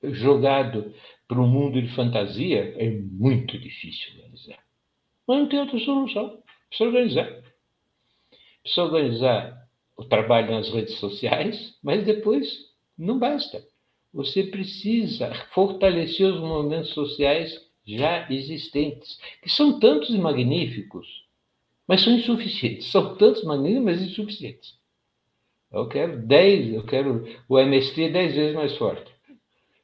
jogado 0.03 0.93
para 1.27 1.39
um 1.39 1.47
mundo 1.47 1.79
de 1.79 1.89
fantasia, 1.89 2.73
é 2.75 2.89
muito 2.89 3.57
difícil 3.59 4.15
organizar. 4.15 4.59
Mas 5.27 5.37
não 5.37 5.47
tem 5.47 5.59
outra 5.59 5.79
solução. 5.79 6.41
Precisa 6.69 6.89
organizar. 6.89 7.43
Precisa 8.63 8.83
organizar 8.83 9.69
o 9.95 10.03
trabalho 10.03 10.51
nas 10.51 10.69
redes 10.69 10.95
sociais, 10.95 11.77
mas 11.83 12.03
depois 12.03 12.73
não 12.97 13.19
basta. 13.19 13.63
Você 14.11 14.43
precisa 14.43 15.31
fortalecer 15.53 16.33
os 16.33 16.39
movimentos 16.41 16.89
sociais 16.89 17.63
já 17.85 18.27
existentes, 18.31 19.19
que 19.43 19.49
são 19.49 19.79
tantos 19.79 20.09
e 20.09 20.17
magníficos, 20.17 21.27
mas 21.87 22.01
são 22.01 22.13
insuficientes. 22.13 22.91
São 22.91 23.15
tantos 23.17 23.43
magníficos, 23.43 23.83
mas 23.83 24.01
insuficientes. 24.01 24.78
Eu 25.71 25.87
quero 25.87 26.17
10, 26.17 26.73
eu 26.73 26.83
quero 26.83 27.25
o 27.47 27.59
MST 27.59 28.09
10 28.09 28.35
vezes 28.35 28.55
mais 28.55 28.75
forte. 28.77 29.11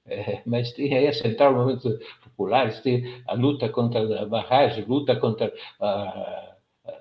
É, 0.06 0.42
mas 0.46 0.72
tem 0.72 0.94
aí 0.96 1.08
a 1.08 1.14
Central 1.14 1.54
Movimentos 1.54 2.00
Populares, 2.24 2.80
tem 2.82 3.24
a 3.28 3.34
luta 3.34 3.70
contra 3.70 4.22
a 4.22 4.26
barragem, 4.26 4.86
luta 4.86 5.16
contra 5.16 5.52
a, 5.80 6.56
a, 6.86 6.98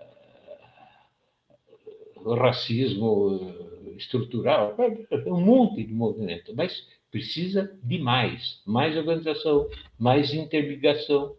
o 2.16 2.34
racismo 2.34 3.54
estrutural, 3.96 4.74
é 4.78 5.30
um 5.30 5.40
monte 5.40 5.84
de 5.84 5.92
movimento, 5.92 6.54
mas 6.54 6.86
precisa 7.10 7.78
de 7.82 7.98
mais, 7.98 8.60
mais 8.66 8.96
organização, 8.96 9.68
mais 9.98 10.34
interligação, 10.34 11.36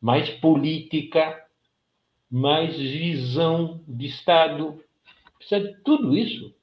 mais 0.00 0.28
política, 0.28 1.42
mais 2.30 2.76
visão 2.76 3.80
de 3.86 4.06
Estado, 4.06 4.82
precisa 5.38 5.60
de 5.60 5.82
tudo 5.82 6.16
isso. 6.16 6.53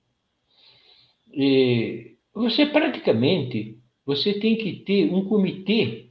E 1.33 2.15
você 2.33 2.65
praticamente 2.65 3.79
você 4.05 4.39
tem 4.39 4.57
que 4.57 4.73
ter 4.77 5.13
um 5.13 5.25
comitê 5.25 6.09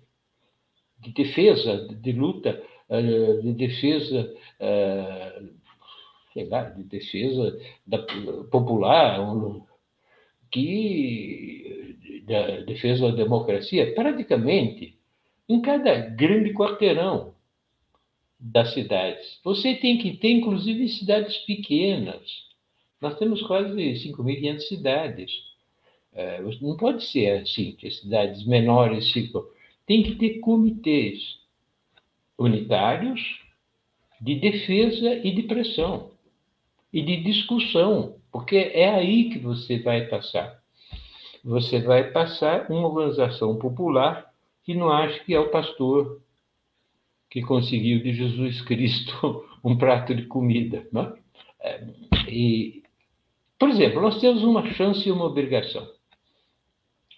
de 0.98 1.12
defesa, 1.12 1.88
de 1.88 2.12
luta, 2.12 2.62
eh, 2.88 3.40
de 3.42 3.52
defesa, 3.52 4.34
eh, 4.58 5.42
sei 6.32 6.46
lá, 6.46 6.64
de 6.64 6.84
defesa 6.84 7.58
da, 7.86 7.98
popular, 8.50 9.18
que 10.50 11.96
da 12.26 12.60
defesa 12.60 13.10
da 13.10 13.16
democracia, 13.16 13.94
praticamente 13.94 14.98
em 15.48 15.60
cada 15.60 15.96
grande 15.96 16.52
quarteirão 16.52 17.34
das 18.38 18.72
cidades. 18.72 19.40
Você 19.44 19.74
tem 19.74 19.98
que 19.98 20.16
ter, 20.16 20.30
inclusive, 20.30 20.88
cidades 20.88 21.36
pequenas. 21.38 22.49
Nós 23.00 23.18
temos 23.18 23.42
quase 23.42 23.72
5.500 23.72 24.60
cidades. 24.60 25.30
É, 26.12 26.42
não 26.60 26.76
pode 26.76 27.04
ser 27.04 27.42
assim, 27.42 27.72
que 27.72 27.86
as 27.86 27.98
cidades 27.98 28.44
menores 28.44 29.10
ficam. 29.10 29.44
Tem 29.86 30.02
que 30.02 30.16
ter 30.16 30.40
comitês 30.40 31.38
unitários 32.38 33.40
de 34.20 34.34
defesa 34.34 35.14
e 35.14 35.34
de 35.34 35.42
pressão 35.44 36.10
e 36.92 37.02
de 37.02 37.22
discussão, 37.22 38.16
porque 38.32 38.56
é 38.56 38.88
aí 38.88 39.30
que 39.30 39.38
você 39.38 39.78
vai 39.78 40.06
passar. 40.06 40.60
Você 41.44 41.80
vai 41.80 42.10
passar 42.10 42.70
uma 42.70 42.88
organização 42.88 43.56
popular 43.56 44.30
que 44.62 44.74
não 44.74 44.90
acha 44.90 45.22
que 45.24 45.32
é 45.32 45.40
o 45.40 45.50
pastor 45.50 46.20
que 47.30 47.40
conseguiu 47.42 48.02
de 48.02 48.12
Jesus 48.12 48.60
Cristo 48.60 49.46
um 49.64 49.76
prato 49.78 50.14
de 50.14 50.26
comida. 50.26 50.86
Não? 50.92 51.16
É? 51.60 51.84
E, 52.28 52.82
por 53.60 53.68
exemplo, 53.68 54.02
nós 54.02 54.18
temos 54.20 54.42
uma 54.42 54.68
chance 54.72 55.08
e 55.08 55.12
uma 55.12 55.26
obrigação 55.26 55.86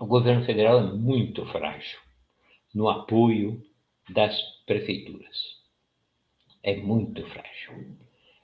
o 0.02 0.06
governo 0.06 0.44
federal 0.44 0.80
é 0.80 0.92
muito 0.92 1.46
frágil 1.46 2.00
no 2.74 2.88
apoio 2.88 3.62
das 4.10 4.36
prefeituras. 4.66 5.60
É 6.60 6.74
muito 6.76 7.24
frágil. 7.28 7.96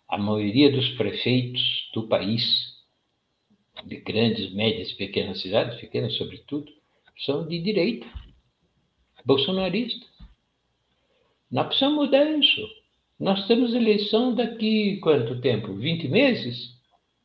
A 0.09 0.17
maioria 0.17 0.71
dos 0.71 0.89
prefeitos 0.91 1.91
do 1.93 2.07
país, 2.07 2.77
de 3.85 3.97
grandes, 3.97 4.53
médias, 4.53 4.93
pequenas 4.93 5.41
cidades, 5.41 5.81
pequenas 5.81 6.15
sobretudo, 6.15 6.73
são 7.27 7.45
de 7.49 7.59
direita, 7.59 8.07
bolsonaristas. 9.25 10.09
Nós 11.51 11.67
precisamos 11.67 12.05
mudar 12.05 12.25
isso. 12.39 12.69
Nós 13.19 13.49
temos 13.49 13.75
eleição 13.75 14.33
daqui 14.33 14.99
quanto 14.99 15.41
tempo? 15.41 15.75
20 15.75 16.07
meses? 16.07 16.78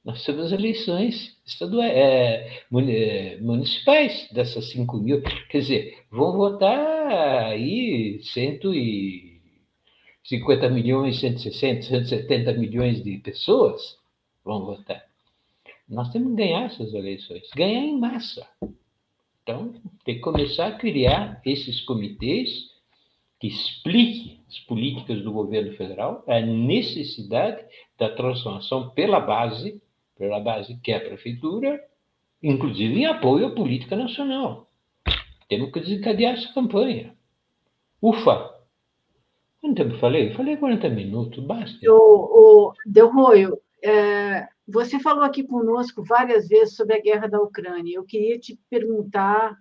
Nós 0.03 0.25
temos 0.25 0.51
eleições 0.51 1.37
estaduais, 1.45 1.91
é, 1.91 2.61
é, 2.71 3.37
municipais 3.39 4.27
dessas 4.33 4.69
5 4.71 4.97
mil. 4.97 5.21
Quer 5.49 5.59
dizer, 5.59 5.99
vão 6.11 6.35
votar 6.35 7.47
aí 7.47 8.21
150 8.21 10.69
milhões, 10.69 11.21
160, 11.21 11.83
170 11.83 12.51
milhões 12.53 13.01
de 13.01 13.17
pessoas 13.19 13.97
vão 14.43 14.65
votar. 14.65 15.05
Nós 15.87 16.11
temos 16.11 16.31
que 16.31 16.35
ganhar 16.35 16.65
essas 16.65 16.93
eleições, 16.93 17.49
ganhar 17.55 17.83
em 17.83 17.97
massa. 17.97 18.45
Então, 19.41 19.73
tem 20.03 20.15
que 20.15 20.21
começar 20.21 20.67
a 20.67 20.77
criar 20.77 21.41
esses 21.45 21.79
comitês 21.81 22.73
que 23.39 23.47
expliquem 23.47 24.41
as 24.47 24.59
políticas 24.59 25.21
do 25.21 25.31
governo 25.31 25.73
federal, 25.75 26.23
a 26.27 26.39
necessidade 26.39 27.65
da 27.97 28.09
transformação 28.09 28.89
pela 28.91 29.19
base 29.19 29.81
pela 30.23 30.39
base 30.39 30.79
que 30.81 30.93
é 30.93 30.95
a 30.95 31.01
prefeitura, 31.01 31.83
inclusive 32.41 32.93
em 32.93 33.05
apoio 33.05 33.47
à 33.47 33.51
política 33.51 33.93
nacional. 33.93 34.71
Temos 35.49 35.69
que 35.69 35.81
desencadear 35.81 36.35
essa 36.35 36.53
campanha. 36.53 37.13
Ufa! 38.01 38.53
Quanto 39.59 39.75
tempo 39.75 39.97
falei? 39.99 40.33
Falei 40.33 40.55
40 40.55 40.89
minutos, 40.89 41.43
basta. 41.43 41.77
O, 41.91 42.69
o 42.69 42.73
Delroio, 42.85 43.59
é, 43.83 44.47
você 44.65 44.97
falou 44.97 45.25
aqui 45.25 45.43
conosco 45.43 46.05
várias 46.05 46.47
vezes 46.47 46.77
sobre 46.77 46.95
a 46.95 47.01
guerra 47.01 47.27
da 47.27 47.41
Ucrânia. 47.41 47.97
Eu 47.97 48.05
queria 48.05 48.39
te 48.39 48.57
perguntar 48.69 49.57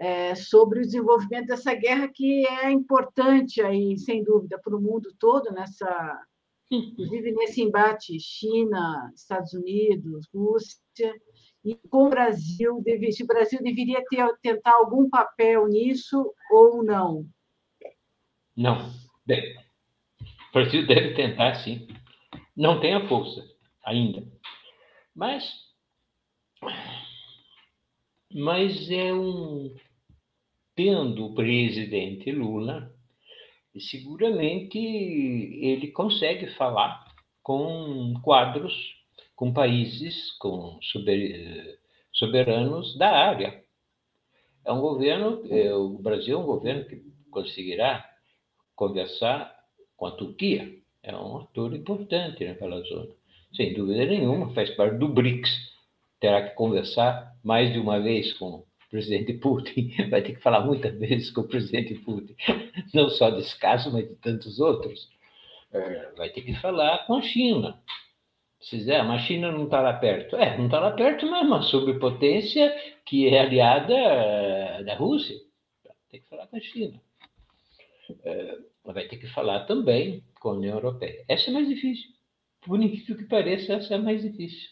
é, 0.00 0.34
sobre 0.34 0.80
o 0.80 0.82
desenvolvimento 0.82 1.46
dessa 1.46 1.72
guerra 1.74 2.08
que 2.12 2.44
é 2.44 2.72
importante 2.72 3.62
aí, 3.62 3.96
sem 3.96 4.24
dúvida, 4.24 4.58
para 4.58 4.76
o 4.76 4.80
mundo 4.80 5.14
todo 5.16 5.52
nessa 5.52 6.20
inclusive 6.76 7.32
nesse 7.32 7.62
embate 7.62 8.18
China, 8.18 9.12
Estados 9.14 9.52
Unidos, 9.52 10.26
Rússia, 10.32 11.14
e 11.64 11.76
com 11.88 12.06
o 12.06 12.10
Brasil, 12.10 12.82
se 13.12 13.22
o 13.22 13.26
Brasil 13.26 13.62
deveria 13.62 14.02
ter, 14.08 14.26
tentar 14.42 14.74
algum 14.74 15.08
papel 15.08 15.68
nisso 15.68 16.34
ou 16.50 16.82
não? 16.82 17.24
Não. 18.56 18.92
Bem, 19.24 19.56
o 20.20 20.52
Brasil 20.52 20.86
deve 20.86 21.14
tentar, 21.14 21.54
sim. 21.54 21.86
Não 22.56 22.80
tem 22.80 22.94
a 22.94 23.08
força 23.08 23.42
ainda. 23.84 24.26
Mas, 25.14 25.52
mas 28.32 28.90
é 28.90 29.12
um. 29.12 29.74
Tendo 30.74 31.26
o 31.26 31.34
presidente 31.34 32.32
Lula, 32.32 32.91
e 33.74 33.80
seguramente 33.80 34.78
ele 34.78 35.88
consegue 35.88 36.48
falar 36.54 37.04
com 37.42 38.14
quadros, 38.22 38.74
com 39.34 39.52
países, 39.52 40.30
com 40.38 40.78
soberanos 42.12 42.96
da 42.96 43.10
área. 43.10 43.62
É 44.64 44.72
um 44.72 44.80
governo, 44.80 45.42
é, 45.50 45.74
o 45.74 45.98
Brasil 45.98 46.38
é 46.38 46.40
um 46.40 46.46
governo 46.46 46.84
que 46.84 47.02
conseguirá 47.30 48.08
conversar 48.76 49.52
com 49.96 50.06
a 50.06 50.12
Turquia. 50.12 50.72
É 51.02 51.16
um 51.16 51.38
ator 51.38 51.74
importante 51.74 52.44
naquela 52.44 52.80
zona. 52.82 53.12
Sem 53.54 53.74
dúvida 53.74 54.06
nenhuma, 54.06 54.54
faz 54.54 54.70
parte 54.70 54.98
do 54.98 55.08
BRICS. 55.08 55.50
Terá 56.20 56.48
que 56.48 56.54
conversar 56.54 57.36
mais 57.42 57.72
de 57.72 57.80
uma 57.80 57.98
vez 58.00 58.32
com 58.34 58.64
presidente 58.92 59.32
Putin, 59.32 59.90
vai 60.10 60.22
ter 60.22 60.34
que 60.34 60.42
falar 60.42 60.64
muitas 60.64 60.96
vezes 60.98 61.30
com 61.30 61.40
o 61.40 61.48
presidente 61.48 61.94
Putin, 61.94 62.36
não 62.94 63.08
só 63.08 63.30
desse 63.30 63.58
caso, 63.58 63.92
mas 63.92 64.08
de 64.08 64.14
tantos 64.16 64.60
outros. 64.60 65.10
É, 65.72 66.12
vai 66.16 66.28
ter 66.30 66.42
que 66.42 66.54
falar 66.54 67.06
com 67.06 67.14
a 67.14 67.22
China. 67.22 67.82
Se 68.60 68.76
quiser, 68.76 69.02
mas 69.04 69.22
a 69.22 69.24
China 69.24 69.50
não 69.50 69.64
está 69.64 69.80
lá 69.80 69.94
perto. 69.94 70.36
É, 70.36 70.56
não 70.56 70.66
está 70.66 70.78
lá 70.78 70.92
perto, 70.92 71.26
mas 71.26 71.42
é 71.42 71.46
uma 71.46 71.62
superpotência 71.62 72.74
que 73.04 73.28
é 73.28 73.40
aliada 73.40 73.94
é, 73.94 74.84
da 74.84 74.94
Rússia. 74.94 75.36
Tem 76.10 76.20
que 76.20 76.28
falar 76.28 76.46
com 76.46 76.56
a 76.56 76.60
China. 76.60 77.00
É, 78.24 78.58
vai 78.84 79.08
ter 79.08 79.16
que 79.16 79.26
falar 79.28 79.64
também 79.64 80.22
com 80.38 80.50
a 80.50 80.52
União 80.52 80.76
Europeia. 80.76 81.24
Essa 81.28 81.50
é 81.50 81.52
mais 81.52 81.68
difícil. 81.68 82.10
Por 82.60 82.80
incrível 82.80 83.16
que 83.16 83.24
pareça, 83.24 83.74
essa 83.74 83.94
é 83.94 83.98
mais 83.98 84.22
difícil. 84.22 84.70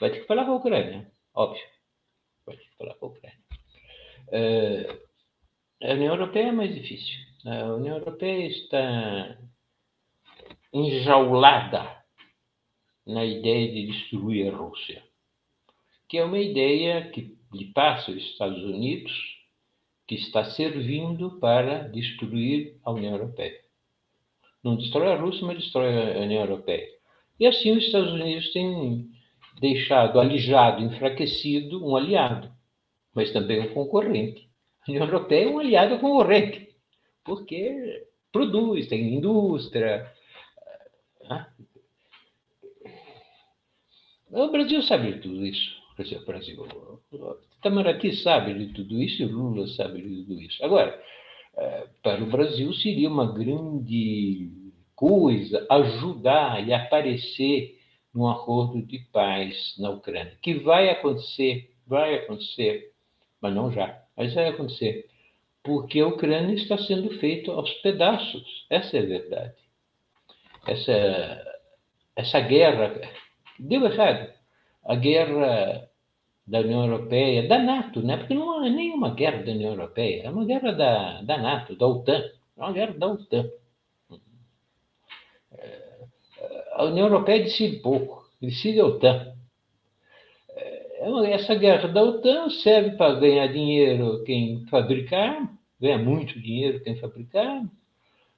Vai 0.00 0.10
ter 0.10 0.20
que 0.20 0.26
falar 0.26 0.44
com 0.44 0.52
a 0.52 0.56
Ucrânia, 0.56 1.10
óbvio. 1.34 1.64
Vai 2.44 2.56
ter 2.56 2.64
que 2.64 2.76
falar 2.76 2.94
com 2.94 3.06
a 3.06 3.08
Ucrânia. 3.08 3.38
Uh, 4.28 5.03
a 5.84 5.92
União 5.92 6.14
Europeia 6.14 6.48
é 6.48 6.52
mais 6.52 6.74
difícil. 6.74 7.14
A 7.44 7.74
União 7.74 7.98
Europeia 7.98 8.46
está 8.46 9.38
enjaulada 10.72 12.02
na 13.06 13.24
ideia 13.24 13.70
de 13.70 13.86
destruir 13.86 14.52
a 14.52 14.56
Rússia, 14.56 15.02
que 16.08 16.16
é 16.16 16.24
uma 16.24 16.38
ideia 16.38 17.10
que 17.10 17.36
lhe 17.52 17.66
passa 17.66 18.10
os 18.10 18.16
Estados 18.16 18.62
Unidos, 18.64 19.12
que 20.06 20.14
está 20.14 20.44
servindo 20.44 21.38
para 21.38 21.88
destruir 21.88 22.78
a 22.82 22.90
União 22.90 23.12
Europeia. 23.12 23.60
Não 24.62 24.76
destrói 24.76 25.12
a 25.12 25.16
Rússia, 25.16 25.46
mas 25.46 25.58
destrói 25.58 26.16
a 26.16 26.20
União 26.20 26.40
Europeia. 26.40 26.88
E 27.38 27.46
assim 27.46 27.76
os 27.76 27.84
Estados 27.84 28.12
Unidos 28.12 28.50
têm 28.52 29.10
deixado 29.60 30.18
alijado, 30.18 30.82
enfraquecido 30.82 31.86
um 31.86 31.94
aliado, 31.94 32.50
mas 33.14 33.30
também 33.32 33.60
um 33.60 33.74
concorrente. 33.74 34.48
União 34.88 35.06
Europeia 35.06 35.44
é 35.44 35.48
um 35.48 35.58
aliado 35.58 35.98
concorrente, 35.98 36.68
porque 37.24 38.06
produz, 38.30 38.86
tem 38.88 39.14
indústria. 39.14 40.10
Né? 41.22 41.46
O 44.30 44.48
Brasil 44.48 44.82
sabe 44.82 45.12
de 45.12 45.20
tudo 45.20 45.46
isso. 45.46 45.82
O 45.92 46.26
Brasil. 46.26 46.66
Itamaraty 47.58 48.12
sabe 48.16 48.52
de 48.54 48.74
tudo 48.74 49.00
isso 49.00 49.22
e 49.22 49.26
Lula 49.26 49.66
sabe 49.68 50.02
de 50.02 50.24
tudo 50.24 50.40
isso. 50.40 50.62
Agora, 50.64 51.00
eh, 51.56 51.88
para 52.02 52.22
o 52.22 52.26
Brasil 52.26 52.72
seria 52.74 53.08
uma 53.08 53.32
grande 53.32 54.50
coisa 54.94 55.66
ajudar 55.70 56.66
e 56.66 56.72
aparecer 56.74 57.78
num 58.12 58.28
acordo 58.28 58.82
de 58.82 58.98
paz 59.12 59.74
na 59.78 59.90
Ucrânia, 59.90 60.36
que 60.42 60.54
vai 60.54 60.90
acontecer, 60.90 61.74
vai 61.86 62.16
acontecer, 62.16 62.92
mas 63.40 63.54
não 63.54 63.72
já, 63.72 64.03
mas 64.16 64.34
vai 64.34 64.48
acontecer, 64.48 65.08
porque 65.62 66.00
a 66.00 66.06
Ucrânia 66.06 66.54
está 66.54 66.76
sendo 66.78 67.10
feita 67.18 67.50
aos 67.50 67.72
pedaços, 67.74 68.66
essa 68.70 68.96
é 68.96 69.00
a 69.00 69.06
verdade. 69.06 69.54
Essa, 70.66 71.58
essa 72.16 72.40
guerra 72.40 73.00
deu 73.58 73.84
errado. 73.84 74.32
A 74.84 74.94
guerra 74.94 75.88
da 76.46 76.60
União 76.60 76.84
Europeia, 76.84 77.48
da 77.48 77.58
NATO, 77.58 78.02
né? 78.02 78.18
porque 78.18 78.34
não 78.34 78.64
é 78.64 78.70
nenhuma 78.70 79.14
guerra 79.14 79.42
da 79.42 79.52
União 79.52 79.70
Europeia, 79.70 80.24
é 80.24 80.30
uma 80.30 80.44
guerra 80.44 80.72
da, 80.72 81.22
da 81.22 81.38
NATO, 81.38 81.74
da 81.74 81.86
OTAN, 81.86 82.22
é 82.56 82.60
uma 82.60 82.72
guerra 82.72 82.92
da 82.92 83.06
OTAN. 83.06 83.50
A 86.72 86.84
União 86.84 87.06
Europeia 87.06 87.42
decide 87.42 87.76
pouco, 87.78 88.28
decide 88.40 88.80
a 88.80 88.86
OTAN. 88.86 89.34
É, 91.04 91.32
essa 91.32 91.54
guerra 91.54 91.86
da 91.86 92.02
OTAN 92.02 92.48
serve 92.48 92.96
para 92.96 93.20
ganhar 93.20 93.46
dinheiro 93.48 94.24
quem 94.24 94.64
fabricar, 94.70 95.52
ganha 95.78 95.98
muito 95.98 96.40
dinheiro 96.40 96.82
quem 96.82 96.96
fabricar, 96.96 97.62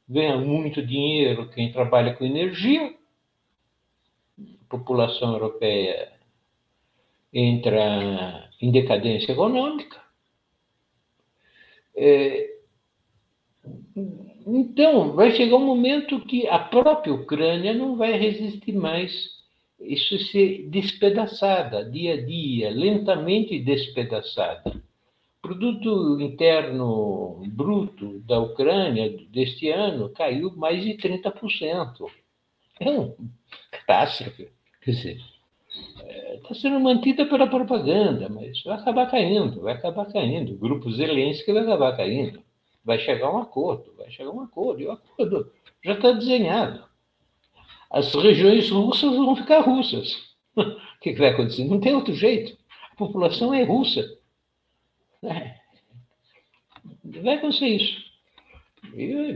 ganha 0.08 0.36
muito 0.36 0.84
dinheiro 0.84 1.48
quem 1.50 1.70
trabalha 1.70 2.14
com 2.14 2.24
energia, 2.24 2.92
a 4.40 4.68
população 4.68 5.34
europeia 5.34 6.12
entra 7.32 8.50
em 8.60 8.72
decadência 8.72 9.30
econômica. 9.30 10.02
É, 11.94 12.50
então, 14.44 15.12
vai 15.12 15.30
chegar 15.30 15.54
um 15.56 15.64
momento 15.64 16.20
que 16.20 16.48
a 16.48 16.58
própria 16.58 17.14
Ucrânia 17.14 17.72
não 17.72 17.96
vai 17.96 18.12
resistir 18.18 18.72
mais. 18.72 19.36
Isso 19.80 20.18
ser 20.18 20.68
despedaçada, 20.68 21.84
dia 21.84 22.14
a 22.14 22.24
dia, 22.24 22.70
lentamente 22.70 23.58
despedaçada. 23.58 24.70
O 25.38 25.48
produto 25.48 26.20
interno 26.20 27.42
bruto 27.48 28.18
da 28.20 28.40
Ucrânia 28.40 29.16
deste 29.30 29.68
ano 29.68 30.08
caiu 30.10 30.56
mais 30.56 30.82
de 30.82 30.94
30%. 30.96 32.06
É 32.80 32.90
uma 32.90 33.14
catástrofe. 33.70 34.48
Quer 34.82 34.90
dizer, 34.90 35.20
está 36.34 36.54
sendo 36.54 36.80
mantida 36.80 37.26
pela 37.26 37.46
propaganda, 37.46 38.28
mas 38.28 38.62
vai 38.62 38.76
acabar 38.76 39.10
caindo, 39.10 39.60
vai 39.60 39.74
acabar 39.74 40.06
caindo. 40.06 40.54
O 40.54 40.58
grupo 40.58 40.90
Zelensky 40.90 41.52
vai 41.52 41.62
acabar 41.62 41.96
caindo. 41.96 42.42
Vai 42.84 42.98
chegar 42.98 43.32
um 43.32 43.38
acordo, 43.38 43.92
vai 43.96 44.10
chegar 44.10 44.30
um 44.30 44.40
acordo, 44.40 44.80
e 44.80 44.86
o 44.86 44.92
acordo 44.92 45.52
já 45.84 45.94
está 45.94 46.12
desenhado. 46.12 46.84
As 47.91 48.12
regiões 48.14 48.70
russas 48.70 49.14
vão 49.14 49.37
ficar 49.37 49.61
russas. 49.61 50.16
O 50.57 51.01
que, 51.01 51.12
vai 51.14 51.28
acontecer? 51.28 51.64
Não 51.64 51.78
tem 51.78 51.95
outro 51.95 52.14
jeito. 52.14 52.57
A 52.93 52.97
população 52.97 53.53
é 53.53 53.62
russa. 53.62 54.03
É. 55.22 55.55
Vai 57.22 57.34
acontecer 57.34 57.68
isso. 57.68 58.03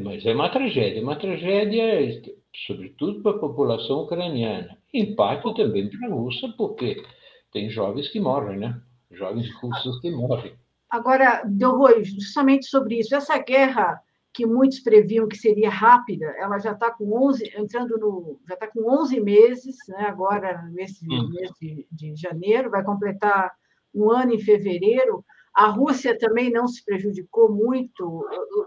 mas 0.02 0.24
é 0.24 0.34
uma 0.34 0.48
tragédia, 0.48 1.02
uma 1.02 1.16
tragédia, 1.16 2.22
sobretudo 2.66 3.22
para 3.22 3.32
a 3.32 3.38
população 3.38 4.00
ucraniana. 4.00 4.78
Impacto 4.92 5.54
também 5.54 5.88
para 5.88 6.08
a 6.08 6.10
Rússia, 6.10 6.52
porque 6.56 7.04
tem 7.52 7.70
jovens 7.70 8.08
que 8.08 8.18
morrem, 8.18 8.58
né? 8.58 8.80
Jovens 9.10 9.52
russos 9.56 10.00
que 10.00 10.10
morrem. 10.10 10.54
Agora, 10.88 11.44
Delroi, 11.44 12.02
justamente 12.02 12.66
sobre 12.66 12.98
isso, 12.98 13.14
essa 13.14 13.38
guerra 13.38 14.02
que 14.32 14.46
muitos 14.46 14.80
previam 14.80 15.26
que 15.26 15.36
seria 15.36 15.70
rápida, 15.70 16.26
ela 16.38 16.58
já 16.58 16.72
está 16.72 16.90
com 16.90 17.12
11, 17.26 17.52
entrando 17.56 17.98
no, 17.98 18.40
já 18.48 18.54
está 18.54 18.68
com 18.68 18.88
11 18.88 19.20
meses, 19.20 19.76
né? 19.88 20.06
agora 20.06 20.62
nesse 20.72 21.04
hum. 21.04 21.28
mês 21.30 21.50
de, 21.60 21.86
de 21.90 22.14
janeiro, 22.14 22.70
vai 22.70 22.84
completar 22.84 23.52
um 23.94 24.10
ano 24.10 24.32
em 24.32 24.38
fevereiro. 24.38 25.24
A 25.52 25.66
Rússia 25.66 26.16
também 26.16 26.50
não 26.50 26.68
se 26.68 26.84
prejudicou 26.84 27.50
muito. 27.52 28.24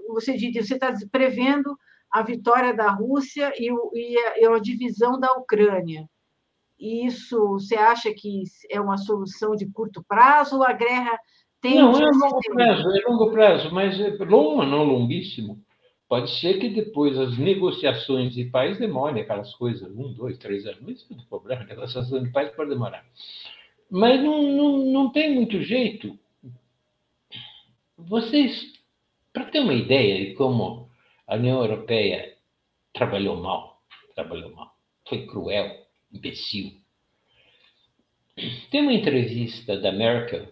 Você 0.10 0.36
diz, 0.36 0.68
você 0.68 0.74
está 0.74 0.94
prevendo 1.10 1.78
a 2.12 2.22
vitória 2.22 2.74
da 2.74 2.92
Rússia 2.92 3.54
e, 3.58 3.70
e, 3.94 4.18
a, 4.18 4.40
e 4.40 4.46
a 4.46 4.60
divisão 4.60 5.18
da 5.18 5.32
Ucrânia. 5.34 6.08
Isso 6.78 7.40
você 7.48 7.76
acha 7.76 8.14
que 8.14 8.44
é 8.70 8.82
uma 8.82 8.98
solução 8.98 9.56
de 9.56 9.66
curto 9.72 10.04
prazo 10.06 10.58
ou 10.58 10.64
a 10.64 10.74
guerra 10.74 11.18
tem 11.64 11.78
não, 11.78 11.98
é 11.98 12.12
longo 12.12 12.42
prazo, 12.42 12.90
é 12.90 13.10
longo 13.10 13.32
prazo, 13.32 13.74
mas 13.74 13.98
é 13.98 14.10
longo, 14.26 14.66
não 14.66 14.84
longuíssimo. 14.84 15.64
Pode 16.10 16.30
ser 16.30 16.60
que 16.60 16.68
depois 16.68 17.18
as 17.18 17.38
negociações 17.38 18.34
de 18.34 18.44
paz 18.46 18.78
demorem 18.78 19.24
aquelas 19.24 19.56
coisas, 19.56 19.90
um, 19.96 20.12
dois, 20.12 20.38
três 20.38 20.66
anos. 20.66 21.08
Não 21.10 21.18
é 21.18 21.26
problema, 21.30 21.64
negociação 21.66 22.22
de 22.22 22.30
paz 22.32 22.54
pode 22.54 22.70
demorar. 22.70 23.06
Mas 23.90 24.22
não, 24.22 24.44
não, 24.44 24.78
não 24.80 25.10
tem 25.10 25.34
muito 25.34 25.62
jeito. 25.62 26.20
Vocês, 27.98 28.74
para 29.32 29.46
ter 29.46 29.62
uma 29.62 29.74
ideia 29.74 30.26
de 30.26 30.34
como 30.34 30.90
a 31.26 31.36
União 31.36 31.62
Europeia 31.62 32.36
trabalhou 32.94 33.38
mal, 33.38 33.82
trabalhou 34.14 34.54
mal, 34.54 34.76
foi 35.08 35.26
cruel, 35.26 35.88
imbecil. 36.12 36.74
Tem 38.70 38.82
uma 38.82 38.94
entrevista 38.94 39.78
da 39.80 39.94
Merkel 39.94 40.52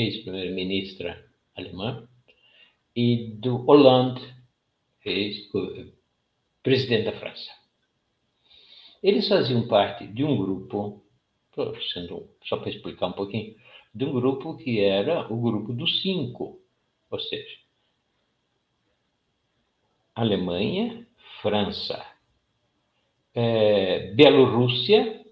ex-primeira-ministra 0.00 1.24
alemã, 1.54 2.08
e 2.94 3.32
do 3.34 3.56
Hollande, 3.56 4.22
ex-presidente 5.04 7.04
da 7.04 7.18
França. 7.18 7.50
Eles 9.02 9.28
faziam 9.28 9.66
parte 9.66 10.06
de 10.06 10.24
um 10.24 10.36
grupo, 10.36 11.02
sendo, 11.92 12.28
só 12.44 12.58
para 12.58 12.70
explicar 12.70 13.08
um 13.08 13.12
pouquinho, 13.12 13.56
de 13.94 14.04
um 14.04 14.12
grupo 14.12 14.56
que 14.56 14.80
era 14.80 15.32
o 15.32 15.40
grupo 15.40 15.72
dos 15.72 16.02
cinco, 16.02 16.60
ou 17.10 17.18
seja, 17.18 17.58
Alemanha, 20.14 21.06
França, 21.40 22.04
é, 23.34 24.12
Bielorrússia, 24.12 25.24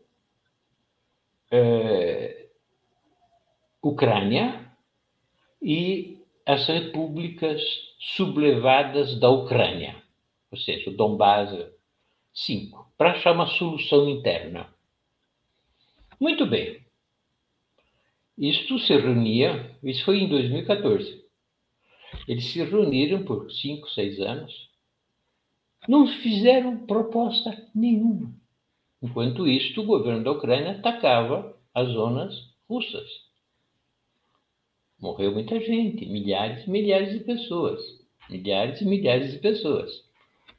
é, 1.51 2.28
Ucrânia 3.83 4.73
e 5.63 6.19
as 6.45 6.67
repúblicas 6.67 7.63
sublevadas 8.17 9.19
da 9.21 9.29
Ucrânia, 9.31 10.03
ou 10.51 10.59
seja, 10.59 10.91
o 10.91 10.97
Donbass 10.97 11.51
5, 12.33 12.93
para 12.97 13.13
achar 13.13 13.33
uma 13.33 13.47
solução 13.47 14.09
interna. 14.09 14.73
Muito 16.21 16.47
bem. 16.47 16.85
Isto 18.37 18.79
se 18.79 18.97
reunia, 18.97 19.77
isso 19.83 20.05
foi 20.05 20.19
em 20.19 20.29
2014. 20.29 21.25
Eles 22.27 22.45
se 22.47 22.63
reuniram 22.63 23.25
por 23.25 23.51
cinco, 23.53 23.89
seis 23.91 24.19
anos, 24.21 24.69
não 25.89 26.07
fizeram 26.07 26.87
proposta 26.87 27.69
nenhuma. 27.75 28.35
Enquanto 29.03 29.47
isto, 29.47 29.83
o 29.83 29.87
governo 29.87 30.25
da 30.25 30.33
Ucrânia 30.33 30.73
atacava 30.73 31.57
as 31.75 31.89
zonas 31.89 32.35
russas. 32.69 33.28
Morreu 35.01 35.33
muita 35.33 35.61
gente, 35.61 36.05
milhares 36.07 36.67
e 36.67 36.71
milhares 36.71 37.13
de 37.13 37.21
pessoas. 37.21 37.81
Milhares 38.29 38.81
e 38.81 38.85
milhares 38.85 39.33
de 39.33 39.39
pessoas. 39.39 40.05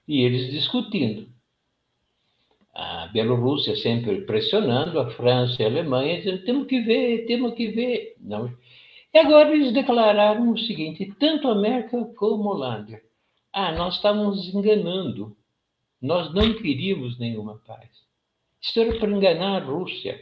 E 0.07 0.21
eles 0.21 0.49
discutindo. 0.49 1.27
A 2.73 3.07
Bielorrússia 3.07 3.75
sempre 3.75 4.21
pressionando 4.21 4.97
a 4.97 5.09
França 5.09 5.61
e 5.61 5.65
a 5.65 5.67
Alemanha, 5.67 6.17
dizendo: 6.17 6.45
temos 6.45 6.67
que 6.67 6.79
ver, 6.79 7.25
temos 7.25 7.53
que 7.53 7.67
ver. 7.67 8.15
Não. 8.19 8.53
E 9.13 9.17
agora 9.17 9.53
eles 9.53 9.73
declararam 9.73 10.51
o 10.51 10.57
seguinte: 10.57 11.13
tanto 11.19 11.49
a 11.49 11.51
América 11.51 12.01
como 12.15 12.49
a 12.49 12.53
Holanda. 12.53 13.01
Ah, 13.51 13.73
nós 13.73 13.95
estávamos 13.95 14.53
enganando. 14.53 15.35
Nós 16.01 16.33
não 16.33 16.53
queríamos 16.53 17.19
nenhuma 17.19 17.61
paz. 17.67 17.89
Isso 18.61 18.79
era 18.79 18.97
para 18.97 19.11
enganar 19.11 19.61
a 19.61 19.65
Rússia, 19.65 20.21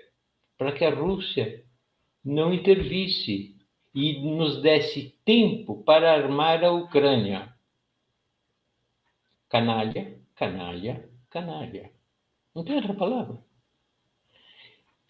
para 0.57 0.71
que 0.71 0.83
a 0.83 0.89
Rússia 0.89 1.63
não 2.25 2.51
intervisse 2.51 3.56
e 3.99 4.21
nos 4.21 4.61
desse 4.61 5.17
tempo 5.25 5.81
para 5.81 6.13
armar 6.13 6.63
a 6.63 6.71
Ucrânia. 6.71 7.51
Canalha, 9.49 10.19
canalha, 10.35 11.09
canalha. 11.31 11.91
Não 12.53 12.63
tem 12.63 12.75
outra 12.75 12.93
palavra. 12.93 13.43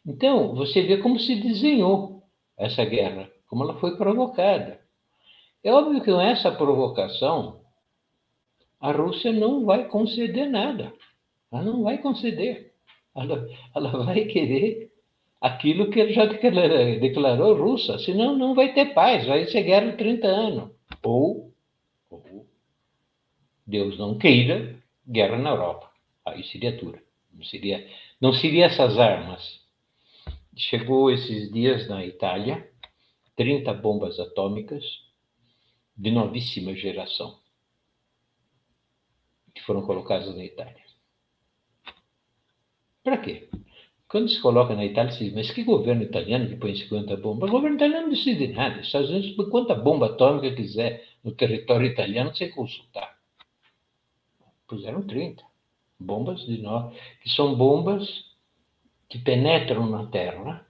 Então, 0.05 0.55
você 0.55 0.83
vê 0.83 0.99
como 0.99 1.19
se 1.19 1.35
desenhou 1.35 2.23
essa 2.55 2.85
guerra, 2.85 3.29
como 3.47 3.65
ela 3.65 3.77
foi 3.77 3.97
provocada. 3.97 4.79
É 5.61 5.69
óbvio 5.69 6.01
que 6.01 6.09
com 6.09 6.21
essa 6.21 6.49
provocação, 6.49 7.59
a 8.79 8.93
Rússia 8.93 9.33
não 9.33 9.65
vai 9.65 9.89
conceder 9.89 10.49
nada. 10.49 10.93
Ela 11.51 11.61
não 11.61 11.83
vai 11.83 11.97
conceder. 11.97 12.73
Ela, 13.13 13.49
ela 13.75 14.05
vai 14.05 14.23
querer 14.27 14.86
aquilo 15.39 15.89
que 15.89 15.99
ele 15.99 16.13
já 16.13 16.25
declarou 16.25 17.55
russa, 17.55 17.99
senão 17.99 18.35
não 18.35 18.55
vai 18.55 18.73
ter 18.73 18.93
paz, 18.93 19.25
vai 19.25 19.45
ser 19.45 19.63
guerra 19.63 19.91
de 19.91 19.97
30 19.97 20.27
anos. 20.27 20.71
Ou, 21.03 21.53
ou 22.09 22.47
Deus 23.65 23.97
não 23.97 24.17
queira, 24.17 24.81
guerra 25.07 25.37
na 25.37 25.51
Europa. 25.51 25.91
Aí 26.25 26.43
seria 26.43 26.71
dura. 26.71 27.01
Não 27.31 27.43
seria, 27.43 27.87
não 28.19 28.33
seria 28.33 28.65
essas 28.65 28.97
armas. 28.97 29.61
Chegou 30.55 31.11
esses 31.11 31.51
dias 31.51 31.87
na 31.87 32.03
Itália 32.03 32.67
30 33.35 33.71
bombas 33.75 34.19
atômicas 34.19 34.83
de 35.95 36.09
novíssima 36.09 36.75
geração 36.75 37.39
que 39.53 39.63
foram 39.63 39.83
colocadas 39.83 40.35
na 40.35 40.43
Itália. 40.43 40.83
Para 43.03 43.17
quê? 43.17 43.49
Quando 44.07 44.29
se 44.29 44.39
coloca 44.39 44.73
na 44.73 44.85
Itália, 44.85 45.11
se 45.11 45.25
diz, 45.25 45.33
mas 45.33 45.51
que 45.51 45.63
governo 45.63 46.01
italiano 46.01 46.47
que 46.47 46.55
põe 46.55 46.73
50 46.73 47.17
bombas? 47.17 47.49
O 47.49 47.53
governo 47.53 47.75
italiano 47.75 48.03
não 48.03 48.13
decide 48.13 48.47
nada. 48.47 48.79
Os 48.79 48.87
Estados 48.87 49.09
Unidos 49.09 49.31
põe 49.31 49.49
quanta 49.49 49.75
bomba 49.75 50.05
atômica 50.05 50.55
quiser 50.55 51.05
no 51.23 51.33
território 51.33 51.87
italiano 51.87 52.33
sem 52.33 52.49
consultar. 52.49 53.17
Puseram 54.65 55.05
30. 55.05 55.43
Bombas 55.99 56.45
de 56.45 56.57
nós, 56.61 56.95
que 57.21 57.29
são 57.29 57.55
bombas 57.55 58.25
que 59.09 59.17
penetram 59.19 59.89
na 59.89 60.05
Terra. 60.07 60.65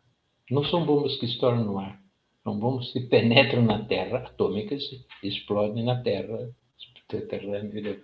Não 0.50 0.64
são 0.64 0.86
bombas 0.86 1.18
que 1.18 1.26
estouram 1.26 1.64
no 1.64 1.78
ar. 1.78 2.02
São 2.44 2.58
bombas 2.58 2.92
que 2.92 3.02
penetram 3.02 3.62
na 3.62 3.86
Terra, 3.86 4.20
atômicas, 4.20 4.84
e 5.22 5.28
explodem 5.28 5.84
na 5.84 6.02
Terra, 6.02 6.50
subterrânea. 6.78 8.02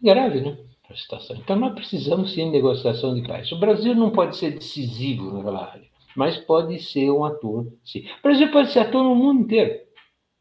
Grave, 0.00 0.40
né? 0.40 0.71
A 0.92 0.96
situação. 0.96 1.36
Então, 1.36 1.56
nós 1.56 1.74
precisamos 1.74 2.32
sim 2.32 2.46
de 2.46 2.50
negociação 2.52 3.14
de 3.14 3.26
paz. 3.26 3.50
O 3.52 3.58
Brasil 3.58 3.94
não 3.94 4.10
pode 4.10 4.36
ser 4.36 4.52
decisivo 4.52 5.32
naquela 5.32 5.70
área, 5.70 5.88
mas 6.16 6.36
pode 6.36 6.78
ser 6.78 7.10
um 7.10 7.24
ator, 7.24 7.66
sim. 7.84 8.06
O 8.18 8.22
Brasil 8.22 8.50
pode 8.50 8.70
ser 8.70 8.80
ator 8.80 9.02
no 9.02 9.14
mundo 9.14 9.42
inteiro. 9.42 9.80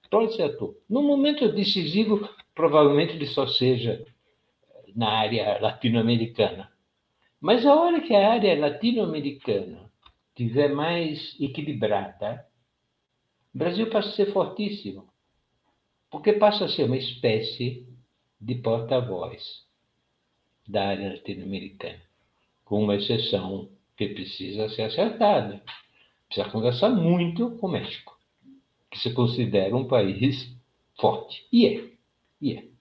Pode 0.09 0.35
ser 0.35 0.43
ator. 0.43 0.75
No 0.89 1.01
momento 1.01 1.47
decisivo, 1.53 2.27
provavelmente 2.53 3.13
ele 3.13 3.25
só 3.25 3.47
seja 3.47 4.05
na 4.93 5.09
área 5.09 5.57
latino-americana. 5.61 6.69
Mas 7.39 7.65
a 7.65 7.73
hora 7.73 8.01
que 8.01 8.13
a 8.13 8.33
área 8.33 8.59
latino-americana 8.59 9.89
estiver 10.29 10.73
mais 10.73 11.35
equilibrada, 11.39 12.45
o 13.53 13.57
Brasil 13.57 13.89
passa 13.89 14.09
a 14.09 14.11
ser 14.11 14.31
fortíssimo, 14.33 15.07
porque 16.09 16.33
passa 16.33 16.65
a 16.65 16.69
ser 16.69 16.83
uma 16.83 16.97
espécie 16.97 17.87
de 18.39 18.55
porta-voz 18.55 19.70
da 20.67 20.87
área 20.89 21.09
latino-americana, 21.09 22.01
com 22.63 22.83
uma 22.83 22.95
exceção 22.95 23.69
que 23.97 24.07
precisa 24.07 24.69
ser 24.69 24.83
acertada. 24.83 25.61
Precisa 26.27 26.49
conversar 26.49 26.89
muito 26.89 27.51
com 27.51 27.67
o 27.67 27.71
México, 27.71 28.17
que 28.89 28.97
se 28.97 29.13
considera 29.13 29.75
um 29.75 29.85
país 29.85 30.55
forte. 30.99 31.45
E 31.51 31.67
é. 31.67 31.89
E 32.41 32.53
é. 32.53 32.71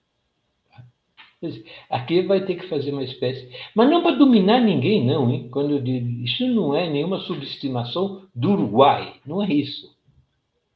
Aqui 1.89 2.21
vai 2.21 2.45
ter 2.45 2.55
que 2.55 2.67
fazer 2.67 2.91
uma 2.91 3.03
espécie. 3.03 3.49
Mas 3.75 3.89
não 3.89 4.03
para 4.03 4.15
dominar 4.15 4.61
ninguém, 4.61 5.03
não, 5.03 5.29
hein? 5.31 5.49
Quando 5.49 5.71
eu 5.71 5.81
digo, 5.81 6.07
isso 6.23 6.47
não 6.47 6.75
é 6.75 6.87
nenhuma 6.87 7.19
subestimação 7.19 8.27
do 8.33 8.51
Uruguai, 8.51 9.19
não 9.25 9.43
é 9.43 9.51
isso. 9.51 9.95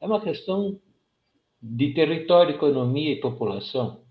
É 0.01 0.07
uma 0.07 0.19
questão 0.19 0.79
de 1.61 1.93
território, 1.93 2.55
economia 2.55 3.11
e 3.11 3.19
população 3.19 4.04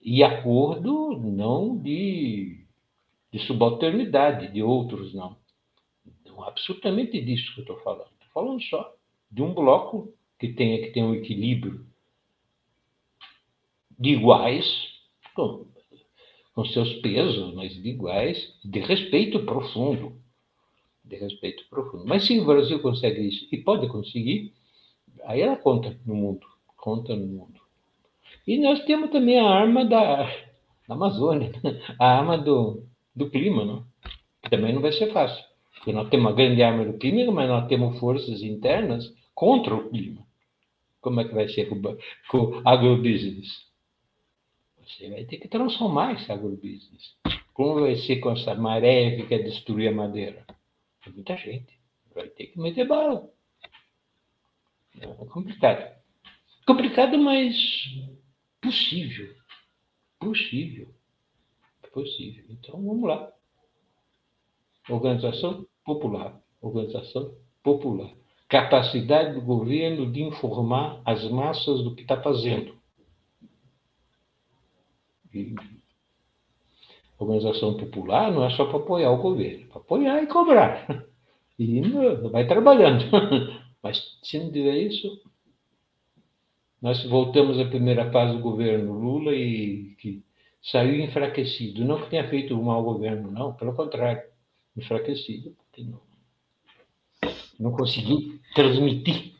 e 0.00 0.22
acordo 0.22 1.18
não 1.18 1.76
de, 1.76 2.64
de 3.32 3.38
subalternidade 3.40 4.52
de 4.52 4.62
outros, 4.62 5.12
não. 5.14 5.36
não. 6.24 6.42
Absolutamente 6.44 7.20
disso 7.20 7.52
que 7.54 7.60
eu 7.60 7.62
estou 7.62 7.78
falando. 7.80 8.10
Estou 8.12 8.28
falando 8.32 8.62
só 8.62 8.94
de 9.30 9.42
um 9.42 9.52
bloco 9.52 10.12
que 10.38 10.48
tenha 10.48 10.78
que 10.80 10.90
ter 10.90 11.02
um 11.02 11.14
equilíbrio 11.14 11.86
de 13.98 14.10
iguais, 14.10 14.66
com, 15.34 15.66
com 16.54 16.64
seus 16.66 16.94
pesos, 17.00 17.54
mas 17.54 17.74
de 17.74 17.88
iguais, 17.88 18.56
de 18.64 18.78
respeito 18.78 19.44
profundo. 19.44 20.16
De 21.04 21.16
respeito 21.16 21.66
profundo. 21.68 22.04
Mas 22.06 22.26
se 22.26 22.38
o 22.38 22.44
Brasil 22.44 22.80
consegue 22.80 23.28
isso, 23.28 23.48
e 23.50 23.56
pode 23.56 23.88
conseguir, 23.88 24.54
aí 25.24 25.40
ela 25.40 25.56
conta 25.56 25.98
no 26.06 26.14
mundo. 26.14 26.46
Conta 26.76 27.16
no 27.16 27.26
mundo. 27.26 27.60
E 28.46 28.58
nós 28.58 28.84
temos 28.84 29.10
também 29.10 29.38
a 29.38 29.48
arma 29.48 29.84
da, 29.84 30.24
da 30.88 30.94
Amazônia, 30.94 31.52
a 31.98 32.18
arma 32.18 32.38
do, 32.38 32.84
do 33.14 33.30
clima, 33.30 33.64
não? 33.64 33.84
que 34.42 34.50
também 34.50 34.72
não 34.72 34.80
vai 34.80 34.92
ser 34.92 35.12
fácil. 35.12 35.44
Porque 35.74 35.92
nós 35.92 36.08
temos 36.08 36.26
uma 36.26 36.32
grande 36.32 36.62
arma 36.62 36.84
do 36.84 36.98
clima, 36.98 37.32
mas 37.32 37.48
nós 37.48 37.68
temos 37.68 37.98
forças 37.98 38.42
internas 38.42 39.12
contra 39.34 39.74
o 39.74 39.88
clima. 39.88 40.26
Como 41.00 41.20
é 41.20 41.24
que 41.24 41.34
vai 41.34 41.48
ser 41.48 41.66
com, 41.66 41.80
com 42.28 42.62
agrobusiness? 42.64 43.66
Você 44.78 45.08
vai 45.10 45.24
ter 45.24 45.36
que 45.36 45.48
transformar 45.48 46.14
esse 46.14 46.30
agrobusiness. 46.32 47.14
Como 47.52 47.80
vai 47.80 47.96
ser 47.96 48.16
com 48.16 48.30
essa 48.30 48.54
maré 48.54 49.16
que 49.16 49.26
quer 49.26 49.42
destruir 49.42 49.88
a 49.88 49.92
madeira? 49.92 50.44
Muita 51.14 51.36
gente. 51.36 51.78
Vai 52.14 52.28
ter 52.28 52.46
que 52.46 52.58
meter 52.58 52.86
bala. 52.86 53.28
É 55.00 55.06
complicado. 55.26 55.96
Complicado, 56.66 57.18
mas 57.18 57.54
Possível. 58.60 59.34
Possível. 60.18 60.88
Possível. 61.92 62.44
Então, 62.50 62.74
vamos 62.82 63.08
lá. 63.08 63.32
Organização 64.88 65.66
popular. 65.84 66.40
Organização 66.60 67.34
popular. 67.62 68.12
Capacidade 68.48 69.34
do 69.34 69.42
governo 69.42 70.10
de 70.10 70.22
informar 70.22 71.00
as 71.04 71.28
massas 71.30 71.82
do 71.82 71.94
que 71.94 72.02
está 72.02 72.20
fazendo. 72.20 72.76
E 75.34 75.54
organização 77.18 77.76
popular 77.76 78.32
não 78.32 78.44
é 78.44 78.50
só 78.50 78.64
para 78.66 78.78
apoiar 78.78 79.10
o 79.10 79.20
governo, 79.20 79.64
é 79.64 79.66
para 79.66 79.80
apoiar 79.80 80.22
e 80.22 80.26
cobrar. 80.26 80.86
E 81.60 81.80
vai 82.30 82.46
trabalhando. 82.46 83.04
Mas 83.82 84.16
se 84.22 84.38
não 84.38 84.52
tiver 84.52 84.76
isso, 84.76 85.20
nós 86.80 87.02
voltamos 87.04 87.58
à 87.58 87.64
primeira 87.64 88.10
fase 88.10 88.36
do 88.36 88.42
governo 88.42 88.92
Lula 88.92 89.34
e 89.34 89.96
que 89.98 90.22
saiu 90.62 91.00
enfraquecido. 91.00 91.84
Não 91.84 92.00
que 92.00 92.10
tenha 92.10 92.28
feito 92.28 92.54
um 92.54 92.62
mau 92.62 92.82
governo, 92.82 93.30
não, 93.30 93.52
pelo 93.54 93.74
contrário, 93.74 94.22
enfraquecido, 94.76 95.56
porque 95.56 95.82
não, 95.82 96.00
não 97.58 97.72
conseguiu 97.72 98.38
transmitir. 98.54 99.34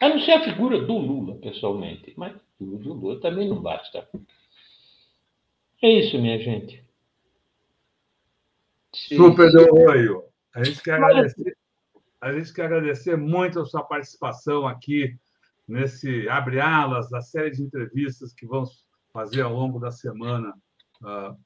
A 0.00 0.08
não 0.08 0.20
ser 0.20 0.32
a 0.32 0.44
figura 0.44 0.80
do 0.80 0.96
Lula, 0.98 1.36
pessoalmente, 1.36 2.12
mas 2.16 2.36
o 2.60 2.78
do 2.78 2.92
Lula 2.92 3.20
também 3.20 3.48
não 3.48 3.60
basta. 3.60 4.08
É 5.82 5.90
isso, 5.90 6.18
minha 6.18 6.38
gente. 6.38 6.84
Super 8.94 9.50
Del 9.50 10.30
A 10.54 10.62
gente 10.62 10.80
quer 10.82 10.94
agradecer, 10.94 11.56
a 12.20 12.32
gente 12.32 12.52
quer 12.54 12.66
agradecer 12.66 13.16
muito 13.16 13.58
a 13.58 13.66
sua 13.66 13.82
participação 13.82 14.66
aqui 14.66 15.18
nesse 15.66 16.28
abre 16.28 16.60
alas 16.60 17.08
da 17.08 17.20
série 17.20 17.50
de 17.50 17.62
entrevistas 17.62 18.32
que 18.32 18.46
vamos 18.46 18.84
fazer 19.12 19.42
ao 19.42 19.54
longo 19.54 19.78
da 19.78 19.90
semana 19.90 20.50
uh, 21.02 21.06
ah, 21.06 21.36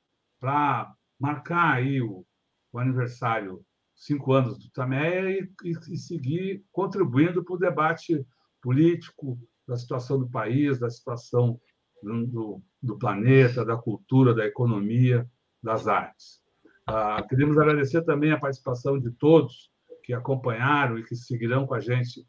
para 0.40 0.94
marcar 1.18 1.74
aí 1.74 2.00
o, 2.00 2.24
o, 2.72 2.78
aniversário 2.78 3.64
cinco 3.94 4.32
anos 4.32 4.58
do 4.58 4.70
Tameia 4.70 5.30
e, 5.30 5.50
e, 5.64 5.70
e 5.70 5.96
seguir 5.96 6.64
contribuindo 6.72 7.44
para 7.44 7.54
o 7.54 7.58
debate 7.58 8.24
político 8.62 9.38
da 9.66 9.76
situação 9.76 10.18
do 10.18 10.28
país, 10.28 10.78
da 10.78 10.88
situação 10.88 11.60
do, 12.02 12.62
do, 12.82 12.98
planeta, 12.98 13.64
da 13.64 13.76
cultura, 13.76 14.34
da 14.34 14.46
economia, 14.46 15.28
das 15.62 15.86
artes. 15.86 16.40
Uh, 16.88 17.26
queremos 17.28 17.58
agradecer 17.58 18.02
também 18.02 18.32
a 18.32 18.38
participação 18.38 18.98
de 18.98 19.10
todos 19.10 19.70
que 20.04 20.14
acompanharam 20.14 20.98
e 20.98 21.04
que 21.04 21.14
seguirão 21.14 21.66
com 21.66 21.74
a 21.74 21.80
gente 21.80 22.26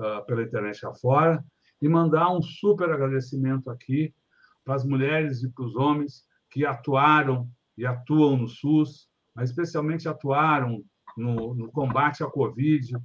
uh, 0.00 0.24
pela 0.26 0.42
internet 0.42 0.84
afora. 0.84 1.44
e 1.80 1.88
mandar 1.88 2.30
um 2.30 2.42
super 2.42 2.90
agradecimento 2.90 3.70
aqui 3.70 4.12
para 4.64 4.74
as 4.74 4.84
mulheres 4.84 5.42
e 5.42 5.50
para 5.50 5.64
os 5.64 5.74
homens 5.76 6.24
que 6.50 6.66
atuaram 6.66 7.48
e 7.76 7.86
atuam 7.86 8.36
no 8.36 8.48
SUS, 8.48 9.08
mas 9.34 9.50
especialmente 9.50 10.08
atuaram 10.08 10.82
no, 11.16 11.54
no 11.54 11.70
combate 11.72 12.22
à 12.22 12.26
Covid 12.26 12.96
uh, 12.96 13.00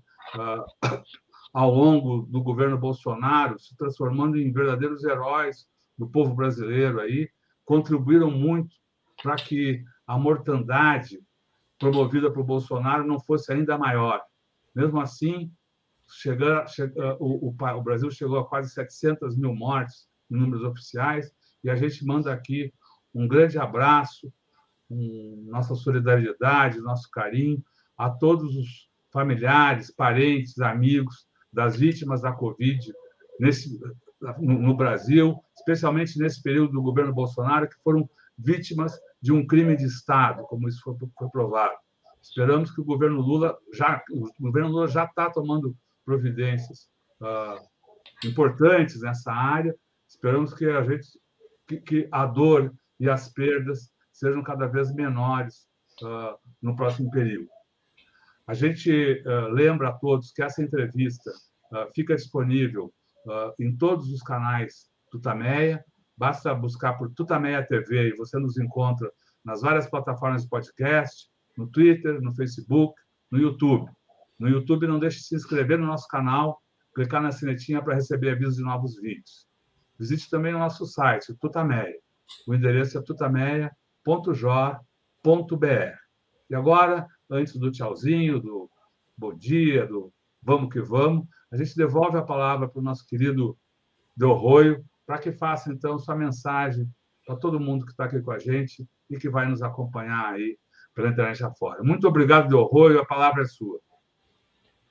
ao 1.53 1.73
longo 1.73 2.23
do 2.23 2.41
governo 2.41 2.77
Bolsonaro, 2.77 3.57
se 3.57 3.75
transformando 3.77 4.37
em 4.37 4.51
verdadeiros 4.51 5.03
heróis 5.03 5.65
do 5.97 6.09
povo 6.09 6.35
brasileiro 6.35 6.99
aí, 6.99 7.29
contribuíram 7.63 8.29
muito 8.29 8.75
para 9.23 9.35
que 9.35 9.81
a 10.05 10.17
mortandade 10.17 11.19
promovida 11.79 12.31
por 12.31 12.43
Bolsonaro 12.43 13.07
não 13.07 13.19
fosse 13.19 13.53
ainda 13.53 13.77
maior. 13.77 14.21
Mesmo 14.75 14.99
assim, 14.99 15.51
chegar, 16.07 16.67
chega, 16.67 17.17
o, 17.19 17.49
o, 17.49 17.55
o, 17.55 17.83
Brasil 17.83 18.09
chegou 18.11 18.39
a 18.39 18.47
quase 18.47 18.71
700 18.71 19.35
mil 19.37 19.53
mortes 19.53 20.07
em 20.29 20.35
números 20.35 20.63
oficiais, 20.63 21.31
e 21.63 21.69
a 21.69 21.75
gente 21.75 22.05
manda 22.05 22.31
aqui 22.31 22.73
um 23.13 23.27
grande 23.27 23.57
abraço, 23.57 24.31
um, 24.89 25.45
nossa 25.47 25.73
solidariedade, 25.75 26.79
nosso 26.79 27.09
carinho 27.09 27.63
a 27.97 28.09
todos 28.09 28.55
os 28.55 28.89
familiares, 29.11 29.89
parentes, 29.91 30.59
amigos 30.59 31.27
das 31.51 31.77
vítimas 31.77 32.21
da 32.21 32.33
Covid 32.33 32.93
nesse, 33.39 33.79
no, 34.39 34.59
no 34.59 34.75
Brasil, 34.75 35.39
especialmente 35.57 36.19
nesse 36.19 36.41
período 36.41 36.73
do 36.73 36.81
governo 36.81 37.13
Bolsonaro, 37.13 37.69
que 37.69 37.81
foram 37.83 38.09
vítimas 38.37 38.99
de 39.21 39.31
um 39.31 39.45
crime 39.47 39.75
de 39.75 39.85
Estado, 39.85 40.43
como 40.43 40.67
isso 40.67 40.81
foi, 40.83 40.95
foi 41.17 41.29
provado. 41.29 41.75
Esperamos 42.21 42.71
que 42.71 42.81
o 42.81 42.85
governo 42.85 43.21
Lula 43.21 43.57
já 43.73 44.03
o 44.11 44.27
governo 44.39 44.69
Lula 44.69 44.87
já 44.87 45.05
está 45.05 45.29
tomando 45.29 45.75
providências 46.05 46.87
uh, 47.21 47.59
importantes 48.27 49.01
nessa 49.01 49.31
área. 49.31 49.75
Esperamos 50.07 50.53
que 50.53 50.65
a 50.65 50.83
gente 50.83 51.07
que, 51.67 51.77
que, 51.77 52.07
a 52.11 52.25
dor 52.25 52.73
e 52.99 53.09
as 53.09 53.27
perdas 53.33 53.89
sejam 54.13 54.43
cada 54.43 54.67
vez 54.67 54.93
menores 54.93 55.67
uh, 56.03 56.37
no 56.61 56.75
próximo 56.75 57.09
período. 57.09 57.49
A 58.47 58.53
gente 58.53 59.23
uh, 59.25 59.49
lembra 59.51 59.89
a 59.89 59.93
todos 59.93 60.31
que 60.31 60.43
essa 60.43 60.61
entrevista 60.61 61.31
fica 61.93 62.15
disponível 62.15 62.93
em 63.59 63.75
todos 63.75 64.09
os 64.13 64.21
canais 64.21 64.87
do 65.11 65.19
Tameia. 65.19 65.83
Basta 66.15 66.53
buscar 66.53 66.93
por 66.93 67.11
Tutameia 67.13 67.65
TV 67.65 68.09
e 68.09 68.15
você 68.15 68.37
nos 68.37 68.57
encontra 68.57 69.11
nas 69.43 69.61
várias 69.61 69.89
plataformas 69.89 70.43
de 70.43 70.49
podcast, 70.49 71.27
no 71.57 71.67
Twitter, 71.67 72.21
no 72.21 72.33
Facebook, 72.33 72.95
no 73.31 73.39
YouTube. 73.39 73.91
No 74.37 74.49
YouTube, 74.49 74.87
não 74.87 74.99
deixe 74.99 75.19
de 75.19 75.25
se 75.25 75.35
inscrever 75.35 75.79
no 75.79 75.87
nosso 75.87 76.07
canal, 76.07 76.61
clicar 76.93 77.21
na 77.21 77.31
sinetinha 77.31 77.81
para 77.81 77.95
receber 77.95 78.31
avisos 78.31 78.55
de 78.55 78.63
novos 78.63 78.99
vídeos. 78.99 79.47
Visite 79.97 80.29
também 80.29 80.53
o 80.53 80.59
nosso 80.59 80.85
site, 80.85 81.33
Tutameia. 81.39 81.95
O 82.47 82.53
endereço 82.53 82.97
é 82.97 83.01
tutameia.jor.br. 83.01 85.97
E 86.49 86.55
agora, 86.55 87.07
antes 87.29 87.55
do 87.55 87.71
tchauzinho, 87.71 88.39
do 88.39 88.69
bom 89.17 89.33
dia, 89.33 89.85
do 89.85 90.11
vamos 90.41 90.71
que 90.71 90.81
vamos, 90.81 91.25
a 91.51 91.57
gente 91.57 91.75
devolve 91.75 92.17
a 92.17 92.21
palavra 92.21 92.67
para 92.67 92.79
o 92.79 92.83
nosso 92.83 93.05
querido 93.07 93.57
Del 94.15 94.33
Roio, 94.33 94.85
para 95.05 95.17
que 95.17 95.31
faça, 95.31 95.71
então, 95.71 95.97
sua 95.97 96.15
mensagem 96.15 96.87
para 97.25 97.35
todo 97.35 97.59
mundo 97.59 97.85
que 97.85 97.91
está 97.91 98.05
aqui 98.05 98.21
com 98.21 98.31
a 98.31 98.39
gente 98.39 98.87
e 99.09 99.17
que 99.17 99.29
vai 99.29 99.47
nos 99.47 99.61
acompanhar 99.61 100.33
aí 100.33 100.57
pela 100.93 101.09
internet 101.09 101.43
afora. 101.43 101.83
Muito 101.83 102.07
obrigado, 102.07 102.47
Del 102.47 102.63
Roio, 102.63 102.99
a 102.99 103.05
palavra 103.05 103.41
é 103.41 103.45
sua. 103.45 103.79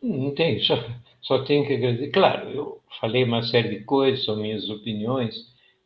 Não 0.04 0.34
tem, 0.34 0.60
só, 0.60 0.74
só 1.22 1.44
tenho 1.44 1.66
que 1.66 1.72
agradecer. 1.72 2.10
Claro, 2.10 2.50
eu 2.50 2.82
falei 3.00 3.24
uma 3.24 3.42
série 3.42 3.70
de 3.70 3.84
coisas, 3.84 4.24
são 4.26 4.36
minhas 4.36 4.68
opiniões, 4.68 5.34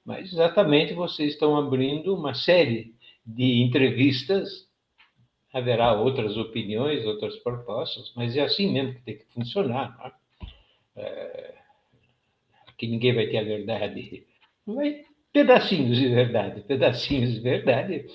mas 0.05 0.33
exatamente 0.33 0.93
vocês 0.93 1.35
estão 1.35 1.57
abrindo 1.57 2.17
uma 2.17 2.35
série 2.35 2.95
de 3.25 3.63
entrevistas. 3.63 4.67
Haverá 5.53 5.93
outras 5.93 6.37
opiniões, 6.37 7.07
outras 7.07 7.37
propostas, 7.37 8.13
mas 8.17 8.37
é 8.37 8.41
assim 8.43 8.73
mesmo 8.73 8.95
que 8.95 9.03
tem 9.03 9.19
que 9.19 9.27
funcionar. 9.33 9.97
Não 9.97 10.07
é? 10.07 10.13
É, 10.97 11.55
que 12.77 12.89
ninguém 12.89 13.15
vai 13.15 13.29
ter 13.29 13.39
a 13.39 13.45
verdade. 13.45 14.27
Vai, 14.67 15.05
pedacinhos 15.33 15.97
de 15.97 16.09
verdade, 16.09 16.61
pedacinhos 16.63 17.35
de 17.35 17.41
verdade 17.41 18.07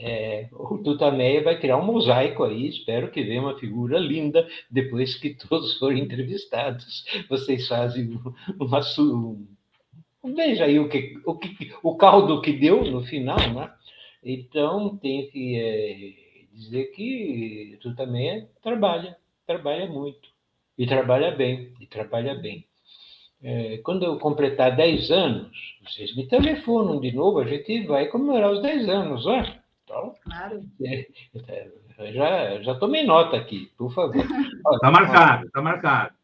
é, 0.00 0.48
o 0.52 0.78
Tutameia 0.78 1.42
vai 1.42 1.58
criar 1.58 1.76
um 1.76 1.84
mosaico 1.84 2.44
aí, 2.44 2.68
espero 2.68 3.10
que 3.10 3.24
venha 3.24 3.42
uma 3.42 3.58
figura 3.58 3.98
linda 3.98 4.48
depois 4.70 5.16
que 5.16 5.34
todos 5.34 5.76
forem 5.76 6.04
entrevistados. 6.04 7.04
Vocês 7.28 7.66
fazem 7.66 8.16
uma. 8.60 9.36
Veja 10.22 10.66
aí 10.66 10.78
o, 10.78 10.88
que, 10.88 11.20
o, 11.26 11.34
que, 11.34 11.72
o 11.82 11.96
caldo 11.96 12.40
que 12.40 12.52
deu 12.52 12.84
no 12.84 13.02
final, 13.02 13.38
né? 13.52 13.72
Então, 14.22 14.96
tem 14.98 15.28
que 15.30 15.56
é, 15.56 16.44
dizer 16.52 16.92
que 16.92 17.76
Tutameia 17.80 18.48
trabalha, 18.62 19.16
trabalha 19.46 19.86
muito, 19.86 20.28
e 20.76 20.86
trabalha 20.86 21.32
bem, 21.32 21.72
e 21.80 21.86
trabalha 21.86 22.36
bem. 22.36 22.64
É, 23.42 23.78
quando 23.78 24.04
eu 24.04 24.18
completar 24.18 24.76
10 24.76 25.10
anos, 25.10 25.76
vocês 25.82 26.14
me 26.14 26.26
telefonam 26.26 27.00
de 27.00 27.10
novo, 27.12 27.38
a 27.38 27.46
gente 27.46 27.86
vai 27.86 28.06
comemorar 28.06 28.52
os 28.52 28.62
10 28.62 28.88
anos, 28.88 29.26
ó. 29.26 29.57
Então, 29.88 30.14
claro. 30.22 30.62
Já, 32.12 32.62
já 32.62 32.74
tomei 32.76 33.02
nota 33.04 33.36
aqui, 33.36 33.72
por 33.76 33.92
favor. 33.92 34.24
Está 34.24 34.88
marcado, 34.92 35.46
está 35.46 35.60
marcado. 35.60 36.14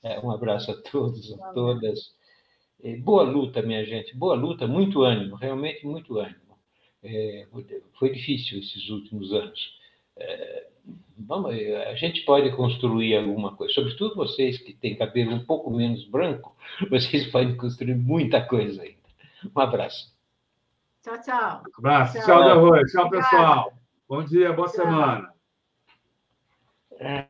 É, 0.00 0.20
um 0.20 0.30
abraço 0.30 0.70
a 0.70 0.76
todos, 0.76 1.32
a 1.32 1.48
todas. 1.48 2.12
boa 3.00 3.24
luta, 3.24 3.60
minha 3.60 3.84
gente, 3.84 4.16
boa 4.16 4.36
luta, 4.36 4.68
muito 4.68 5.02
ânimo, 5.02 5.34
realmente 5.34 5.84
muito 5.84 6.18
ânimo. 6.20 6.56
É, 7.02 7.48
foi 7.98 8.12
difícil 8.12 8.60
esses 8.60 8.88
últimos 8.90 9.32
anos. 9.32 9.76
É, 10.16 10.68
vamos, 11.18 11.52
a 11.52 11.96
gente 11.96 12.20
pode 12.20 12.54
construir 12.54 13.16
alguma 13.16 13.56
coisa, 13.56 13.74
sobretudo 13.74 14.14
vocês 14.14 14.56
que 14.56 14.72
têm 14.72 14.94
cabelo 14.94 15.34
um 15.34 15.44
pouco 15.44 15.68
menos 15.68 16.04
branco, 16.04 16.54
vocês 16.88 17.26
podem 17.26 17.56
construir 17.56 17.96
muita 17.96 18.40
coisa 18.40 18.82
ainda. 18.82 19.02
Um 19.52 19.60
abraço. 19.60 20.13
Tchau, 21.04 21.20
tchau. 21.20 21.62
Abraço. 21.76 22.14
Tchau, 22.14 22.24
tchau 22.24 22.60
Rui. 22.60 22.84
Tchau, 22.86 23.10
pessoal. 23.10 23.72
Bom 24.08 24.24
dia, 24.24 24.54
boa 24.54 24.68
tchau. 24.68 24.76
semana. 24.76 25.34
É. 26.98 27.28